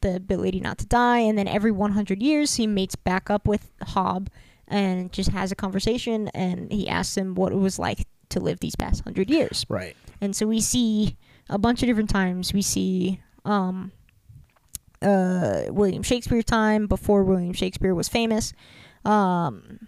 the 0.00 0.16
ability 0.16 0.60
not 0.60 0.78
to 0.78 0.86
die, 0.86 1.18
and 1.18 1.36
then 1.36 1.46
every 1.46 1.70
100 1.70 2.22
years 2.22 2.54
he 2.54 2.66
mates 2.66 2.96
back 2.96 3.28
up 3.28 3.46
with 3.46 3.70
Hob 3.82 4.30
and 4.66 5.12
just 5.12 5.30
has 5.30 5.52
a 5.52 5.56
conversation, 5.56 6.28
and 6.28 6.72
he 6.72 6.88
asks 6.88 7.16
him 7.16 7.34
what 7.34 7.52
it 7.52 7.56
was 7.56 7.78
like 7.78 8.06
to 8.30 8.40
live 8.40 8.60
these 8.60 8.76
past 8.76 9.02
hundred 9.04 9.28
years. 9.28 9.66
Right. 9.68 9.96
And 10.20 10.34
so 10.34 10.46
we 10.46 10.60
see 10.60 11.16
a 11.50 11.58
bunch 11.58 11.82
of 11.82 11.88
different 11.88 12.10
times. 12.10 12.54
We 12.54 12.62
see 12.62 13.20
um, 13.44 13.92
uh, 15.02 15.64
William 15.68 16.02
Shakespeare 16.02 16.42
time 16.42 16.86
before 16.86 17.24
William 17.24 17.52
Shakespeare 17.52 17.94
was 17.94 18.08
famous, 18.08 18.52
um, 19.04 19.86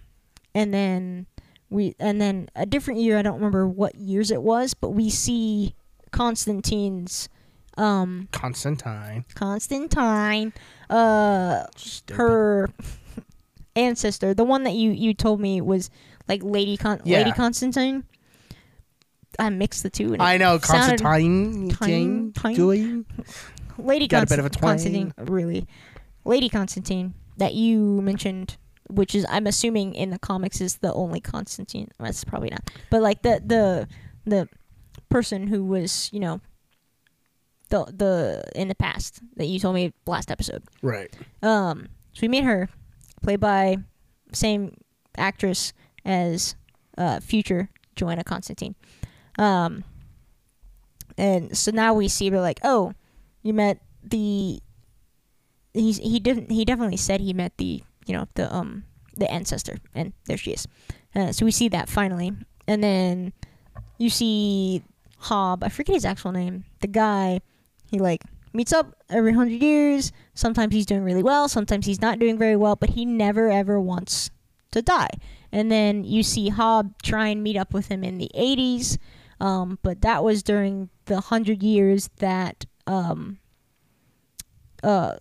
and 0.55 0.73
then 0.73 1.27
we 1.71 1.95
and 1.99 2.21
then 2.21 2.49
a 2.57 2.67
different 2.67 3.01
year. 3.01 3.19
I 3.19 3.23
don't 3.23 3.35
remember 3.37 3.67
what 3.69 3.95
years 3.95 4.31
it 4.31 4.43
was, 4.43 4.75
but 4.75 4.91
we 4.91 5.11
see 5.11 5.75
Constantine's 6.13 7.29
um, 7.79 8.29
Constantine. 8.33 9.25
Constantine, 9.35 10.53
uh, 10.91 11.65
Stupid. 11.77 12.17
her 12.17 12.71
ancestor, 13.77 14.35
the 14.35 14.45
one 14.45 14.65
that 14.65 14.75
you 14.75 14.91
you 14.91 15.15
told 15.15 15.41
me 15.41 15.61
was 15.61 15.91
like 16.29 16.43
Lady 16.43 16.77
Con- 16.77 17.01
Lady 17.05 17.33
Constantine. 17.33 18.05
I 19.39 19.49
mixed 19.49 19.83
the 19.83 19.89
two. 19.91 20.13
And 20.13 20.23
I 20.23 20.37
know 20.37 20.59
sounded- 20.59 21.01
Constantine. 21.01 21.71
Tine- 21.71 22.33
tine- 22.35 22.55
Joy. 22.55 23.03
Lady 23.79 24.07
Got 24.09 24.25
a 24.25 24.27
bit 24.27 24.39
of 24.39 24.47
a 24.47 24.51
twang. 24.51 24.73
Constantine, 24.73 25.15
really, 25.19 25.67
Lady 26.25 26.49
Constantine 26.49 27.15
that 27.37 27.55
you 27.55 28.01
mentioned, 28.03 28.57
which 28.89 29.15
is 29.15 29.27
I'm 29.29 29.47
assuming 29.47 29.95
in 29.95 30.11
the 30.11 30.19
comics 30.19 30.61
is 30.61 30.77
the 30.77 30.93
only 30.93 31.21
Constantine. 31.21 31.89
That's 31.99 32.25
probably 32.25 32.51
not, 32.51 32.71
but 32.91 33.03
like 33.03 33.23
the 33.23 33.43
the 33.45 33.89
the 34.25 34.49
person 35.09 35.47
who 35.47 35.65
was 35.65 36.11
you 36.13 36.21
know 36.21 36.41
the 37.71 37.85
the 37.87 38.45
in 38.55 38.69
the 38.69 38.75
past 38.75 39.21
that 39.37 39.47
you 39.47 39.59
told 39.59 39.75
me 39.75 39.93
last 40.07 40.31
episode. 40.31 40.63
Right. 40.83 41.13
Um, 41.43 41.89
so 42.13 42.21
we 42.23 42.29
made 42.29 42.45
her 42.45 42.69
played 43.23 43.41
by 43.41 43.79
same 44.33 44.77
actress 45.17 45.73
as 46.05 46.55
uh, 46.99 47.21
future 47.21 47.71
Johanna 47.97 48.25
Constantine. 48.25 48.75
Um, 49.39 49.85
and 51.17 51.57
so 51.57 51.71
now 51.71 51.95
we 51.95 52.09
see 52.09 52.31
her 52.31 52.41
like, 52.41 52.61
oh, 52.63 52.93
you 53.43 53.53
met 53.53 53.81
the. 54.03 54.61
He's 55.75 55.99
he 55.99 56.21
didn't 56.21 56.51
he 56.51 56.65
definitely 56.65 56.99
said 56.99 57.21
he 57.21 57.33
met 57.33 57.57
the 57.57 57.83
you 58.07 58.15
know 58.15 58.27
the 58.35 58.55
um 58.55 58.85
the 59.17 59.31
ancestor 59.31 59.79
and 59.95 60.13
there 60.27 60.37
she 60.37 60.53
is. 60.53 60.69
Uh, 61.15 61.33
so 61.33 61.45
we 61.45 61.51
see 61.51 61.69
that 61.69 61.89
finally, 61.89 62.33
and 62.67 62.83
then 62.83 63.33
you 63.99 64.11
see 64.11 64.83
Hob. 65.19 65.63
I 65.65 65.69
forget 65.69 65.95
his 65.95 66.05
actual 66.05 66.33
name. 66.33 66.65
The 66.81 66.89
guy, 66.89 67.41
he 67.91 67.99
like 67.99 68.23
meets 68.53 68.73
up 68.73 68.95
every 69.09 69.33
hundred 69.33 69.63
years. 69.63 70.13
Sometimes 70.35 70.75
he's 70.75 70.87
doing 70.87 71.05
really 71.05 71.23
well. 71.23 71.49
Sometimes 71.49 71.87
he's 71.87 72.01
not 72.01 72.19
doing 72.19 72.39
very 72.39 72.57
well. 72.57 72.77
But 72.77 72.91
he 72.91 73.05
never 73.05 73.51
ever 73.51 73.81
wants 73.81 74.31
to 74.73 74.83
die. 74.83 75.11
And 75.53 75.71
then 75.71 76.05
you 76.05 76.23
see 76.23 76.49
Hob 76.49 76.95
try 77.03 77.29
and 77.29 77.43
meet 77.43 77.57
up 77.57 77.73
with 77.73 77.89
him 77.89 78.03
in 78.03 78.19
the 78.19 78.31
80s. 78.35 78.99
Um, 79.39 79.79
but 79.83 80.01
that 80.03 80.25
was 80.25 80.43
during 80.43 80.89
the 81.07 81.21
hundred 81.21 81.63
years 81.63 82.09
that 82.19 82.65
um, 82.87 83.39
uh, 84.83 85.17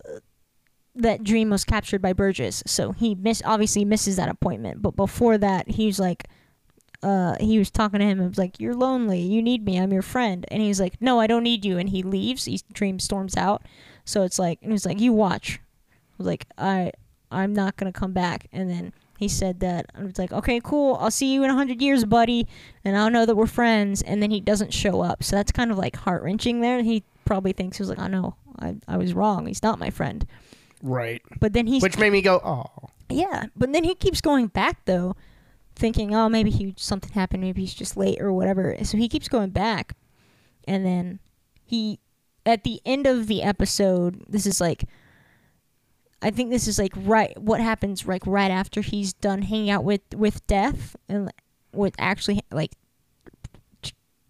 that 0.94 1.24
Dream 1.24 1.50
was 1.50 1.64
captured 1.64 2.02
by 2.02 2.12
Burgess. 2.12 2.62
So 2.66 2.92
he 2.92 3.14
miss 3.14 3.42
obviously 3.44 3.84
misses 3.84 4.16
that 4.16 4.28
appointment. 4.28 4.82
But 4.82 4.96
before 4.96 5.38
that, 5.38 5.68
he's 5.70 5.98
like, 5.98 6.28
uh, 7.02 7.36
he 7.40 7.58
was 7.58 7.70
talking 7.70 8.00
to 8.00 8.06
him 8.06 8.20
and 8.20 8.28
was 8.28 8.38
like, 8.38 8.60
"You're 8.60 8.74
lonely. 8.74 9.20
You 9.20 9.42
need 9.42 9.64
me. 9.64 9.78
I'm 9.78 9.92
your 9.92 10.02
friend." 10.02 10.44
And 10.48 10.62
he's 10.62 10.80
like, 10.80 11.00
"No, 11.00 11.18
I 11.18 11.26
don't 11.26 11.42
need 11.42 11.64
you." 11.64 11.78
And 11.78 11.88
he 11.88 12.02
leaves. 12.02 12.44
He 12.44 12.60
Dream 12.72 12.98
storms 12.98 13.36
out. 13.36 13.62
So 14.04 14.22
it's 14.22 14.38
like, 14.38 14.58
and 14.62 14.72
he's 14.72 14.86
like, 14.86 15.00
"You 15.00 15.12
watch." 15.12 15.60
I 15.92 16.14
was 16.18 16.26
like, 16.26 16.46
"I, 16.58 16.92
I'm 17.30 17.52
not 17.54 17.76
gonna 17.76 17.92
come 17.92 18.12
back." 18.12 18.46
And 18.52 18.70
then 18.70 18.92
he 19.18 19.28
said 19.28 19.60
that 19.60 19.86
I 19.98 20.04
was 20.04 20.18
like, 20.18 20.32
"Okay, 20.32 20.60
cool. 20.62 20.96
I'll 21.00 21.10
see 21.10 21.32
you 21.32 21.42
in 21.42 21.50
a 21.50 21.54
hundred 21.54 21.82
years, 21.82 22.04
buddy." 22.04 22.46
And 22.84 22.96
I'll 22.96 23.10
know 23.10 23.26
that 23.26 23.36
we're 23.36 23.46
friends. 23.46 24.02
And 24.02 24.22
then 24.22 24.30
he 24.30 24.40
doesn't 24.40 24.72
show 24.72 25.00
up. 25.00 25.24
So 25.24 25.36
that's 25.36 25.52
kind 25.52 25.72
of 25.72 25.78
like 25.78 25.96
heart 25.96 26.22
wrenching. 26.22 26.60
There, 26.60 26.82
he 26.82 27.02
probably 27.24 27.52
thinks 27.52 27.76
he 27.76 27.82
was 27.82 27.88
like, 27.88 27.98
oh, 27.98 28.02
"I 28.02 28.08
know, 28.08 28.34
I, 28.58 28.76
I 28.88 28.96
was 28.96 29.14
wrong. 29.14 29.46
He's 29.46 29.62
not 29.62 29.78
my 29.78 29.90
friend." 29.90 30.26
Right. 30.82 31.22
But 31.40 31.52
then 31.52 31.66
he's 31.66 31.82
Which 31.82 31.98
made 31.98 32.10
me 32.10 32.20
go, 32.22 32.40
oh. 32.44 32.88
yeah, 33.08 33.46
but 33.56 33.72
then 33.72 33.84
he 33.84 33.94
keeps 33.94 34.20
going 34.20 34.48
back 34.48 34.84
though, 34.84 35.14
thinking, 35.76 36.14
oh, 36.14 36.28
maybe 36.28 36.50
he 36.50 36.74
something 36.76 37.12
happened, 37.12 37.42
maybe 37.42 37.60
he's 37.60 37.74
just 37.74 37.96
late 37.96 38.20
or 38.20 38.32
whatever. 38.32 38.76
So 38.82 38.98
he 38.98 39.08
keeps 39.08 39.28
going 39.28 39.50
back, 39.50 39.94
and 40.66 40.84
then 40.84 41.20
he, 41.64 42.00
at 42.44 42.64
the 42.64 42.80
end 42.84 43.06
of 43.06 43.28
the 43.28 43.42
episode, 43.42 44.24
this 44.28 44.44
is 44.44 44.60
like, 44.60 44.84
I 46.20 46.30
think 46.30 46.50
this 46.50 46.66
is 46.68 46.78
like 46.78 46.92
right 46.96 47.36
what 47.40 47.60
happens 47.60 48.06
like 48.06 48.26
right 48.26 48.50
after 48.50 48.80
he's 48.80 49.12
done 49.12 49.42
hanging 49.42 49.70
out 49.70 49.82
with 49.84 50.02
with 50.14 50.46
death 50.46 50.94
and 51.08 51.32
with 51.72 51.94
actually 51.98 52.42
like 52.52 52.72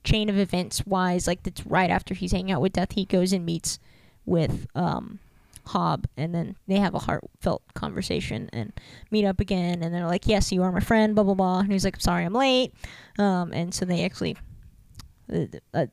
chain 0.05 0.29
of 0.29 0.39
events 0.39 0.85
wise, 0.87 1.27
like 1.27 1.47
it's 1.47 1.67
right 1.67 1.91
after 1.91 2.15
he's 2.15 2.33
hanging 2.33 2.53
out 2.53 2.61
with 2.61 2.73
death, 2.73 2.93
he 2.93 3.05
goes 3.05 3.33
and 3.33 3.45
meets 3.45 3.79
with 4.25 4.67
um 4.75 5.19
Hob, 5.67 6.07
and 6.17 6.35
then 6.35 6.57
they 6.67 6.77
have 6.77 6.95
a 6.95 6.99
heartfelt 6.99 7.63
conversation 7.75 8.51
and 8.53 8.73
meet 9.13 9.25
up 9.25 9.39
again. 9.39 9.83
And 9.83 9.95
they're 9.95 10.07
like, 10.07 10.27
"Yes, 10.27 10.51
you 10.51 10.63
are 10.65 10.73
my 10.73 10.81
friend." 10.81 11.15
Blah 11.15 11.25
blah 11.25 11.35
blah. 11.35 11.61
And 11.61 11.73
he's 11.73 11.85
like, 11.85 11.97
"I'm 11.97 12.01
"Sorry, 12.01 12.25
I'm 12.25 12.33
late." 12.33 12.75
Um, 13.19 13.53
and 13.53 13.73
so 13.73 13.85
they 13.85 14.05
actually, 14.05 14.37
uh, 15.33 15.47
uh, 15.73 15.87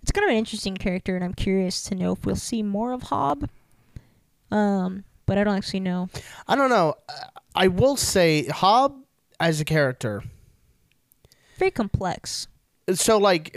it's 0.00 0.12
kind 0.12 0.24
of 0.24 0.30
an 0.30 0.36
interesting 0.36 0.76
character, 0.76 1.16
and 1.16 1.24
I'm 1.24 1.34
curious 1.34 1.82
to 1.84 1.96
know 1.96 2.12
if 2.12 2.24
we'll 2.24 2.36
see 2.36 2.62
more 2.62 2.92
of 2.92 3.02
Hob. 3.02 3.48
Um, 4.52 5.04
but 5.26 5.38
I 5.38 5.44
don't 5.44 5.56
actually 5.56 5.80
know. 5.80 6.08
I 6.46 6.54
don't 6.54 6.70
know. 6.70 6.94
I 7.54 7.68
will 7.68 7.96
say, 7.96 8.46
Hob 8.46 8.96
as 9.40 9.60
a 9.60 9.64
character. 9.64 10.22
Very 11.58 11.70
complex. 11.70 12.46
So, 12.94 13.18
like, 13.18 13.56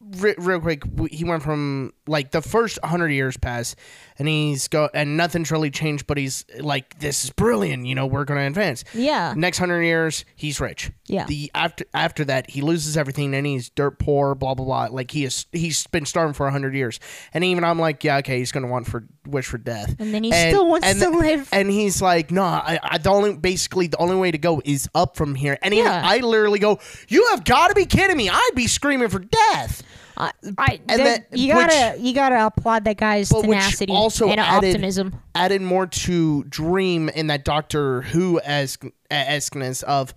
real 0.00 0.60
quick, 0.60 0.82
he 1.10 1.24
went 1.24 1.42
from 1.42 1.92
like 2.06 2.30
the 2.30 2.42
first 2.42 2.78
hundred 2.84 3.08
years 3.10 3.36
pass 3.36 3.74
and 4.18 4.26
he's 4.28 4.68
go 4.68 4.88
and 4.94 5.16
nothing's 5.16 5.50
really 5.50 5.70
changed. 5.70 6.06
But 6.06 6.18
he's 6.18 6.44
like, 6.60 6.98
this 6.98 7.24
is 7.24 7.30
brilliant. 7.30 7.86
You 7.86 7.94
know, 7.94 8.06
we're 8.06 8.24
gonna 8.24 8.46
advance. 8.46 8.84
Yeah, 8.94 9.34
Next 9.36 9.58
hundred 9.58 9.82
years, 9.82 10.24
he's 10.34 10.60
rich. 10.60 10.90
yeah, 11.06 11.26
The 11.26 11.50
after 11.54 11.84
after 11.94 12.24
that, 12.26 12.50
he 12.50 12.60
loses 12.62 12.96
everything, 12.96 13.34
and 13.34 13.46
he's 13.46 13.70
dirt 13.70 13.98
poor. 13.98 14.34
Blah 14.34 14.54
blah 14.54 14.64
blah. 14.64 14.88
Like 14.90 15.10
he 15.10 15.24
is, 15.24 15.46
he's 15.52 15.86
been 15.88 16.06
starving 16.06 16.34
for 16.34 16.48
hundred 16.50 16.74
years, 16.74 16.98
and 17.34 17.44
even 17.44 17.64
I'm 17.64 17.78
like, 17.78 18.02
yeah, 18.04 18.18
okay, 18.18 18.38
he's 18.38 18.52
gonna 18.52 18.66
want 18.68 18.86
for 18.86 19.04
wish 19.26 19.46
for 19.46 19.58
death. 19.58 19.96
and 19.98 20.14
then 20.14 20.22
he 20.22 20.32
And- 20.32 20.52
still 20.54 20.68
wants 20.68 20.86
and 20.86 20.98
to 21.00 21.10
live. 21.10 21.48
And 21.52 21.68
he's 21.70 22.00
like, 22.00 22.30
no, 22.30 22.42
I, 22.44 22.78
I 22.82 22.98
the 22.98 23.10
only 23.10 23.36
basically 23.36 23.88
the 23.88 23.96
only 23.98 24.16
way 24.16 24.30
to 24.30 24.38
go 24.38 24.62
is 24.64 24.88
up 24.94 25.16
from 25.16 25.34
here. 25.34 25.58
And 25.62 25.74
even 25.74 25.86
Yeah. 25.86 26.02
I 26.04 26.18
literally 26.18 26.58
go, 26.60 26.78
you 27.08 27.26
have 27.30 27.44
got 27.44 27.68
to 27.68 27.74
be 27.74 27.86
kidding 27.86 28.16
me! 28.16 28.28
I'd 28.28 28.50
be 28.54 28.66
screaming 28.68 29.08
for 29.08 29.18
death. 29.18 29.82
Uh, 30.16 30.30
I, 30.42 30.52
I, 30.58 30.80
and 30.88 31.00
that- 31.00 31.26
you 31.32 31.52
gotta 31.52 31.96
you 31.98 32.14
gotta 32.14 32.46
applaud 32.46 32.84
that 32.84 32.96
guy's 32.96 33.28
tenacity 33.28 33.92
also 33.92 34.28
and 34.28 34.40
added- 34.40 34.68
optimism. 34.68 35.20
Added 35.34 35.62
more 35.62 35.86
to 35.86 36.44
Dream 36.44 37.08
in 37.10 37.26
that 37.26 37.44
Doctor 37.44 38.02
Who 38.02 38.40
as 38.40 38.78
esqueness 39.10 39.82
of 39.82 40.14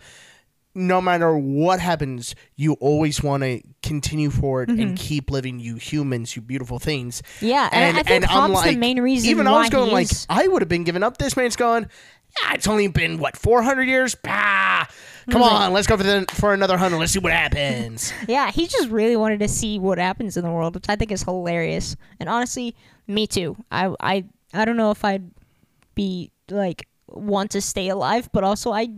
no 0.76 1.02
matter 1.02 1.36
what 1.38 1.80
happens, 1.80 2.36
you 2.56 2.74
always 2.74 3.22
want 3.24 3.43
to 3.43 3.62
continue 3.82 4.30
forward 4.30 4.70
and 4.70 4.80
mm-hmm. 4.80 4.93
keep 4.95 5.32
living, 5.32 5.60
you 5.60 5.76
humans, 5.76 6.36
you 6.36 6.41
beautiful 6.41 6.80
things. 6.80 7.22
Yeah, 7.41 7.68
and, 7.72 7.97
I 7.97 8.04
think 8.04 8.32
I'm 8.32 8.52
Hob's 8.52 8.64
the 8.64 8.78
main 8.78 9.02
reason 9.02 9.30
Even 9.30 9.47
I 9.47 9.60
was 9.60 9.70
going 9.70 9.91
like, 9.91 10.12
is. 10.12 10.26
I 10.30 10.47
would 10.47 10.62
have 10.62 10.70
been 10.70 10.84
giving 10.84 11.04
up. 11.04 11.18
This 11.18 11.36
man's 11.36 11.56
going, 11.56 11.88
yeah, 12.43 12.54
it's 12.54 12.68
only 12.68 12.88
been 12.88 13.18
what 13.18 13.36
400 13.36 13.84
years. 13.84 14.16
Bah, 14.16 14.86
come 15.30 15.44
on, 15.44 15.74
let's 15.74 15.88
go 15.88 15.98
for 15.98 16.04
the 16.04 16.26
for 16.34 16.54
another 16.54 16.78
hundred. 16.78 16.98
Let's 16.98 17.12
see 17.12 17.20
what 17.20 17.34
happens. 17.34 18.14
Yeah, 18.28 18.52
he 18.52 18.68
just 18.68 18.90
really 18.90 19.16
wanted 19.16 19.40
to 19.40 19.48
see 19.48 19.80
what 19.80 19.98
happens 19.98 20.38
in 20.38 20.44
the 20.44 20.52
world, 20.52 20.76
which 20.76 20.86
I 20.90 20.96
think 20.96 21.12
is 21.12 21.24
hilarious. 21.24 21.96
And 22.20 22.30
honestly, 22.30 22.76
me 23.08 23.28
too. 23.28 23.56
I 23.72 23.94
I 24.00 24.26
I 24.54 24.66
don't 24.66 24.78
know 24.78 24.92
if 24.92 25.04
I'd 25.04 25.30
be 25.96 26.32
like 26.50 26.88
want 27.08 27.52
to 27.52 27.62
stay 27.62 27.90
alive, 27.90 28.30
but 28.32 28.44
also 28.44 28.72
I 28.72 28.90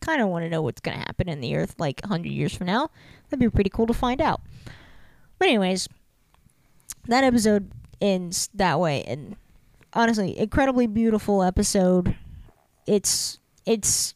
kind 0.00 0.20
of 0.22 0.28
want 0.28 0.44
to 0.44 0.50
know 0.50 0.62
what's 0.62 0.80
gonna 0.80 0.98
happen 0.98 1.28
in 1.28 1.40
the 1.40 1.56
Earth 1.56 1.74
like 1.78 2.04
hundred 2.04 2.32
years 2.32 2.54
from 2.54 2.66
now. 2.66 2.90
That'd 3.28 3.40
be 3.40 3.50
pretty 3.50 3.70
cool 3.70 3.86
to 3.86 3.94
find 3.94 4.20
out. 4.20 4.40
But 5.38 5.48
anyways, 5.48 5.88
that 7.06 7.24
episode 7.24 7.70
ends 8.00 8.48
that 8.54 8.78
way, 8.78 9.02
and 9.04 9.36
honestly, 9.92 10.38
incredibly 10.38 10.86
beautiful 10.86 11.42
episode. 11.42 12.16
It's 12.86 13.40
it's 13.66 14.14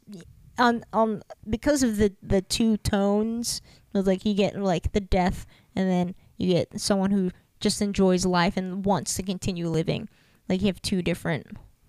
on 0.59 0.85
on 0.93 1.23
because 1.49 1.83
of 1.83 1.97
the 1.97 2.13
the 2.23 2.43
two 2.43 2.77
tones 2.79 3.63
like 3.93 4.25
you 4.25 4.35
get 4.35 4.57
like 4.57 4.93
the 4.93 5.01
death 5.01 5.47
and 5.75 5.89
then 5.89 6.15
you 6.37 6.53
get 6.53 6.81
someone 6.81 7.11
who 7.11 7.31
just 7.59 7.83
enjoys 7.83 8.25
life 8.25 8.57
and 8.57 8.85
wants 8.85 9.15
to 9.15 9.23
continue 9.23 9.69
living. 9.69 10.09
Like 10.49 10.61
you 10.61 10.67
have 10.69 10.81
two 10.83 11.03
different 11.03 11.47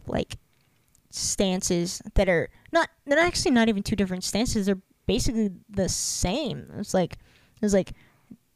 like 0.08 0.38
stances 1.10 2.02
that 2.16 2.30
are 2.30 2.50
not 2.72 2.90
they're 3.06 3.20
actually 3.20 3.52
not 3.52 3.70
even 3.70 3.84
two 3.84 3.96
different 3.96 4.24
stances. 4.24 4.66
They're 4.66 4.82
basically 5.06 5.52
the 5.70 5.90
same. 5.90 6.72
It's 6.78 6.94
like 6.94 7.18
it's 7.62 7.74
like 7.74 7.94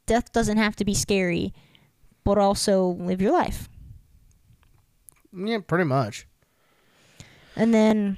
death 0.05 0.31
doesn't 0.31 0.57
have 0.57 0.75
to 0.77 0.85
be 0.85 0.93
scary 0.93 1.53
but 2.23 2.37
also 2.39 2.87
live 2.99 3.21
your 3.21 3.31
life. 3.31 3.69
Yeah, 5.31 5.59
pretty 5.59 5.83
much. 5.83 6.27
And 7.55 7.73
then 7.73 8.17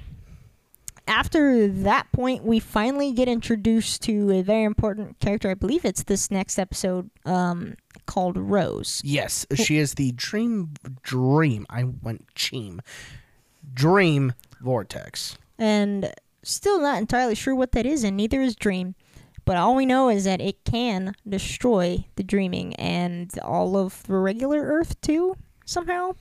after 1.08 1.66
that 1.68 2.10
point, 2.12 2.44
we 2.44 2.60
finally 2.60 3.12
get 3.12 3.28
introduced 3.28 4.02
to 4.02 4.30
a 4.30 4.42
very 4.42 4.64
important 4.64 5.18
character. 5.20 5.50
I 5.50 5.54
believe 5.54 5.84
it's 5.84 6.04
this 6.04 6.30
next 6.30 6.58
episode 6.58 7.10
um, 7.24 7.76
called 8.06 8.36
Rose. 8.36 9.00
Yes, 9.04 9.46
she 9.54 9.78
is 9.78 9.94
the 9.94 10.12
dream. 10.12 10.74
Dream. 11.02 11.66
I 11.70 11.84
went 11.84 12.32
cheem. 12.34 12.80
Dream 13.74 14.34
vortex. 14.60 15.38
And 15.58 16.12
still 16.42 16.80
not 16.80 16.98
entirely 16.98 17.34
sure 17.34 17.54
what 17.54 17.72
that 17.72 17.86
is, 17.86 18.04
and 18.04 18.16
neither 18.16 18.40
is 18.40 18.54
Dream. 18.54 18.94
But 19.44 19.56
all 19.56 19.74
we 19.74 19.86
know 19.86 20.10
is 20.10 20.24
that 20.24 20.42
it 20.42 20.62
can 20.64 21.14
destroy 21.26 22.04
the 22.16 22.22
dreaming 22.22 22.74
and 22.76 23.30
all 23.42 23.78
of 23.78 24.02
the 24.02 24.16
regular 24.16 24.60
Earth 24.60 25.00
too, 25.00 25.36
somehow. 25.64 26.16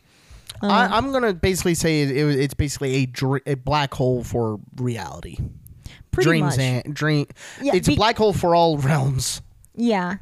Um, 0.62 0.72
I, 0.72 0.86
I'm 0.98 1.12
gonna 1.12 1.34
basically 1.34 1.76
say 1.76 2.02
it, 2.02 2.12
it, 2.12 2.40
it's 2.40 2.54
basically 2.54 2.96
a, 2.96 3.06
dr- 3.06 3.42
a 3.46 3.56
black 3.56 3.94
hole 3.94 4.24
for 4.24 4.60
reality. 4.78 5.38
pretty 6.12 6.30
Dreams 6.30 6.58
much. 6.58 6.60
and 6.60 6.96
dream. 6.96 7.28
Yeah, 7.62 7.76
it's 7.76 7.88
be- 7.88 7.94
a 7.94 7.98
black 7.98 8.18
hole 8.18 8.34
for 8.34 8.56
all 8.56 8.78
realms. 8.78 9.42
Yeah. 9.76 10.16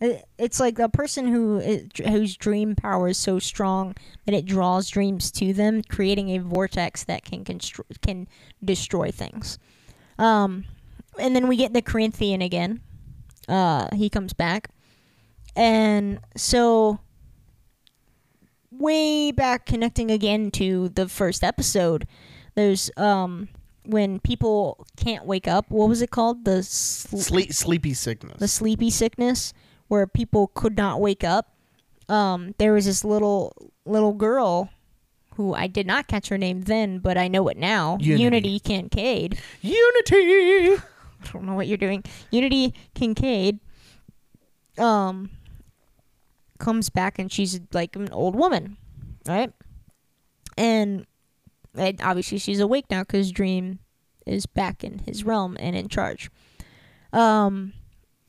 It- 0.00 0.24
It's 0.38 0.58
like 0.58 0.78
a 0.78 0.88
person 0.88 1.26
who 1.28 1.60
whose 2.04 2.36
dream 2.36 2.74
power 2.74 3.08
is 3.08 3.18
so 3.18 3.38
strong 3.38 3.94
that 4.26 4.34
it 4.34 4.46
draws 4.46 4.88
dreams 4.88 5.30
to 5.32 5.52
them, 5.52 5.82
creating 5.82 6.30
a 6.30 6.38
vortex 6.38 7.04
that 7.04 7.24
can 7.24 7.44
can 7.44 8.28
destroy 8.64 9.10
things. 9.10 9.58
Um, 10.18 10.64
and 11.18 11.36
then 11.36 11.46
we 11.48 11.56
get 11.56 11.72
the 11.72 11.82
Corinthian 11.82 12.40
again. 12.42 12.80
Uh, 13.48 13.88
he 13.94 14.08
comes 14.08 14.32
back, 14.32 14.70
and 15.54 16.18
so 16.36 16.98
way 18.82 19.30
back, 19.32 19.66
connecting 19.66 20.10
again 20.10 20.50
to 20.52 20.88
the 20.90 21.08
first 21.08 21.42
episode. 21.44 22.06
There's 22.54 22.90
um 22.96 23.48
when 23.84 24.20
people 24.20 24.86
can't 24.96 25.24
wake 25.24 25.48
up. 25.48 25.70
What 25.70 25.88
was 25.88 26.02
it 26.02 26.10
called? 26.10 26.44
The 26.44 26.62
sl- 26.62 27.16
Sleep, 27.18 27.52
sleepy 27.52 27.94
sickness. 27.94 28.38
the 28.38 28.48
sleepy 28.48 28.90
sickness 28.90 29.52
where 29.88 30.06
people 30.06 30.48
could 30.54 30.76
not 30.76 31.00
wake 31.00 31.24
up. 31.24 31.54
Um, 32.08 32.54
there 32.58 32.72
was 32.72 32.84
this 32.84 33.04
little 33.04 33.54
little 33.86 34.12
girl 34.12 34.70
who 35.36 35.54
I 35.54 35.66
did 35.66 35.86
not 35.86 36.08
catch 36.08 36.28
her 36.28 36.36
name 36.38 36.62
then, 36.62 36.98
but 36.98 37.16
I 37.16 37.26
know 37.28 37.48
it 37.48 37.56
now. 37.56 37.96
Unity. 38.00 38.22
Unity 38.22 38.60
Kincaid. 38.60 39.38
Unity. 39.62 40.82
I 41.24 41.32
don't 41.32 41.44
know 41.44 41.54
what 41.54 41.68
you're 41.68 41.78
doing. 41.78 42.04
Unity 42.30 42.74
Kincaid 42.94 43.60
um 44.78 45.30
comes 46.62 46.88
back 46.88 47.18
and 47.18 47.30
she's 47.30 47.60
like 47.72 47.96
an 47.96 48.08
old 48.12 48.36
woman, 48.36 48.76
right? 49.26 49.52
And, 50.56 51.06
and 51.74 52.00
obviously 52.00 52.38
she's 52.38 52.60
awake 52.60 52.86
now 52.88 53.02
because 53.02 53.32
Dream 53.32 53.80
is 54.26 54.46
back 54.46 54.84
in 54.84 55.00
his 55.00 55.24
realm 55.24 55.56
and 55.58 55.74
in 55.74 55.88
charge. 55.88 56.30
Um, 57.12 57.72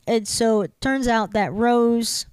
and 0.07 0.27
so 0.27 0.61
it 0.61 0.81
turns 0.81 1.07
out 1.07 1.31
that 1.33 1.53
Rose, 1.53 2.25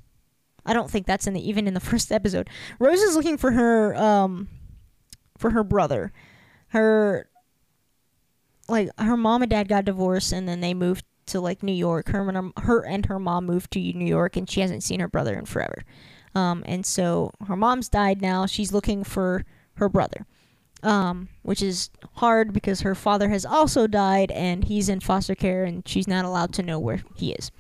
I 0.64 0.72
don't 0.72 0.90
think 0.90 1.06
that's 1.06 1.26
in 1.26 1.34
the 1.34 1.48
even 1.48 1.68
in 1.68 1.74
the 1.74 1.80
first 1.90 2.10
episode. 2.10 2.48
Rose 2.78 3.00
is 3.00 3.14
looking 3.14 3.36
for 3.36 3.52
her 3.52 3.94
um 3.94 4.48
for 5.36 5.50
her 5.50 5.62
brother. 5.62 6.12
Her 6.68 7.28
like 8.68 8.88
her 8.98 9.16
mom 9.16 9.42
and 9.42 9.50
dad 9.50 9.68
got 9.68 9.84
divorced 9.84 10.32
and 10.32 10.48
then 10.48 10.60
they 10.60 10.72
moved 10.72 11.04
to 11.30 11.40
like 11.40 11.62
New 11.62 11.72
York. 11.72 12.08
Her 12.08 12.28
and 12.28 12.36
her, 12.36 12.62
her 12.62 12.84
and 12.84 13.06
her 13.06 13.18
mom 13.18 13.46
moved 13.46 13.70
to 13.72 13.80
New 13.80 14.06
York 14.06 14.36
and 14.36 14.48
she 14.48 14.60
hasn't 14.60 14.82
seen 14.82 15.00
her 15.00 15.08
brother 15.08 15.34
in 15.34 15.46
forever. 15.46 15.82
Um, 16.34 16.62
and 16.66 16.86
so 16.86 17.32
her 17.46 17.56
mom's 17.56 17.88
died 17.88 18.22
now. 18.22 18.46
She's 18.46 18.72
looking 18.72 19.02
for 19.02 19.44
her 19.74 19.88
brother, 19.88 20.26
um, 20.82 21.28
which 21.42 21.62
is 21.62 21.90
hard 22.14 22.52
because 22.52 22.82
her 22.82 22.94
father 22.94 23.28
has 23.28 23.44
also 23.44 23.86
died 23.86 24.30
and 24.30 24.64
he's 24.64 24.88
in 24.88 25.00
foster 25.00 25.34
care 25.34 25.64
and 25.64 25.86
she's 25.88 26.06
not 26.06 26.24
allowed 26.24 26.52
to 26.54 26.62
know 26.62 26.78
where 26.78 27.02
he 27.16 27.32
is. 27.32 27.50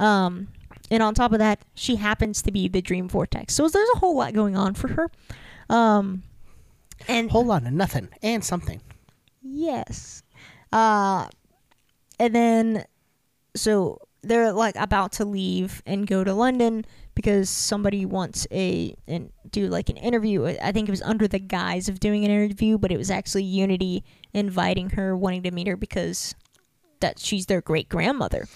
Um, 0.00 0.48
and 0.90 1.02
on 1.02 1.14
top 1.14 1.32
of 1.32 1.38
that, 1.38 1.64
she 1.74 1.96
happens 1.96 2.42
to 2.42 2.50
be 2.50 2.68
the 2.68 2.82
dream 2.82 3.08
vortex. 3.08 3.54
So 3.54 3.68
there's 3.68 3.88
a 3.94 3.98
whole 3.98 4.16
lot 4.16 4.32
going 4.32 4.56
on 4.56 4.74
for 4.74 4.88
her. 4.88 5.10
Um, 5.68 6.22
and 7.06 7.30
Whole 7.30 7.44
lot 7.44 7.64
of 7.66 7.72
nothing 7.72 8.08
and 8.22 8.44
something. 8.44 8.80
Yes. 9.42 10.22
Uh 10.72 11.28
and 12.18 12.34
then 12.34 12.84
so 13.54 13.98
they're 14.22 14.52
like 14.52 14.74
about 14.76 15.12
to 15.12 15.24
leave 15.24 15.82
and 15.86 16.06
go 16.06 16.24
to 16.24 16.34
London 16.34 16.84
because 17.14 17.48
somebody 17.48 18.04
wants 18.04 18.46
a 18.50 18.94
and 19.06 19.30
do 19.50 19.68
like 19.68 19.88
an 19.88 19.96
interview. 19.96 20.44
I 20.46 20.72
think 20.72 20.88
it 20.88 20.92
was 20.92 21.02
under 21.02 21.26
the 21.28 21.38
guise 21.38 21.88
of 21.88 22.00
doing 22.00 22.24
an 22.24 22.30
interview, 22.30 22.78
but 22.78 22.90
it 22.92 22.96
was 22.96 23.10
actually 23.10 23.44
Unity 23.44 24.04
inviting 24.34 24.90
her, 24.90 25.16
wanting 25.16 25.42
to 25.44 25.50
meet 25.50 25.66
her 25.66 25.76
because 25.76 26.34
that 27.00 27.18
she's 27.18 27.46
their 27.46 27.60
great 27.60 27.88
grandmother. 27.88 28.46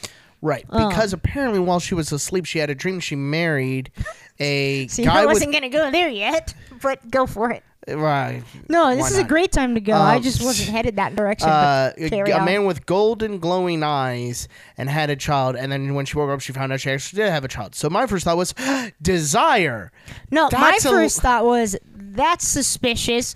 Right, 0.40 0.64
Um. 0.70 0.88
because 0.88 1.12
apparently 1.12 1.60
while 1.60 1.78
she 1.78 1.94
was 1.94 2.10
asleep, 2.10 2.44
she 2.46 2.58
had 2.58 2.68
a 2.68 2.74
dream 2.74 2.98
she 2.98 3.14
married 3.14 3.92
a 4.40 4.88
See, 4.88 5.04
guy 5.04 5.22
I 5.22 5.26
wasn't 5.26 5.52
gonna 5.52 5.68
go 5.68 5.90
there 5.92 6.08
yet, 6.08 6.54
but 6.82 7.08
go 7.10 7.26
for 7.26 7.52
it. 7.52 7.62
Right, 7.88 8.42
No, 8.68 8.84
Why 8.84 8.94
this 8.96 9.10
is 9.10 9.18
a 9.18 9.20
not? 9.22 9.28
great 9.28 9.52
time 9.52 9.74
to 9.74 9.80
go. 9.80 9.92
I 9.94 10.16
Um, 10.16 10.22
just 10.22 10.42
wasn't 10.42 10.70
headed 10.70 10.96
that 10.96 11.16
direction. 11.16 11.48
uh, 11.48 11.92
but 11.96 12.04
a, 12.04 12.10
carry 12.10 12.30
a 12.30 12.38
on. 12.38 12.44
man 12.44 12.64
with 12.64 12.86
golden 12.86 13.38
glowing 13.38 13.82
eyes 13.82 14.48
and 14.78 14.88
had 14.88 15.10
a 15.10 15.16
child, 15.16 15.56
and 15.56 15.70
then 15.72 15.94
when 15.94 16.06
she 16.06 16.16
woke 16.16 16.30
up, 16.30 16.40
she 16.40 16.52
found 16.52 16.72
out 16.72 16.80
she 16.80 16.90
actually 16.90 17.22
did 17.22 17.30
have 17.30 17.44
a 17.44 17.48
child. 17.48 17.74
So 17.74 17.90
my 17.90 18.06
first 18.06 18.24
thought 18.24 18.36
was 18.36 18.54
desire. 19.02 19.92
No, 20.30 20.44
my 20.44 20.70
That's 20.72 20.84
a- 20.84 20.90
first 20.90 21.20
thought 21.20 21.44
was 21.44 21.76
that's 21.94 22.46
suspicious. 22.46 23.34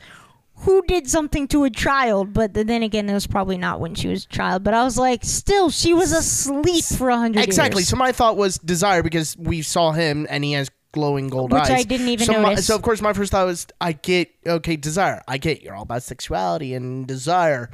Who 0.61 0.83
did 0.89 1.07
something 1.09 1.49
to 1.49 1.65
a 1.65 1.71
child? 1.71 2.33
But 2.33 2.55
th- 2.55 2.67
then 2.67 2.83
again, 2.83 3.11
it 3.11 3.13
was 3.13 3.27
probably 3.27 3.59
not 3.59 3.79
when 3.79 3.95
she 3.95 4.09
was 4.09 4.25
a 4.25 4.29
child. 4.29 4.65
But 4.65 4.73
I 4.73 4.85
was 4.85 4.97
like, 4.97 5.23
still, 5.23 5.69
she 5.69 5.93
was 5.93 6.13
asleep 6.13 6.83
for 6.85 7.11
a 7.11 7.17
hundred 7.19 7.45
Exactly. 7.45 7.81
years. 7.83 7.89
So 7.89 7.97
my 7.97 8.11
thought 8.11 8.39
was 8.39 8.57
desire 8.59 9.03
because 9.03 9.37
we 9.37 9.61
saw 9.61 9.93
him 9.93 10.27
and 10.31 10.45
he 10.45 10.53
has 10.53 10.71
glowing 10.97 11.29
gold 11.29 11.53
Which 11.53 11.63
eyes. 11.65 11.71
I 11.71 11.83
didn't 11.83 12.09
even 12.09 12.27
so 12.27 12.33
my- 12.41 12.49
notice. 12.51 12.67
so 12.67 12.75
of 12.75 12.81
course 12.83 13.03
my 13.03 13.13
first 13.13 13.31
thought 13.33 13.45
was 13.47 13.67
I 13.81 13.93
get 13.93 14.31
okay 14.47 14.77
desire. 14.77 15.21
I 15.29 15.37
get 15.39 15.63
you're 15.63 15.75
all 15.75 15.83
about 15.83 16.03
sexuality 16.03 16.73
and 16.75 17.07
desire. 17.07 17.69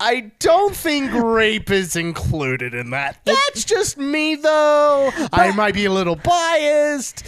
I 0.00 0.32
don't 0.40 0.74
think 0.74 1.12
rape 1.12 1.70
is 1.70 1.94
included 1.96 2.74
in 2.74 2.90
that. 2.90 3.20
That's 3.24 3.64
just 3.64 3.96
me 3.96 4.34
though. 4.34 5.10
I 5.32 5.52
might 5.52 5.74
be 5.74 5.84
a 5.84 5.92
little 5.92 6.16
biased. 6.16 7.22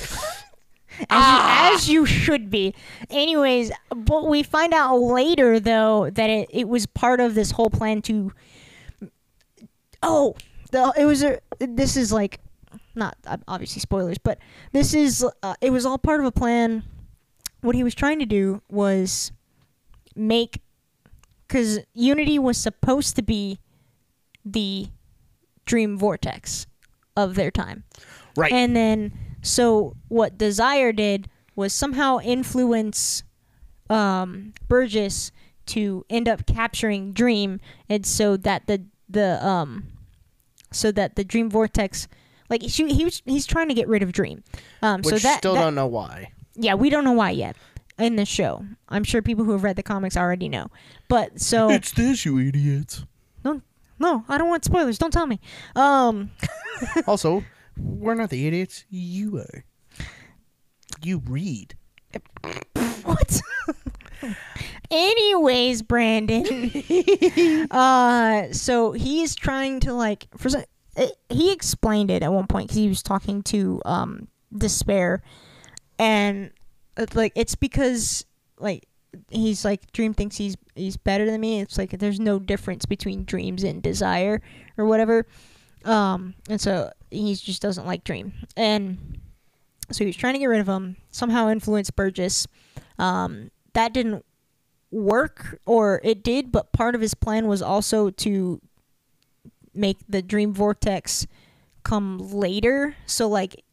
as, 1.00 1.06
Ah. 1.10 1.70
you, 1.70 1.74
as 1.76 1.88
you 1.88 2.06
should 2.06 2.50
be. 2.50 2.74
Anyways, 3.08 3.70
but 3.94 4.26
we 4.26 4.42
find 4.42 4.74
out 4.74 4.96
later 4.96 5.60
though 5.60 6.10
that 6.10 6.28
it, 6.28 6.48
it 6.52 6.68
was 6.68 6.86
part 6.86 7.20
of 7.20 7.36
this 7.36 7.52
whole 7.52 7.70
plan 7.70 8.02
to. 8.02 8.32
Oh, 10.02 10.34
the 10.72 10.92
it 10.98 11.04
was 11.06 11.22
a. 11.22 11.38
This 11.60 11.96
is 11.96 12.12
like, 12.12 12.40
not 12.98 13.16
obviously 13.46 13.80
spoilers, 13.80 14.18
but 14.18 14.38
this 14.72 14.92
is 14.92 15.24
uh, 15.42 15.54
it 15.60 15.70
was 15.70 15.86
all 15.86 15.98
part 15.98 16.20
of 16.20 16.26
a 16.26 16.32
plan. 16.32 16.82
What 17.60 17.74
he 17.74 17.82
was 17.82 17.94
trying 17.94 18.18
to 18.18 18.26
do 18.26 18.62
was 18.68 19.32
make, 20.14 20.60
because 21.46 21.80
Unity 21.94 22.38
was 22.38 22.58
supposed 22.58 23.16
to 23.16 23.22
be 23.22 23.58
the 24.44 24.88
dream 25.64 25.98
vortex 25.98 26.66
of 27.16 27.34
their 27.34 27.50
time. 27.50 27.84
Right. 28.36 28.52
And 28.52 28.76
then, 28.76 29.12
so 29.42 29.96
what 30.08 30.38
Desire 30.38 30.92
did 30.92 31.28
was 31.56 31.72
somehow 31.72 32.20
influence 32.20 33.24
um, 33.90 34.54
Burgess 34.68 35.32
to 35.66 36.04
end 36.08 36.28
up 36.28 36.46
capturing 36.46 37.12
Dream, 37.12 37.60
and 37.88 38.06
so 38.06 38.36
that 38.36 38.66
the 38.66 38.84
the 39.08 39.44
um, 39.44 39.88
so 40.70 40.92
that 40.92 41.16
the 41.16 41.24
Dream 41.24 41.50
Vortex, 41.50 42.08
like 42.50 42.62
she, 42.68 42.92
he 42.92 43.04
was 43.04 43.22
he's 43.26 43.46
trying 43.46 43.68
to 43.68 43.74
get 43.74 43.88
rid 43.88 44.02
of 44.02 44.12
Dream. 44.12 44.42
Um, 44.82 45.02
Which 45.02 45.14
so 45.14 45.18
that, 45.18 45.38
still 45.38 45.54
that- 45.54 45.60
don't 45.62 45.74
know 45.74 45.86
why. 45.86 46.32
yeah, 46.54 46.74
we 46.74 46.90
don't 46.90 47.04
know 47.04 47.12
why 47.12 47.30
yet 47.30 47.56
in 47.98 48.16
the 48.16 48.24
show. 48.24 48.64
I'm 48.88 49.04
sure 49.04 49.22
people 49.22 49.44
who 49.44 49.52
have 49.52 49.64
read 49.64 49.76
the 49.76 49.82
comics 49.82 50.16
already 50.16 50.48
know. 50.48 50.68
But 51.08 51.40
so 51.40 51.68
It's 51.70 51.92
this, 51.92 52.24
you 52.24 52.38
idiots. 52.38 53.04
No, 53.44 53.60
no, 53.98 54.24
I 54.28 54.38
don't 54.38 54.48
want 54.48 54.64
spoilers. 54.64 54.98
Don't 54.98 55.12
tell 55.12 55.26
me. 55.26 55.40
Um, 55.74 56.30
also, 57.06 57.44
we're 57.76 58.14
not 58.14 58.30
the 58.30 58.46
idiots. 58.46 58.84
You 58.88 59.38
are. 59.38 59.64
You 61.02 61.22
read. 61.26 61.74
what? 63.04 63.40
Anyways, 64.90 65.82
Brandon. 65.82 66.44
uh, 67.70 68.52
so 68.52 68.92
he's 68.92 69.34
trying 69.34 69.80
to 69.80 69.92
like 69.92 70.26
for 70.36 70.48
some, 70.48 70.64
he 71.28 71.52
explained 71.52 72.10
it 72.10 72.22
at 72.22 72.32
one 72.32 72.46
point 72.46 72.68
because 72.68 72.76
he 72.76 72.88
was 72.88 73.02
talking 73.02 73.42
to 73.44 73.80
um 73.84 74.28
despair, 74.56 75.22
and 75.98 76.50
it's 76.96 77.14
like 77.14 77.32
it's 77.34 77.54
because 77.54 78.24
like 78.58 78.86
he's 79.30 79.64
like 79.64 79.90
Dream 79.92 80.14
thinks 80.14 80.36
he's 80.36 80.56
he's 80.74 80.96
better 80.96 81.24
than 81.26 81.40
me. 81.40 81.60
It's 81.60 81.78
like 81.78 81.90
there's 81.90 82.20
no 82.20 82.38
difference 82.38 82.86
between 82.86 83.24
dreams 83.24 83.64
and 83.64 83.82
desire 83.82 84.42
or 84.76 84.86
whatever. 84.86 85.26
Um, 85.84 86.34
and 86.48 86.60
so 86.60 86.90
he 87.10 87.34
just 87.34 87.62
doesn't 87.62 87.86
like 87.86 88.04
Dream, 88.04 88.32
and 88.56 89.20
so 89.90 90.04
he 90.04 90.06
was 90.06 90.16
trying 90.16 90.34
to 90.34 90.40
get 90.40 90.46
rid 90.46 90.60
of 90.60 90.68
him. 90.68 90.96
Somehow 91.10 91.48
influence 91.48 91.90
Burgess. 91.90 92.46
Um, 92.98 93.50
that 93.74 93.92
didn't 93.92 94.24
work, 94.90 95.60
or 95.66 96.00
it 96.02 96.22
did, 96.24 96.50
but 96.50 96.72
part 96.72 96.94
of 96.94 97.00
his 97.00 97.14
plan 97.14 97.46
was 97.46 97.62
also 97.62 98.10
to 98.10 98.60
make 99.74 99.98
the 100.08 100.22
dream 100.22 100.52
vortex 100.52 101.26
come 101.82 102.18
later. 102.18 102.96
So 103.06 103.28
like 103.28 103.64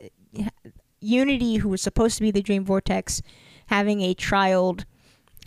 Unity, 1.00 1.58
who 1.58 1.70
was 1.70 1.82
supposed 1.82 2.18
to 2.18 2.22
be 2.22 2.32
the 2.32 2.42
dream 2.42 2.66
vortex, 2.66 3.22
having 3.68 4.02
a 4.02 4.14
child, 4.14 4.86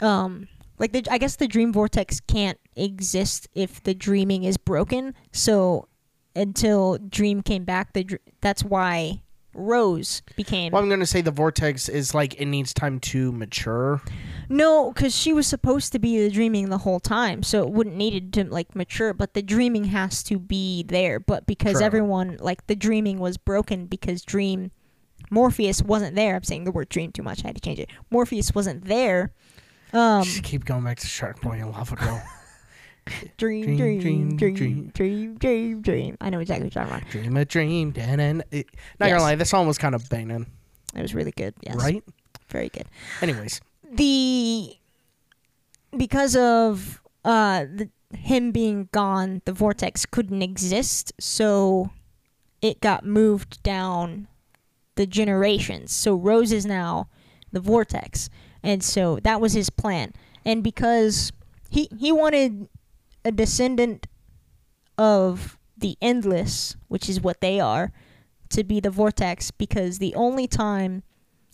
um, 0.00 0.48
like 0.78 0.92
the 0.92 1.04
I 1.10 1.18
guess 1.18 1.36
the 1.36 1.48
dream 1.48 1.72
vortex 1.72 2.20
can't 2.20 2.58
exist 2.76 3.48
if 3.54 3.82
the 3.82 3.94
dreaming 3.94 4.44
is 4.44 4.56
broken. 4.56 5.14
So 5.32 5.88
until 6.36 6.98
Dream 6.98 7.42
came 7.42 7.64
back, 7.64 7.92
the 7.92 8.18
that's 8.40 8.64
why 8.64 9.22
Rose 9.54 10.22
became. 10.36 10.72
Well, 10.72 10.82
I'm 10.82 10.88
gonna 10.88 11.06
say 11.06 11.20
the 11.20 11.32
vortex 11.32 11.88
is 11.88 12.14
like 12.14 12.40
it 12.40 12.46
needs 12.46 12.72
time 12.72 13.00
to 13.00 13.32
mature. 13.32 14.00
No, 14.48 14.92
because 14.92 15.14
she 15.14 15.32
was 15.32 15.46
supposed 15.46 15.92
to 15.92 15.98
be 15.98 16.18
the 16.22 16.30
dreaming 16.30 16.70
the 16.70 16.78
whole 16.78 17.00
time, 17.00 17.42
so 17.42 17.62
it 17.62 17.70
wouldn't 17.70 17.96
needed 17.96 18.32
to 18.34 18.44
like 18.44 18.74
mature. 18.74 19.12
But 19.12 19.34
the 19.34 19.42
dreaming 19.42 19.84
has 19.84 20.22
to 20.24 20.38
be 20.38 20.82
there. 20.82 21.20
But 21.20 21.46
because 21.46 21.74
True. 21.74 21.82
everyone 21.84 22.36
like 22.40 22.66
the 22.66 22.76
dreaming 22.76 23.18
was 23.18 23.36
broken 23.36 23.86
because 23.86 24.22
Dream 24.22 24.70
Morpheus 25.30 25.82
wasn't 25.82 26.16
there. 26.16 26.34
I'm 26.36 26.44
saying 26.44 26.64
the 26.64 26.72
word 26.72 26.88
dream 26.88 27.12
too 27.12 27.22
much. 27.22 27.44
I 27.44 27.48
had 27.48 27.56
to 27.56 27.60
change 27.60 27.78
it. 27.78 27.90
Morpheus 28.10 28.54
wasn't 28.54 28.84
there. 28.86 29.32
Um, 29.92 30.22
Just 30.22 30.42
keep 30.42 30.64
going 30.64 30.84
back 30.84 30.98
to 31.00 31.06
Shark 31.06 31.40
Boy 31.42 31.52
and 31.60 31.70
Lava 31.70 31.96
Girl. 31.96 32.22
dream, 33.38 33.64
Dream, 33.64 33.76
dream, 33.76 33.98
dream, 34.00 34.36
dream, 34.36 34.54
dream. 34.54 34.90
dream, 34.94 35.34
dream, 35.38 35.80
dream. 35.82 36.16
I 36.20 36.30
know 36.30 36.40
exactly 36.40 36.66
what 36.66 36.74
you're 36.74 36.84
talking 36.84 36.98
about. 36.98 37.10
dream 37.10 37.36
a 37.36 37.44
dream, 37.44 37.90
dan 37.90 38.20
and 38.20 38.44
it, 38.50 38.66
not 39.00 39.06
Yes. 39.06 39.14
gonna 39.14 39.22
lie, 39.22 39.34
this 39.34 39.48
song 39.50 39.66
was 39.66 39.78
kind 39.78 39.94
of 39.94 40.08
banging, 40.10 40.46
It 40.94 41.00
was 41.02 41.14
really 41.14 41.32
good. 41.32 41.54
Yes, 41.62 41.76
right? 41.76 42.02
very 42.50 42.68
good. 42.68 42.84
Anyways, 43.22 43.60
the 43.98 44.76
because 45.96 46.34
of 46.36 47.02
uh 47.24 47.64
the, 47.64 47.90
him 48.16 48.52
being 48.52 48.88
gone, 48.90 49.42
the 49.44 49.52
vortex 49.52 50.06
couldn't 50.06 50.40
exist, 50.40 51.12
so 51.20 51.90
it 52.62 52.80
got 52.80 53.04
moved 53.04 53.62
down 53.62 54.28
the 54.94 55.06
generations. 55.06 55.92
So 55.92 56.14
Rose 56.14 56.52
is 56.52 56.64
now 56.64 57.08
the 57.52 57.60
vortex, 57.60 58.30
and 58.62 58.82
so 58.82 59.18
that 59.24 59.40
was 59.40 59.52
his 59.52 59.68
plan. 59.68 60.12
And 60.44 60.64
because 60.64 61.32
he 61.68 61.88
he 61.98 62.10
wanted 62.10 62.68
a 63.24 63.32
descendant 63.32 64.06
of 64.96 65.58
the 65.76 65.98
endless, 66.00 66.76
which 66.88 67.08
is 67.08 67.20
what 67.20 67.40
they 67.40 67.60
are, 67.60 67.92
to 68.50 68.64
be 68.64 68.80
the 68.80 68.90
vortex, 68.90 69.50
because 69.50 69.98
the 69.98 70.14
only 70.14 70.46
time 70.46 71.02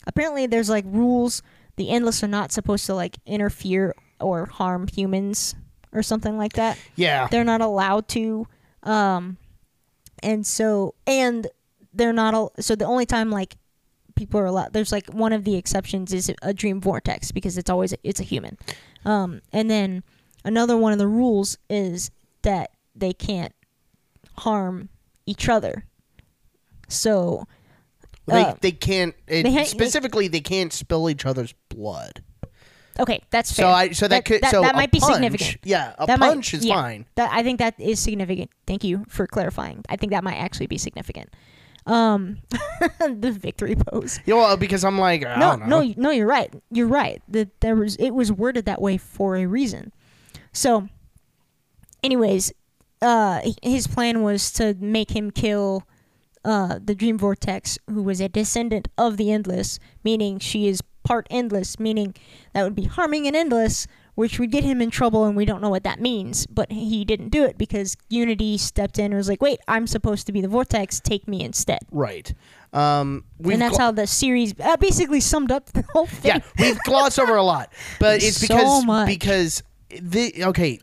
apparently 0.07 0.47
there's 0.47 0.71
like 0.71 0.85
rules 0.87 1.43
the 1.77 1.91
endless 1.91 2.23
are 2.23 2.29
not 2.29 2.53
supposed 2.53 2.87
to 2.87 2.95
like 2.95 3.17
interfere 3.27 3.95
or 4.21 4.47
harm 4.47 4.87
humans 4.89 5.55
or 5.93 6.03
something 6.03 6.37
like 6.37 6.55
that. 6.55 6.79
Yeah, 6.97 7.29
they're 7.29 7.45
not 7.45 7.61
allowed 7.61 8.09
to 8.09 8.47
um 8.83 9.39
and 10.23 10.47
so 10.47 10.95
and 11.07 11.47
they're 11.93 12.13
not 12.13 12.35
all 12.35 12.53
so 12.61 12.75
the 12.75 12.85
only 12.85 13.07
time 13.07 13.31
like 13.31 13.57
people 14.15 14.39
are 14.39 14.45
allowed 14.47 14.73
there's 14.73 14.93
like 14.93 15.09
one 15.09 15.33
of 15.33 15.45
the 15.45 15.57
exceptions 15.57 16.13
is 16.13 16.31
a 16.43 16.55
dream 16.55 16.81
vortex 16.81 17.33
because 17.33 17.59
it's 17.59 17.71
always 17.71 17.95
it's 18.03 18.21
a 18.21 18.25
human. 18.25 18.59
Um 19.05 19.41
and 19.53 19.71
then 19.71 20.03
another 20.45 20.77
one 20.77 20.93
of 20.93 20.99
the 20.99 21.09
rules 21.09 21.59
is 21.69 22.11
that 22.43 22.71
they 22.95 23.13
can't 23.13 23.55
harm 24.39 24.89
each 25.27 25.49
other. 25.49 25.85
So 26.89 27.47
they 28.27 28.55
they 28.61 28.73
can't 28.73 29.15
it, 29.27 29.43
they 29.45 29.65
specifically 29.65 30.29
they 30.29 30.41
can't 30.41 30.73
spill 30.73 31.09
each 31.11 31.27
other's 31.27 31.55
blood. 31.69 32.23
okay 32.99 33.21
that's 33.31 33.53
fair 33.53 33.65
So 33.65 33.69
I 33.71 33.91
so 33.93 34.09
that, 34.09 34.25
could 34.25 34.43
that, 34.43 34.51
so 34.51 34.63
that 34.63 34.75
might 34.75 34.91
be 34.93 35.01
significant 35.01 35.59
Yeah, 35.65 35.95
a 35.99 36.07
That 36.07 36.19
might- 36.21 36.29
punch 36.29 36.55
is 36.55 36.65
yeah. 36.65 36.75
fine. 36.75 37.07
That 37.17 37.31
I 37.33 37.43
think 37.43 37.59
that 37.59 37.75
is 37.79 37.99
significant. 38.01 38.51
Thank 38.67 38.85
you 38.85 39.05
for 39.09 39.27
clarifying. 39.27 39.85
I 39.89 39.97
think 39.97 40.13
that 40.13 40.23
might 40.25 40.37
actually 40.37 40.67
be 40.69 40.79
significant. 40.79 41.31
Um, 41.87 42.39
the 42.99 43.31
victory 43.39 43.75
pose. 43.77 44.19
You 44.25 44.37
know, 44.37 44.57
because 44.57 44.85
I'm 44.85 44.99
like 44.99 45.25
I 45.27 45.37
No, 45.37 45.51
don't 45.57 45.69
know. 45.69 45.83
no, 45.83 45.95
no. 45.97 46.11
You're 46.11 46.27
right. 46.27 46.51
You're 46.71 46.87
right. 46.87 47.21
That 47.29 47.61
there 47.61 47.77
was 47.77 47.97
it 47.97 48.11
was 48.13 48.33
worded 48.33 48.65
that 48.65 48.81
way 48.81 48.97
for 48.97 49.37
a 49.37 49.45
reason. 49.45 49.93
So, 50.53 50.89
anyways, 52.03 52.53
uh, 53.03 53.41
his 53.63 53.87
plan 53.87 54.23
was 54.23 54.51
to 54.53 54.75
make 54.81 55.11
him 55.15 55.31
kill 55.31 55.83
uh, 56.45 56.79
the 56.83 56.95
Dream 56.95 57.19
Vortex, 57.19 57.79
who 57.89 58.03
was 58.03 58.21
a 58.21 58.29
descendant 58.29 58.89
of 58.99 59.17
the 59.17 59.31
Endless, 59.33 59.79
meaning 60.03 60.39
she 60.39 60.69
is 60.69 60.81
part 61.05 61.27
Endless, 61.31 61.79
meaning 61.79 62.15
that 62.53 62.63
would 62.65 62.75
be 62.75 62.85
harming 62.85 63.27
an 63.27 63.35
Endless, 63.35 63.87
which 64.15 64.39
would 64.39 64.51
get 64.51 64.63
him 64.65 64.81
in 64.81 64.91
trouble, 64.91 65.25
and 65.25 65.37
we 65.37 65.45
don't 65.45 65.61
know 65.61 65.71
what 65.71 65.83
that 65.85 66.01
means. 66.01 66.47
But 66.47 66.71
he 66.71 67.05
didn't 67.05 67.31
do 67.31 67.45
it 67.45 67.59
because 67.59 67.97
Unity 68.09 68.57
stepped 68.59 68.99
in 68.99 69.07
and 69.07 69.15
was 69.17 69.29
like, 69.29 69.43
"Wait, 69.43 69.59
I'm 69.67 69.87
supposed 69.87 70.27
to 70.27 70.33
be 70.33 70.41
the 70.41 70.49
Vortex. 70.49 71.01
Take 71.01 71.27
me 71.27 71.43
instead." 71.43 71.81
Right. 71.91 72.33
Um, 72.73 73.25
and 73.45 73.61
that's 73.63 73.77
how 73.79 73.91
the 73.93 74.07
series 74.07 74.55
uh, 74.61 74.77
basically 74.77 75.21
summed 75.21 75.53
up 75.53 75.67
the 75.67 75.85
whole 75.93 76.07
thing. 76.07 76.33
yeah 76.37 76.41
we've 76.59 76.79
glossed 76.83 77.19
over 77.21 77.37
a 77.37 77.43
lot, 77.43 77.73
but 78.01 78.17
it's 78.23 78.37
So 78.39 78.49
because 78.49 78.85
much. 78.85 79.07
because 79.07 79.63
the 80.01 80.45
okay. 80.47 80.81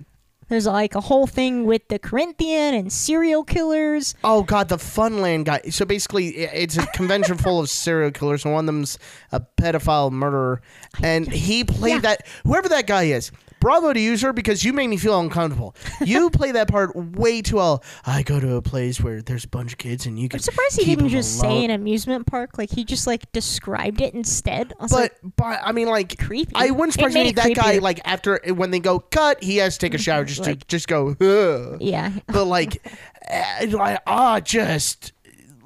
There's 0.52 0.68
like 0.68 0.96
a 0.96 1.00
whole 1.00 1.28
thing 1.28 1.64
with 1.64 1.88
the 1.88 1.98
Corinthian 1.98 2.74
and 2.76 2.92
serial 2.92 3.46
killers. 3.46 4.16
Oh 4.22 4.44
god, 4.44 4.68
the 4.68 4.76
Funland 4.76 5.46
guy. 5.46 5.62
So 5.70 5.86
basically, 5.86 6.36
it's 6.36 6.76
a 6.76 6.86
convention 6.88 7.38
full 7.38 7.62
of 7.62 7.70
serial 7.70 8.12
killers, 8.12 8.44
and 8.44 8.54
one 8.54 8.64
of 8.64 8.66
them's 8.66 9.00
a 9.32 9.40
pedophile 9.40 10.12
murderer, 10.12 10.62
and 11.02 11.32
he 11.32 11.64
played 11.64 11.94
Yeah. 11.94 12.00
that. 12.00 12.28
Whoever 12.44 12.68
that 12.68 12.86
guy 12.86 13.04
is, 13.04 13.32
bravo 13.62 13.94
to 13.94 14.00
you, 14.00 14.18
sir, 14.18 14.34
because 14.34 14.66
you 14.66 14.74
made 14.74 14.88
me 14.88 14.98
feel 14.98 15.18
uncomfortable. 15.18 15.74
You 16.04 16.30
play 16.32 16.52
that 16.52 16.68
part 16.68 16.94
way 16.94 17.42
too 17.42 17.56
well. 17.56 17.82
I 18.06 18.24
go 18.24 18.42
to 18.42 18.56
a 18.56 18.62
place 18.62 19.00
where 19.00 19.22
there's 19.22 19.46
a 19.46 19.48
bunch 19.48 19.72
of 19.72 19.78
kids, 19.78 20.06
and 20.06 20.20
you 20.20 20.28
can. 20.28 20.40
I'm 20.40 20.42
surprised 20.42 20.78
he 20.78 20.84
didn't 20.86 21.08
just 21.10 21.42
alone. 21.42 21.60
say 21.60 21.66
an 21.66 21.72
amusement 21.72 22.28
park. 22.28 22.58
Like 22.58 22.70
he 22.72 22.84
just 22.84 23.08
like 23.08 23.32
described 23.32 24.02
it 24.02 24.14
instead. 24.14 24.74
I 24.80 24.88
But 24.88 24.92
like, 24.92 25.18
but 25.38 25.60
I 25.64 25.72
mean, 25.72 25.88
like, 25.88 26.18
creepy. 26.20 26.52
I 26.56 26.72
wouldn't 26.72 26.94
surprise 26.94 27.14
me 27.14 27.32
that 27.32 27.56
guy, 27.56 27.78
like, 27.78 28.02
after 28.04 28.42
when 28.54 28.72
they 28.72 28.80
go 28.82 29.00
cut, 29.00 29.42
he 29.42 29.58
has 29.58 29.78
to 29.78 29.80
take 29.86 29.94
a 29.94 29.98
shower 29.98 30.26
just 30.26 30.42
Like- 30.42 30.60
to 30.60 30.66
just 30.68 30.90
go. 30.90 31.16
Ugh. 31.22 31.78
yeah. 31.80 32.12
But 32.28 32.46
like, 32.46 32.86
eh, 33.30 33.68
like, 33.72 34.00
ah, 34.08 34.40
just. 34.42 35.14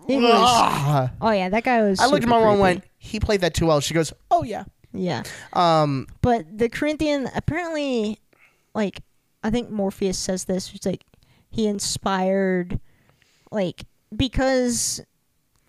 Was- 0.07 0.23
ah. 0.23 1.11
Oh 1.19 1.31
yeah, 1.31 1.49
that 1.49 1.63
guy 1.63 1.81
was. 1.81 1.99
I 1.99 2.05
looked 2.05 2.23
at 2.23 2.29
my 2.29 2.37
mom 2.39 2.51
and 2.51 2.59
went, 2.59 2.83
he 2.99 3.19
played 3.19 3.41
that 3.41 3.53
too 3.55 3.65
well. 3.65 3.79
She 3.79 3.93
goes, 3.95 4.13
oh 4.29 4.43
yeah. 4.43 4.65
Yeah, 4.97 5.23
Um, 5.53 6.07
but 6.21 6.57
the 6.57 6.69
Corinthian 6.69 7.29
apparently, 7.35 8.19
like, 8.73 9.01
I 9.43 9.49
think 9.49 9.69
Morpheus 9.69 10.17
says 10.17 10.45
this. 10.45 10.73
It's 10.73 10.85
like 10.85 11.03
he 11.49 11.67
inspired, 11.67 12.79
like, 13.51 13.83
because 14.15 15.01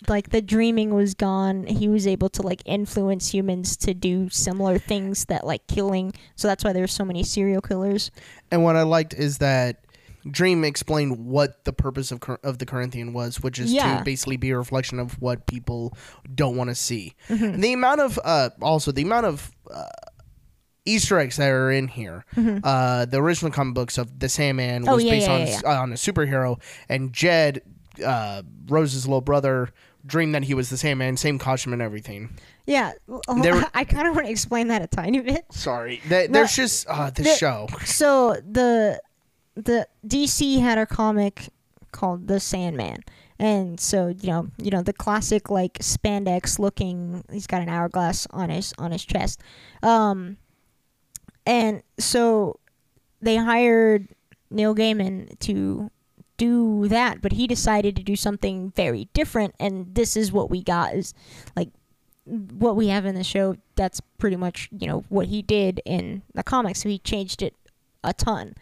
like 0.09 0.29
the 0.31 0.43
dreaming 0.43 0.95
was 0.95 1.15
gone 1.15 1.67
he 1.67 1.89
was 1.89 2.07
able 2.07 2.29
to 2.29 2.43
like 2.43 2.61
influence 2.67 3.33
humans 3.33 3.77
to 3.79 3.95
do 3.95 4.29
similar 4.29 4.79
things 4.79 5.25
that 5.25 5.47
like 5.47 5.67
killing 5.69 6.13
so 6.35 6.47
that's 6.47 6.63
why 6.63 6.73
there's 6.73 6.93
so 6.93 7.05
many 7.05 7.23
serial 7.23 7.63
killers 7.63 8.11
and 8.51 8.63
what 8.63 8.77
I 8.77 8.83
liked 8.83 9.15
is 9.15 9.39
that 9.39 9.86
Dream 10.31 10.65
explained 10.65 11.27
what 11.27 11.65
the 11.65 11.73
purpose 11.73 12.11
of 12.13 12.21
of 12.43 12.59
the 12.59 12.67
Corinthian 12.67 13.13
was, 13.13 13.41
which 13.41 13.59
is 13.59 13.73
Yeah. 13.73 13.99
to 13.99 14.05
basically 14.05 14.37
be 14.37 14.51
a 14.51 14.59
reflection 14.59 14.99
of 14.99 15.21
what 15.21 15.47
people 15.47 15.97
don't 16.35 16.57
want 16.57 16.71
to 16.71 16.75
see. 16.75 17.15
Mm-hmm. 17.29 17.61
The 17.61 17.73
amount 17.73 18.01
of 18.01 18.19
uh, 18.25 18.51
also 18.61 18.91
the 18.93 19.03
amount 19.03 19.27
of 19.27 19.51
uh, 19.71 19.85
Easter 20.85 21.19
eggs 21.19 21.37
that 21.37 21.49
are 21.51 21.71
in 21.71 21.89
here. 21.89 22.25
Uh, 22.37 23.05
the 23.07 23.19
original 23.21 23.51
comic 23.51 23.75
books 23.75 23.99
of 23.99 24.19
the 24.19 24.29
Sandman 24.29 24.83
Mm-hmm. 24.83 24.89
Oh, 24.89 24.95
was 24.95 25.05
yeah, 25.05 25.11
based 25.13 25.63
yeah, 25.63 25.69
on 25.71 25.77
uh, 25.77 25.83
on 25.83 25.93
a 25.93 25.97
superhero, 25.97 26.61
and 26.89 27.13
Jed, 27.13 27.63
uh, 28.05 28.43
Rose's 28.69 29.07
little 29.07 29.21
brother, 29.21 29.71
dreamed 30.05 30.35
that 30.37 30.45
he 30.45 30.55
was 30.55 30.71
the 30.71 30.77
Sandman, 30.77 31.17
same 31.17 31.39
costume 31.39 31.73
and 31.73 31.83
everything. 31.83 32.31
yeah 32.67 32.93
were- 33.09 33.21
i 33.75 33.85
kind 33.85 34.07
of 34.09 34.15
want 34.15 34.27
to 34.27 34.31
explain 34.31 34.69
that 34.69 34.81
a 34.83 34.87
tiny 34.87 35.21
bit 35.21 35.45
Sorry, 35.51 36.01
No, 36.09 36.27
there's 36.29 36.55
just 36.55 36.87
uh, 36.89 37.11
the- 37.11 37.25
show. 37.25 37.67
so 37.85 38.35
the 38.49 39.01
the 39.57 39.89
DC 40.07 40.61
had 40.61 40.79
a 40.79 40.87
comic 40.87 41.49
called 41.91 42.29
The 42.29 42.39
Sandman. 42.39 43.03
And 43.39 43.81
so, 43.81 44.09
you 44.09 44.29
know, 44.29 44.49
you 44.59 44.71
know, 44.71 44.83
the 44.83 44.93
classic 44.93 45.51
like 45.51 45.75
spandex 45.75 46.59
looking 46.59 47.25
he's 47.31 47.47
got 47.47 47.63
an 47.63 47.69
hourglass 47.69 48.27
on 48.31 48.51
his 48.51 48.73
on 48.79 48.93
his 48.93 49.05
chest. 49.05 49.41
Um 49.83 50.37
and 51.45 51.83
so 51.99 52.61
they 53.21 53.37
hired 53.37 54.09
Neil 54.51 54.75
Gaiman 54.75 55.39
to 55.41 55.91
do 56.39 56.89
that, 56.89 57.23
but 57.23 57.33
he 57.33 57.47
decided 57.47 57.97
to 57.97 58.03
do 58.03 58.17
something 58.17 58.73
very 58.77 59.09
different 59.13 59.55
and 59.59 59.95
this 59.95 60.17
is 60.17 60.33
what 60.33 60.51
we 60.51 60.63
got 60.63 60.95
is 60.95 61.15
like 61.57 61.71
what 62.25 62.75
we 62.75 62.89
have 62.89 63.07
in 63.07 63.15
the 63.15 63.25
show 63.25 63.57
that's 63.77 64.01
pretty 64.19 64.37
much, 64.37 64.69
you 64.77 64.87
know, 64.87 65.05
what 65.09 65.27
he 65.27 65.43
did 65.43 65.81
in 65.85 66.23
the 66.35 66.43
comics. 66.43 66.83
So 66.83 66.89
he 66.89 66.99
changed 66.99 67.43
it 67.43 67.55
a 68.03 68.13
ton. 68.13 68.55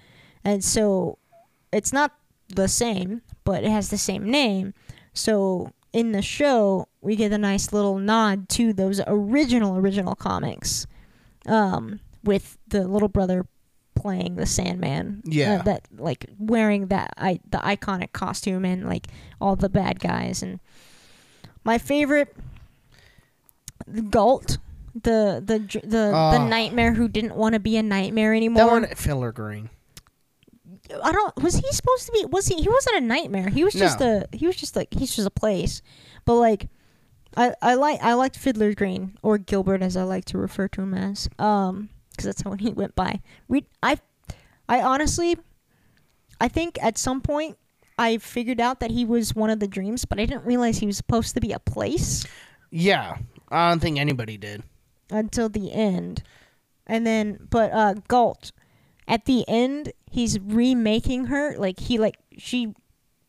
And 0.45 0.63
so 0.63 1.19
it's 1.73 1.93
not 1.93 2.13
the 2.49 2.69
same, 2.69 3.23
but 3.45 3.65
it 3.65 3.71
has 3.71 3.89
the 3.91 3.99
same 3.99 4.31
name. 4.31 4.75
So 5.15 5.71
in 5.93 6.13
the 6.13 6.23
show, 6.23 6.89
we 7.01 7.17
get 7.17 7.33
a 7.33 7.39
nice 7.39 7.73
little 7.73 7.99
nod 7.99 8.49
to 8.51 8.73
those 8.73 9.01
original 9.07 9.77
original 9.77 10.15
comics. 10.15 10.87
Um, 11.47 12.01
with 12.23 12.57
the 12.69 12.87
little 12.89 13.09
brother 13.09 13.47
playing 13.95 14.37
the 14.37 14.47
Sandman. 14.47 15.23
uh, 15.27 15.31
Yeah. 15.31 15.63
that 15.63 15.83
like 15.97 16.27
wearing 16.39 16.87
that 16.89 17.13
I 17.17 17.41
the 17.49 17.59
iconic 17.59 18.13
costume 18.13 18.65
and 18.65 18.87
like 18.89 19.07
all 19.41 19.55
the 19.57 19.69
bad 19.69 20.01
guys 20.01 20.43
and 20.43 20.59
my 21.65 21.79
favorite 21.79 22.35
Gault. 24.11 24.59
The 24.95 25.43
the 25.45 25.59
the 25.59 25.87
the 25.89 26.13
Ah. 26.15 26.47
nightmare 26.49 26.95
who 26.95 27.09
didn't 27.09 27.35
want 27.35 27.55
to 27.55 27.59
be 27.61 27.77
a 27.77 27.83
nightmare 27.83 28.33
anymore. 28.33 28.65
That 28.65 28.71
one 28.71 28.87
Fiddler 28.95 29.33
Green. 29.33 29.69
I 31.03 31.13
don't. 31.13 31.43
Was 31.43 31.55
he 31.57 31.73
supposed 31.73 32.07
to 32.07 32.13
be? 32.13 32.25
Was 32.27 32.47
he? 32.47 32.57
He 32.57 32.69
wasn't 32.69 32.97
a 32.97 33.01
nightmare. 33.01 33.49
He 33.49 33.65
was 33.65 33.75
just 33.75 34.01
No. 34.01 34.23
a. 34.33 34.37
He 34.37 34.47
was 34.47 34.57
just 34.57 34.77
like 34.77 34.93
he's 34.93 35.15
just 35.17 35.27
a 35.27 35.31
place. 35.31 35.81
But 36.25 36.35
like, 36.37 36.69
I 37.37 37.55
I 37.63 37.75
like 37.75 38.03
I 38.03 38.15
liked 38.15 38.37
Fiddler 38.37 38.75
Green 38.75 39.17
or 39.23 39.39
Gilbert 39.39 39.83
as 39.83 39.97
I 39.97 40.03
like 40.03 40.25
to 40.27 40.39
refer 40.39 40.69
to 40.69 40.83
him 40.83 40.95
as. 40.95 41.29
Um, 41.39 41.89
because 42.11 42.27
that's 42.27 42.43
how 42.43 42.53
he 42.53 42.71
went 42.71 42.95
by. 42.95 43.21
We 43.49 43.65
I, 43.83 43.99
I 44.69 44.83
honestly, 44.83 45.37
I 46.41 46.49
think 46.49 46.79
at 46.83 46.97
some 46.99 47.21
point 47.21 47.57
I 47.99 48.19
figured 48.19 48.61
out 48.61 48.81
that 48.81 48.91
he 48.91 49.05
was 49.05 49.35
one 49.35 49.51
of 49.51 49.61
the 49.61 49.67
dreams, 49.69 50.05
but 50.05 50.21
I 50.21 50.27
didn't 50.27 50.45
realize 50.45 50.79
he 50.79 50.87
was 50.87 50.97
supposed 50.97 51.35
to 51.35 51.41
be 51.41 51.53
a 51.53 51.59
place 51.59 52.25
Yeah, 52.71 53.17
I 53.51 53.71
don't 53.71 53.81
think 53.81 53.99
anybody 53.99 54.37
did. 54.37 54.63
until 55.11 55.49
the 55.49 55.73
end. 55.73 56.23
And 56.87 57.07
then, 57.07 57.39
but 57.51 57.73
uh, 57.73 57.95
Gault, 58.09 58.53
at 59.07 59.25
the 59.27 59.45
end, 59.49 59.93
he's 60.11 60.39
remaking 60.41 61.27
her. 61.27 61.57
Like 61.57 61.79
he 61.81 61.99
like 61.99 62.17
she, 62.39 62.75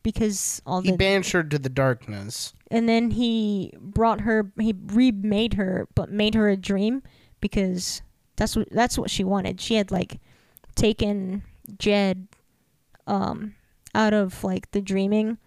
because 0.03 0.61
all 0.65 0.81
He 0.81 0.91
the 0.91 0.97
banished 0.97 1.31
her 1.31 1.43
to 1.43 1.59
the 1.59 1.69
darkness. 1.69 2.53
and 2.71 2.87
then 2.87 3.11
he 3.11 3.73
brought 3.79 4.21
her. 4.21 4.51
He 4.59 4.73
remade 4.87 5.55
her, 5.55 5.87
but 5.95 6.09
made 6.11 6.35
her 6.35 6.49
a 6.49 6.57
dream 6.57 7.03
because 7.41 8.01
that's 8.35 8.55
what 8.55 8.69
that's 8.71 8.97
what 8.97 9.09
she 9.09 9.23
wanted. 9.23 9.59
She 9.59 9.75
had 9.75 9.91
like 9.91 10.19
taken 10.75 11.43
Jed, 11.77 12.27
um, 13.07 13.55
out 13.93 14.13
of 14.13 14.43
like 14.43 14.71
the 14.71 14.81
dreaming, 14.81 15.37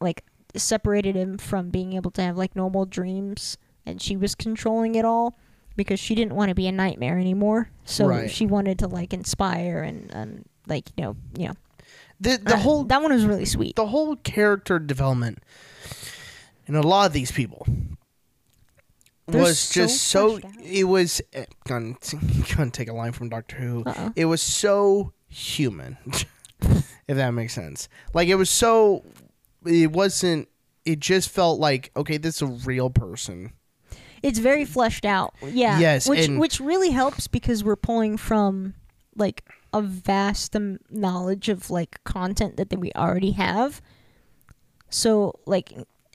like 0.00 0.24
separated 0.54 1.14
him 1.14 1.38
from 1.38 1.70
being 1.70 1.92
able 1.92 2.10
to 2.12 2.22
have 2.22 2.36
like 2.36 2.56
normal 2.56 2.86
dreams, 2.86 3.56
and 3.84 4.00
she 4.02 4.16
was 4.16 4.34
controlling 4.34 4.94
it 4.94 5.04
all 5.04 5.38
because 5.76 6.00
she 6.00 6.14
didn't 6.14 6.34
want 6.34 6.48
to 6.48 6.54
be 6.54 6.66
a 6.66 6.72
nightmare 6.72 7.18
anymore. 7.18 7.70
So 7.84 8.06
Right. 8.06 8.30
she 8.30 8.46
wanted 8.46 8.78
to 8.80 8.88
like 8.88 9.12
inspire 9.12 9.82
and 9.82 10.10
and 10.12 10.44
like 10.66 10.88
you 10.96 11.04
know 11.04 11.16
you 11.38 11.48
know 11.48 11.54
The 12.20 12.38
the 12.38 12.54
uh, 12.54 12.58
whole 12.58 12.84
that 12.84 13.02
one 13.02 13.12
was 13.12 13.24
really 13.24 13.44
sweet. 13.44 13.76
the 13.76 13.86
whole 13.86 14.16
character 14.16 14.78
development 14.78 15.38
in 16.66 16.74
a 16.74 16.82
lot 16.82 17.06
of 17.06 17.12
these 17.12 17.30
people 17.30 17.66
They're 19.28 19.42
was 19.42 19.70
just 19.70 20.02
so 20.04 20.40
it 20.62 20.84
was 20.84 21.20
eh, 21.32 21.44
gonna, 21.66 21.94
gonna 22.56 22.70
take 22.70 22.88
a 22.88 22.92
line 22.92 23.12
from 23.12 23.28
Doctor 23.28 23.56
Who. 23.56 23.82
Uh-oh. 23.84 24.12
It 24.16 24.24
was 24.26 24.40
so 24.42 25.12
human, 25.28 25.96
if 26.60 27.16
that 27.16 27.30
makes 27.30 27.52
sense. 27.54 27.88
Like 28.14 28.28
it 28.28 28.36
was 28.36 28.50
so, 28.50 29.04
it 29.64 29.92
wasn't. 29.92 30.48
It 30.84 31.00
just 31.00 31.28
felt 31.28 31.58
like 31.60 31.90
okay, 31.96 32.16
this 32.16 32.36
is 32.36 32.42
a 32.42 32.46
real 32.46 32.90
person. 32.90 33.52
It's 34.22 34.38
very 34.38 34.64
fleshed 34.64 35.04
out. 35.04 35.34
Yeah. 35.42 35.78
Yes, 35.78 36.08
Which 36.08 36.26
and- 36.26 36.38
which 36.40 36.60
really 36.60 36.90
helps 36.90 37.26
because 37.28 37.62
we're 37.64 37.76
pulling 37.76 38.16
from 38.16 38.74
like 39.16 39.44
a 39.72 39.82
vast 39.82 40.54
um, 40.56 40.78
knowledge 40.90 41.48
of 41.48 41.70
like 41.70 42.02
content 42.04 42.56
that, 42.56 42.70
that 42.70 42.78
we 42.78 42.92
already 42.94 43.32
have. 43.32 43.80
So 44.90 45.38
like 45.46 45.72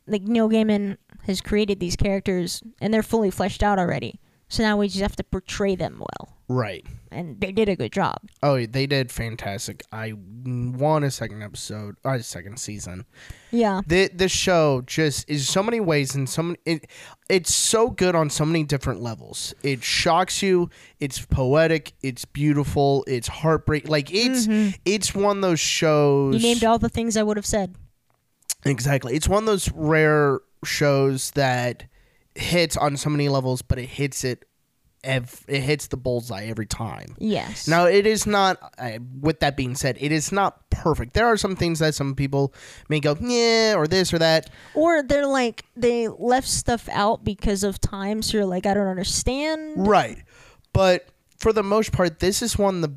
like 0.08 0.24
Neil 0.24 0.50
Gaiman 0.50 0.98
has 1.26 1.42
created 1.42 1.80
these 1.80 1.96
characters 1.96 2.64
and 2.82 2.94
they're 2.94 3.04
fully 3.04 3.30
fleshed 3.32 3.62
out 3.64 3.78
already. 3.80 4.20
So 4.52 4.64
now 4.64 4.76
we 4.76 4.90
just 4.90 5.00
have 5.02 5.16
to 5.16 5.24
portray 5.24 5.76
them 5.76 6.00
well. 6.00 6.36
Right. 6.50 6.86
And 7.10 7.40
they 7.40 7.54
did 7.54 7.70
a 7.70 7.76
good 7.78 7.94
job. 7.94 8.18
Oh, 8.44 8.66
they 8.66 8.86
did 8.86 9.10
fantastic. 9.10 9.82
I 9.94 10.12
want 10.14 11.06
a 11.06 11.12
second 11.12 11.42
episode, 11.42 11.96
or 12.04 12.16
a 12.16 12.24
second 12.24 12.60
season. 12.60 13.06
Yeah. 13.52 13.80
The 13.88 14.10
this 14.14 14.34
show 14.34 14.82
just 14.86 15.30
is 15.30 15.48
so 15.48 15.64
many 15.64 15.80
ways 15.80 16.16
and 16.16 16.28
so 16.30 16.44
many, 16.44 16.58
it 16.66 16.88
it's 17.30 17.56
so 17.56 17.92
good 17.92 18.14
on 18.14 18.30
so 18.30 18.44
many 18.44 18.66
different 18.66 19.02
levels. 19.02 19.54
It 19.64 19.86
shocks 19.86 20.42
you. 20.44 20.70
It's 21.00 21.26
poetic. 21.26 21.94
It's 22.02 22.26
beautiful. 22.26 23.06
It's 23.08 23.30
heartbreak. 23.30 23.88
Like 23.88 24.10
it's 24.14 24.48
it's 24.84 25.16
one 25.16 25.38
of 25.38 25.42
those 25.44 25.62
shows. 25.62 26.36
Mm-hmm. 26.36 26.44
You 26.44 26.50
named 26.50 26.66
all 26.66 26.78
the 26.78 26.90
things 26.90 27.16
I 27.16 27.24
would 27.24 27.38
have 27.38 27.46
said. 27.46 27.76
exactly. 28.66 29.16
It's 29.16 29.30
one 29.30 29.44
of 29.44 29.48
those 29.48 29.72
rare 29.72 30.42
shows 30.66 31.32
that 31.32 31.86
hits 32.36 32.78
on 32.78 32.98
so 32.98 33.10
many 33.10 33.30
levels, 33.30 33.62
but 33.62 33.78
it 33.80 33.88
hits 33.88 34.24
it. 34.24 34.46
Ev- 35.04 35.44
it 35.48 35.62
hits 35.62 35.88
the 35.88 35.98
bullseye 35.98 36.44
every 36.46 36.68
time. 36.68 37.16
Yes. 37.18 37.68
Now, 37.68 37.86
it 37.86 38.06
is 38.06 38.28
not. 38.28 38.60
Uh, 38.78 39.00
with 39.20 39.40
that 39.40 39.58
being 39.58 39.74
said, 39.74 39.98
it 40.00 40.12
is 40.12 40.32
not 40.32 40.70
perfect. 40.70 41.16
There 41.16 41.26
are 41.26 41.38
some 41.38 41.56
things 41.56 41.80
that 41.80 41.96
some 41.96 42.14
people 42.14 42.54
may 42.88 43.00
go, 43.00 43.18
yeah, 43.20 43.74
or 43.76 43.88
this 43.88 44.14
or 44.14 44.20
that. 44.20 44.52
or 44.76 45.02
they're 45.02 45.26
like 45.26 45.66
they 45.76 46.08
left 46.08 46.48
stuff 46.48 46.88
out 46.90 47.24
because 47.24 47.64
of 47.64 47.82
time, 47.82 48.22
so 48.22 48.38
you're 48.38 48.46
like, 48.46 48.68
I 48.68 48.76
don't 48.76 48.86
understand. 48.88 49.88
Right. 49.88 50.20
But 50.72 51.08
for 51.40 51.52
the 51.52 51.64
most 51.64 51.92
part, 51.92 52.20
this 52.20 52.44
is 52.44 52.60
one 52.60 52.76
of 52.76 52.82
the 52.84 52.96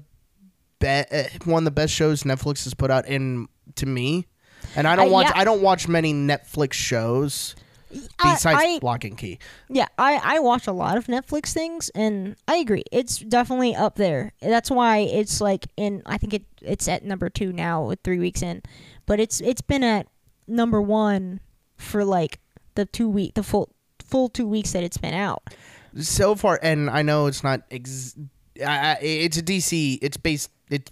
be- 0.81 1.17
uh, 1.17 1.25
one 1.47 1.63
of 1.63 1.65
the 1.65 1.71
best 1.71 1.95
shows 1.95 2.23
Netflix 2.25 2.65
has 2.65 2.75
put 2.75 2.91
out. 2.91 3.07
In 3.09 3.49
to 3.77 3.87
me, 3.87 4.27
and 4.77 4.87
I 4.87 4.95
don't 4.95 5.09
Uh, 5.09 5.11
watch. 5.13 5.27
yeah. 5.29 5.33
I 5.41 5.45
don't 5.45 5.63
watch 5.63 5.89
many 5.89 6.13
Netflix 6.13 6.75
shows 6.75 7.55
besides 8.23 8.45
I- 8.63 8.79
Locke 8.83 9.05
and 9.05 9.17
Key. 9.19 9.39
Yeah, 9.69 9.87
I, 9.99 10.21
I 10.23 10.39
watch 10.41 10.67
a 10.67 10.73
lot 10.73 10.97
of 10.97 11.07
Netflix 11.07 11.53
things, 11.53 11.91
and 11.95 12.37
I 12.49 12.57
agree. 12.57 12.85
It's 12.93 13.19
definitely 13.19 13.75
up 13.75 13.97
there. 13.97 14.33
That's 14.41 14.71
why 14.71 14.99
it's 14.99 15.41
like 15.41 15.67
in. 15.77 16.03
I 16.07 16.19
think 16.19 16.35
it 16.35 16.45
it's 16.63 16.89
at 16.89 17.05
number 17.05 17.29
two 17.31 17.53
now 17.53 17.85
with 17.85 18.01
three 18.05 18.19
weeks 18.19 18.43
in, 18.43 18.63
but 19.07 19.21
it's 19.21 19.41
it's 19.41 19.63
been 19.63 19.85
at 19.85 20.07
number 20.47 20.81
one 20.81 21.41
for 21.77 22.05
like 22.05 22.39
the 22.75 22.85
two 22.87 23.09
week 23.09 23.35
the 23.35 23.43
full 23.43 23.71
full 24.05 24.29
two 24.29 24.47
weeks 24.47 24.73
that 24.73 24.83
it's 24.83 24.99
been 24.99 25.15
out. 25.15 25.43
So 26.01 26.35
far, 26.35 26.59
and 26.63 26.91
I 26.91 27.03
know 27.03 27.27
it's 27.27 27.45
not. 27.45 27.63
Ex- 27.71 28.17
I, 28.61 28.65
I, 28.93 28.99
it's 29.01 29.37
a 29.39 29.43
DC. 29.43 29.99
It's 30.03 30.17
based. 30.17 30.51
It. 30.71 30.91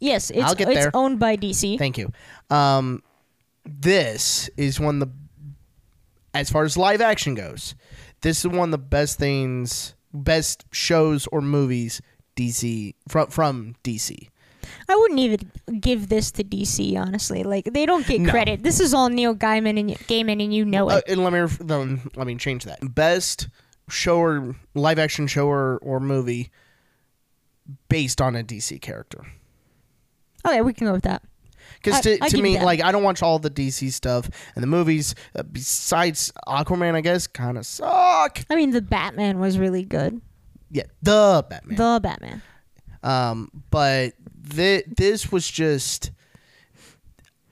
Yes, 0.00 0.30
it's 0.30 0.42
I'll 0.42 0.54
get 0.54 0.68
it's 0.68 0.80
there. 0.80 0.90
owned 0.94 1.18
by 1.18 1.36
DC. 1.36 1.78
Thank 1.78 1.96
you. 1.98 2.10
Um, 2.50 3.02
this 3.64 4.50
is 4.56 4.80
one 4.80 5.00
of 5.00 5.08
the, 5.08 5.14
as 6.34 6.50
far 6.50 6.64
as 6.64 6.76
live 6.76 7.00
action 7.00 7.34
goes, 7.34 7.74
this 8.22 8.40
is 8.44 8.48
one 8.50 8.68
of 8.68 8.70
the 8.72 8.78
best 8.78 9.18
things, 9.18 9.94
best 10.12 10.64
shows 10.70 11.26
or 11.28 11.40
movies 11.40 12.00
DC 12.36 12.94
from 13.08 13.28
from 13.28 13.74
DC. 13.84 14.28
I 14.88 14.94
wouldn't 14.96 15.20
even 15.20 15.50
give 15.80 16.08
this 16.08 16.30
to 16.32 16.44
DC 16.44 16.96
honestly. 16.96 17.42
Like 17.42 17.64
they 17.72 17.84
don't 17.84 18.06
get 18.06 18.20
No. 18.20 18.30
credit. 18.30 18.62
This 18.62 18.80
is 18.80 18.94
all 18.94 19.08
Neil 19.08 19.34
Gaiman 19.34 19.78
and 19.78 19.90
Gaiman, 19.90 20.42
and 20.42 20.54
you 20.54 20.64
know 20.64 20.88
Uh, 20.90 20.96
it. 20.98 21.04
and 21.08 21.24
let 21.24 21.32
me 21.32 21.46
then 21.60 22.08
let 22.16 22.26
me 22.26 22.36
change 22.36 22.64
that. 22.64 22.78
Best 22.94 23.48
show 23.88 24.18
or 24.18 24.56
live 24.74 24.98
action 24.98 25.26
show 25.26 25.48
or, 25.48 25.78
or 25.82 25.98
movie 26.00 26.50
based 27.88 28.20
on 28.20 28.34
a 28.36 28.42
DC 28.42 28.80
character. 28.80 29.26
okay, 30.46 30.60
we 30.62 30.72
can 30.72 30.86
go 30.86 30.92
with 30.92 31.02
that. 31.02 31.22
Because 31.82 32.00
to, 32.02 32.22
I 32.22 32.28
to 32.28 32.40
me, 32.42 32.60
like 32.60 32.82
I 32.82 32.92
don't 32.92 33.02
watch 33.02 33.22
all 33.22 33.38
the 33.38 33.50
DC 33.50 33.92
stuff 33.92 34.30
and 34.54 34.62
the 34.62 34.66
movies. 34.66 35.14
Uh, 35.34 35.42
besides 35.42 36.32
Aquaman, 36.46 36.94
I 36.94 37.00
guess 37.00 37.26
kind 37.26 37.58
of 37.58 37.66
suck. 37.66 38.40
I 38.48 38.54
mean, 38.54 38.70
the 38.70 38.82
Batman 38.82 39.38
was 39.40 39.58
really 39.58 39.84
good. 39.84 40.20
Yeah, 40.70 40.84
the 41.02 41.44
Batman. 41.48 41.76
The 41.76 42.00
Batman. 42.02 42.42
Um, 43.02 43.50
but 43.70 44.12
thi- 44.46 44.84
this 44.86 45.32
was 45.32 45.48
just. 45.50 46.10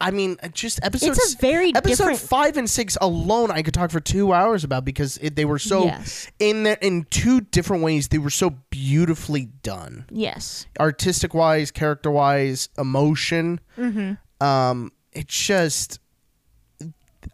I 0.00 0.10
mean, 0.10 0.38
uh, 0.42 0.48
just 0.48 0.80
episodes. 0.82 1.18
It's 1.18 1.34
a 1.34 1.38
very 1.38 1.74
episode 1.74 2.04
different. 2.04 2.18
five 2.20 2.56
and 2.56 2.68
six 2.70 2.96
alone. 3.00 3.50
I 3.50 3.62
could 3.62 3.74
talk 3.74 3.90
for 3.90 4.00
two 4.00 4.32
hours 4.32 4.64
about 4.64 4.84
because 4.84 5.18
it, 5.18 5.36
they 5.36 5.44
were 5.44 5.58
so 5.58 5.84
Yes. 5.84 6.26
in 6.38 6.62
there 6.62 6.78
in 6.80 7.04
two 7.10 7.42
different 7.42 7.82
ways. 7.82 8.08
They 8.08 8.18
were 8.18 8.30
so 8.30 8.50
beautifully 8.70 9.46
done, 9.62 10.06
Yes. 10.10 10.66
artistic 10.78 11.34
wise, 11.34 11.70
character 11.70 12.10
wise, 12.10 12.68
emotion. 12.78 13.60
Mm-hmm. 13.76 14.44
Um, 14.46 14.92
it's 15.12 15.36
just. 15.46 15.98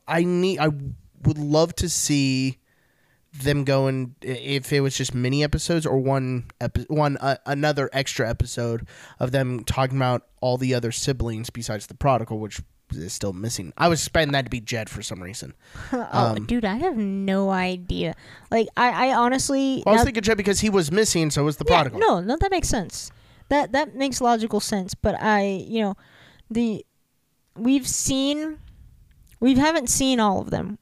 I 0.08 0.24
need. 0.24 0.58
I 0.58 0.68
would 0.68 1.38
love 1.38 1.74
to 1.76 1.88
see 1.88 2.58
them 3.42 3.64
going 3.64 4.14
if 4.22 4.72
it 4.72 4.80
was 4.80 4.96
just 4.96 5.14
mini 5.14 5.42
episodes 5.44 5.84
or 5.86 5.98
one 5.98 6.44
epi- 6.60 6.86
one 6.88 7.16
uh, 7.18 7.36
another 7.46 7.90
extra 7.92 8.28
episode 8.28 8.86
of 9.20 9.32
them 9.32 9.64
talking 9.64 9.96
about 9.96 10.26
all 10.40 10.56
the 10.56 10.74
other 10.74 10.92
siblings 10.92 11.50
besides 11.50 11.86
the 11.86 11.94
prodigal 11.94 12.38
which 12.38 12.60
is 12.92 13.12
still 13.12 13.32
missing 13.32 13.72
i 13.76 13.88
was 13.88 14.00
expecting 14.00 14.32
that 14.32 14.44
to 14.44 14.50
be 14.50 14.60
jed 14.60 14.88
for 14.88 15.02
some 15.02 15.22
reason 15.22 15.52
oh, 15.92 16.08
Um, 16.12 16.46
dude, 16.46 16.64
I 16.64 16.76
have 16.76 16.96
no 16.96 17.50
idea. 17.50 18.14
Like, 18.50 18.68
I, 18.76 19.08
I 19.08 19.14
honestly. 19.14 19.82
well, 19.84 19.94
i 19.94 19.96
was 19.98 20.04
thinking 20.04 20.22
jed 20.22 20.36
because 20.36 20.60
he 20.60 20.70
was 20.70 20.92
missing 20.92 21.30
so 21.30 21.42
was 21.44 21.56
the 21.56 21.64
yeah, 21.68 21.82
prodigal 21.82 21.98
no, 22.00 22.20
no, 22.20 22.36
that 22.36 22.50
makes 22.50 22.68
sense. 22.68 23.10
That 23.48 23.72
that 23.72 23.94
makes 23.94 24.20
logical 24.20 24.58
sense. 24.60 24.94
But 24.94 25.14
I, 25.20 25.64
you 25.68 25.80
know, 25.80 25.96
the 26.50 26.84
we've 27.56 27.86
seen, 27.86 28.58
we 29.40 29.54
haven't 29.54 29.88
seen 29.88 30.18
all 30.18 30.40
of 30.40 30.50
them 30.50 30.78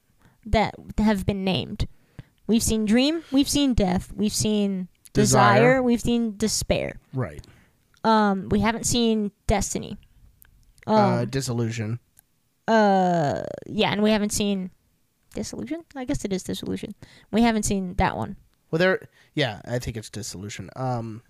that 0.46 0.74
have 0.98 1.26
been 1.26 1.44
named. 1.44 1.86
We've 2.46 2.62
seen 2.62 2.84
Dream. 2.84 3.22
We've 3.32 3.48
seen 3.48 3.74
Death. 3.74 4.12
We've 4.14 4.32
seen 4.32 4.88
Desire. 5.12 5.54
Desire. 5.54 5.82
We've 5.82 6.00
seen 6.00 6.36
Despair. 6.36 6.98
Right. 7.12 7.44
Um, 8.04 8.48
we 8.50 8.60
haven't 8.60 8.84
seen 8.84 9.32
Destiny. 9.46 9.96
Um, 10.86 10.96
uh, 10.96 11.24
disillusion. 11.24 11.98
uh, 12.68 13.42
yeah, 13.66 13.90
and 13.92 14.02
we 14.02 14.10
haven't 14.10 14.30
seen 14.32 14.70
Disillusion. 15.34 15.82
I 15.96 16.04
guess 16.04 16.24
it 16.24 16.32
is 16.32 16.42
Disillusion. 16.42 16.94
We 17.32 17.42
haven't 17.42 17.64
seen 17.64 17.94
that 17.94 18.16
one. 18.16 18.36
Well, 18.70 18.78
there. 18.78 19.08
Yeah, 19.34 19.60
I 19.66 19.78
think 19.78 19.96
it's 19.96 20.10
disillusion. 20.10 20.68
Um, 20.76 21.22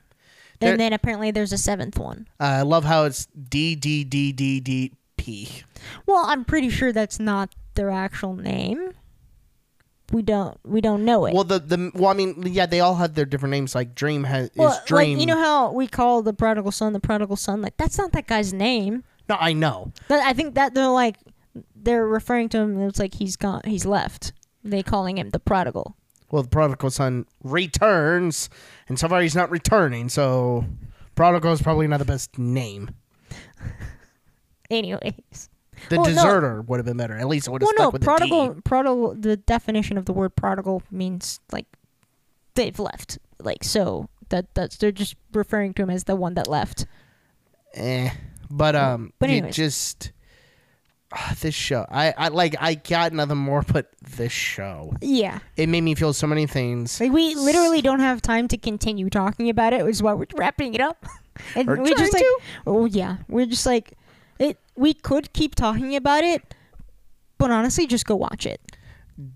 There- 0.60 0.72
And 0.72 0.80
then 0.80 0.92
apparently 0.92 1.30
there's 1.30 1.52
a 1.52 1.58
seventh 1.58 1.98
one. 1.98 2.26
I 2.40 2.62
love 2.62 2.84
how 2.84 3.04
it's 3.04 3.26
D 3.26 3.74
D 3.76 4.04
D 4.04 4.32
D 4.32 4.60
D 4.60 4.92
P. 5.16 5.62
Well, 6.06 6.24
I'm 6.26 6.44
pretty 6.44 6.70
sure 6.70 6.92
that's 6.92 7.18
not 7.20 7.54
their 7.74 7.90
actual 7.90 8.34
name. 8.36 8.92
We 10.14 10.22
don't 10.22 10.56
we 10.64 10.80
don't 10.80 11.04
know 11.04 11.26
it. 11.26 11.34
Well, 11.34 11.42
the 11.42 11.58
the 11.58 11.90
well, 11.92 12.10
I 12.10 12.14
mean, 12.14 12.40
yeah, 12.46 12.66
they 12.66 12.78
all 12.78 12.94
have 12.94 13.14
their 13.14 13.24
different 13.24 13.50
names. 13.50 13.74
Like 13.74 13.96
Dream 13.96 14.22
has 14.22 14.48
Well, 14.54 14.70
is 14.72 14.78
Dream. 14.86 15.14
like 15.14 15.20
you 15.20 15.26
know 15.26 15.36
how 15.38 15.72
we 15.72 15.88
call 15.88 16.22
the 16.22 16.32
prodigal 16.32 16.70
son 16.70 16.92
the 16.92 17.00
prodigal 17.00 17.34
son. 17.34 17.60
Like 17.60 17.76
that's 17.76 17.98
not 17.98 18.12
that 18.12 18.28
guy's 18.28 18.52
name. 18.52 19.02
no, 19.28 19.36
I 19.40 19.52
know. 19.54 19.92
But 20.06 20.20
I 20.20 20.32
think 20.32 20.54
that 20.54 20.72
they're 20.74 20.86
like 20.86 21.16
they're 21.74 22.06
referring 22.06 22.48
to 22.50 22.58
him. 22.58 22.80
It's 22.82 23.00
like 23.00 23.14
he's 23.14 23.36
gone. 23.36 23.62
He's 23.64 23.84
left. 23.84 24.32
They 24.62 24.84
calling 24.84 25.18
him 25.18 25.30
the 25.30 25.40
prodigal. 25.40 25.96
Well, 26.30 26.44
the 26.44 26.48
prodigal 26.48 26.90
son 26.90 27.26
returns, 27.42 28.48
and 28.88 28.98
so 28.98 29.08
far 29.08 29.20
he's 29.20 29.34
not 29.34 29.50
returning. 29.50 30.08
So, 30.08 30.64
prodigal 31.16 31.52
is 31.52 31.60
probably 31.62 31.86
not 31.88 31.98
the 31.98 32.04
best 32.04 32.38
name. 32.38 32.90
Anyways, 34.70 35.50
The 35.88 35.96
Well, 35.96 36.04
no. 36.06 36.14
deserter 36.14 36.62
would 36.62 36.78
have 36.78 36.86
been 36.86 36.96
better. 36.96 37.16
At 37.16 37.28
least 37.28 37.46
it 37.48 37.50
would 37.50 37.62
have 37.62 37.66
well, 37.66 37.72
stuck 37.74 37.84
no, 37.86 37.90
with 37.90 38.02
prodigal. 38.02 38.48
the 38.48 38.54
D. 38.56 38.60
Prodigal. 38.64 39.14
The 39.14 39.36
definition 39.36 39.98
of 39.98 40.04
the 40.06 40.12
word 40.12 40.34
prodigal 40.36 40.82
means 40.90 41.40
like 41.52 41.66
they've 42.54 42.78
left. 42.78 43.18
Like 43.38 43.62
so 43.64 44.08
that 44.30 44.54
that's 44.54 44.76
they're 44.76 44.92
just 44.92 45.16
referring 45.32 45.74
to 45.74 45.82
him 45.82 45.90
as 45.90 46.04
the 46.04 46.16
one 46.16 46.34
that 46.34 46.48
left. 46.48 46.86
Eh. 47.74 48.10
But 48.50 48.76
um, 48.76 49.12
But 49.18 49.30
anyways. 49.30 49.56
just 49.56 50.12
ah, 51.12 51.34
this 51.40 51.54
show. 51.54 51.84
I 51.90 52.14
I 52.16 52.28
like 52.28 52.54
I 52.60 52.74
got 52.74 53.12
nothing 53.12 53.36
more 53.38 53.62
but 53.72 53.90
this 54.16 54.32
show. 54.32 54.94
Yeah, 55.00 55.40
It 55.56 55.68
made 55.68 55.80
me 55.82 55.94
feel 55.94 56.12
so 56.12 56.26
many 56.26 56.46
things. 56.46 57.00
like 57.00 57.12
we 57.12 57.34
literally 57.34 57.82
don't 57.82 58.00
have 58.00 58.22
time 58.22 58.48
to 58.48 58.56
continue 58.56 59.10
talking 59.10 59.48
about 59.50 59.72
it, 59.72 59.84
which 59.84 59.92
is 59.96 60.02
why 60.02 60.12
we're 60.14 60.26
wrapping 60.36 60.74
it 60.74 60.80
up. 60.80 61.04
and 61.56 61.66
we're 61.66 61.84
just 61.84 62.12
like, 62.12 62.22
to. 62.22 62.38
oh 62.66 62.84
yeah, 62.84 63.16
we're 63.28 63.46
just 63.46 63.66
like, 63.66 63.94
it. 64.44 64.58
We 64.76 64.94
could 64.94 65.32
keep 65.32 65.54
talking 65.54 65.94
about 65.96 66.24
it, 66.24 66.54
but 67.38 67.50
honestly, 67.50 67.86
just 67.86 68.06
go 68.06 68.16
watch 68.16 68.46
it. 68.46 68.60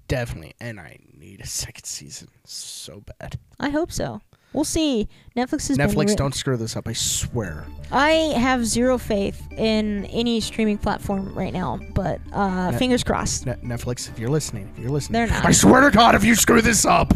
Definitely, 0.09 0.55
and 0.61 0.81
I 0.81 0.99
need 1.17 1.41
a 1.41 1.47
second 1.47 1.85
season 1.85 2.29
so 2.45 3.03
bad. 3.19 3.39
I 3.61 3.71
hope 3.71 3.93
so. 3.93 4.21
We'll 4.53 4.65
see. 4.65 5.09
Netflix 5.37 5.69
has 5.69 5.77
been 5.77 5.91
Netflix, 5.91 6.17
don't 6.17 6.35
screw 6.35 6.57
this 6.57 6.75
up. 6.75 6.89
I 6.89 6.95
swear. 6.95 7.67
I 7.93 8.11
have 8.37 8.65
zero 8.65 8.97
faith 8.97 9.47
in 9.53 10.07
any 10.07 10.41
streaming 10.41 10.79
platform 10.79 11.35
right 11.35 11.53
now, 11.53 11.79
but 11.95 12.21
uh, 12.33 12.71
Net- 12.71 12.79
fingers 12.79 13.05
crossed. 13.05 13.47
Ne- 13.47 13.55
Netflix, 13.57 14.09
if 14.09 14.19
you're 14.19 14.31
listening, 14.31 14.71
if 14.75 14.79
you're 14.81 14.91
listening, 14.91 15.13
They're 15.13 15.27
not. 15.29 15.45
I 15.45 15.53
swear 15.53 15.83
to 15.83 15.91
God, 15.91 16.15
if 16.15 16.25
you 16.25 16.35
screw 16.35 16.63
this 16.63 16.87
up. 16.87 17.13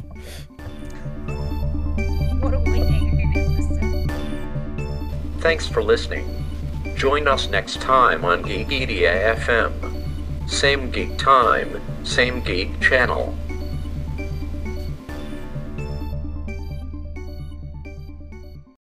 What 2.42 2.54
a 2.54 2.62
Thanks 5.40 5.66
for 5.66 5.82
listening. 5.82 6.41
Join 7.02 7.26
us 7.26 7.48
next 7.50 7.80
time 7.80 8.24
on 8.24 8.44
Geekedia 8.44 9.34
FM. 9.34 9.72
Same 10.48 10.88
geek 10.88 11.18
time, 11.18 11.80
same 12.04 12.40
geek 12.42 12.80
channel. 12.80 13.34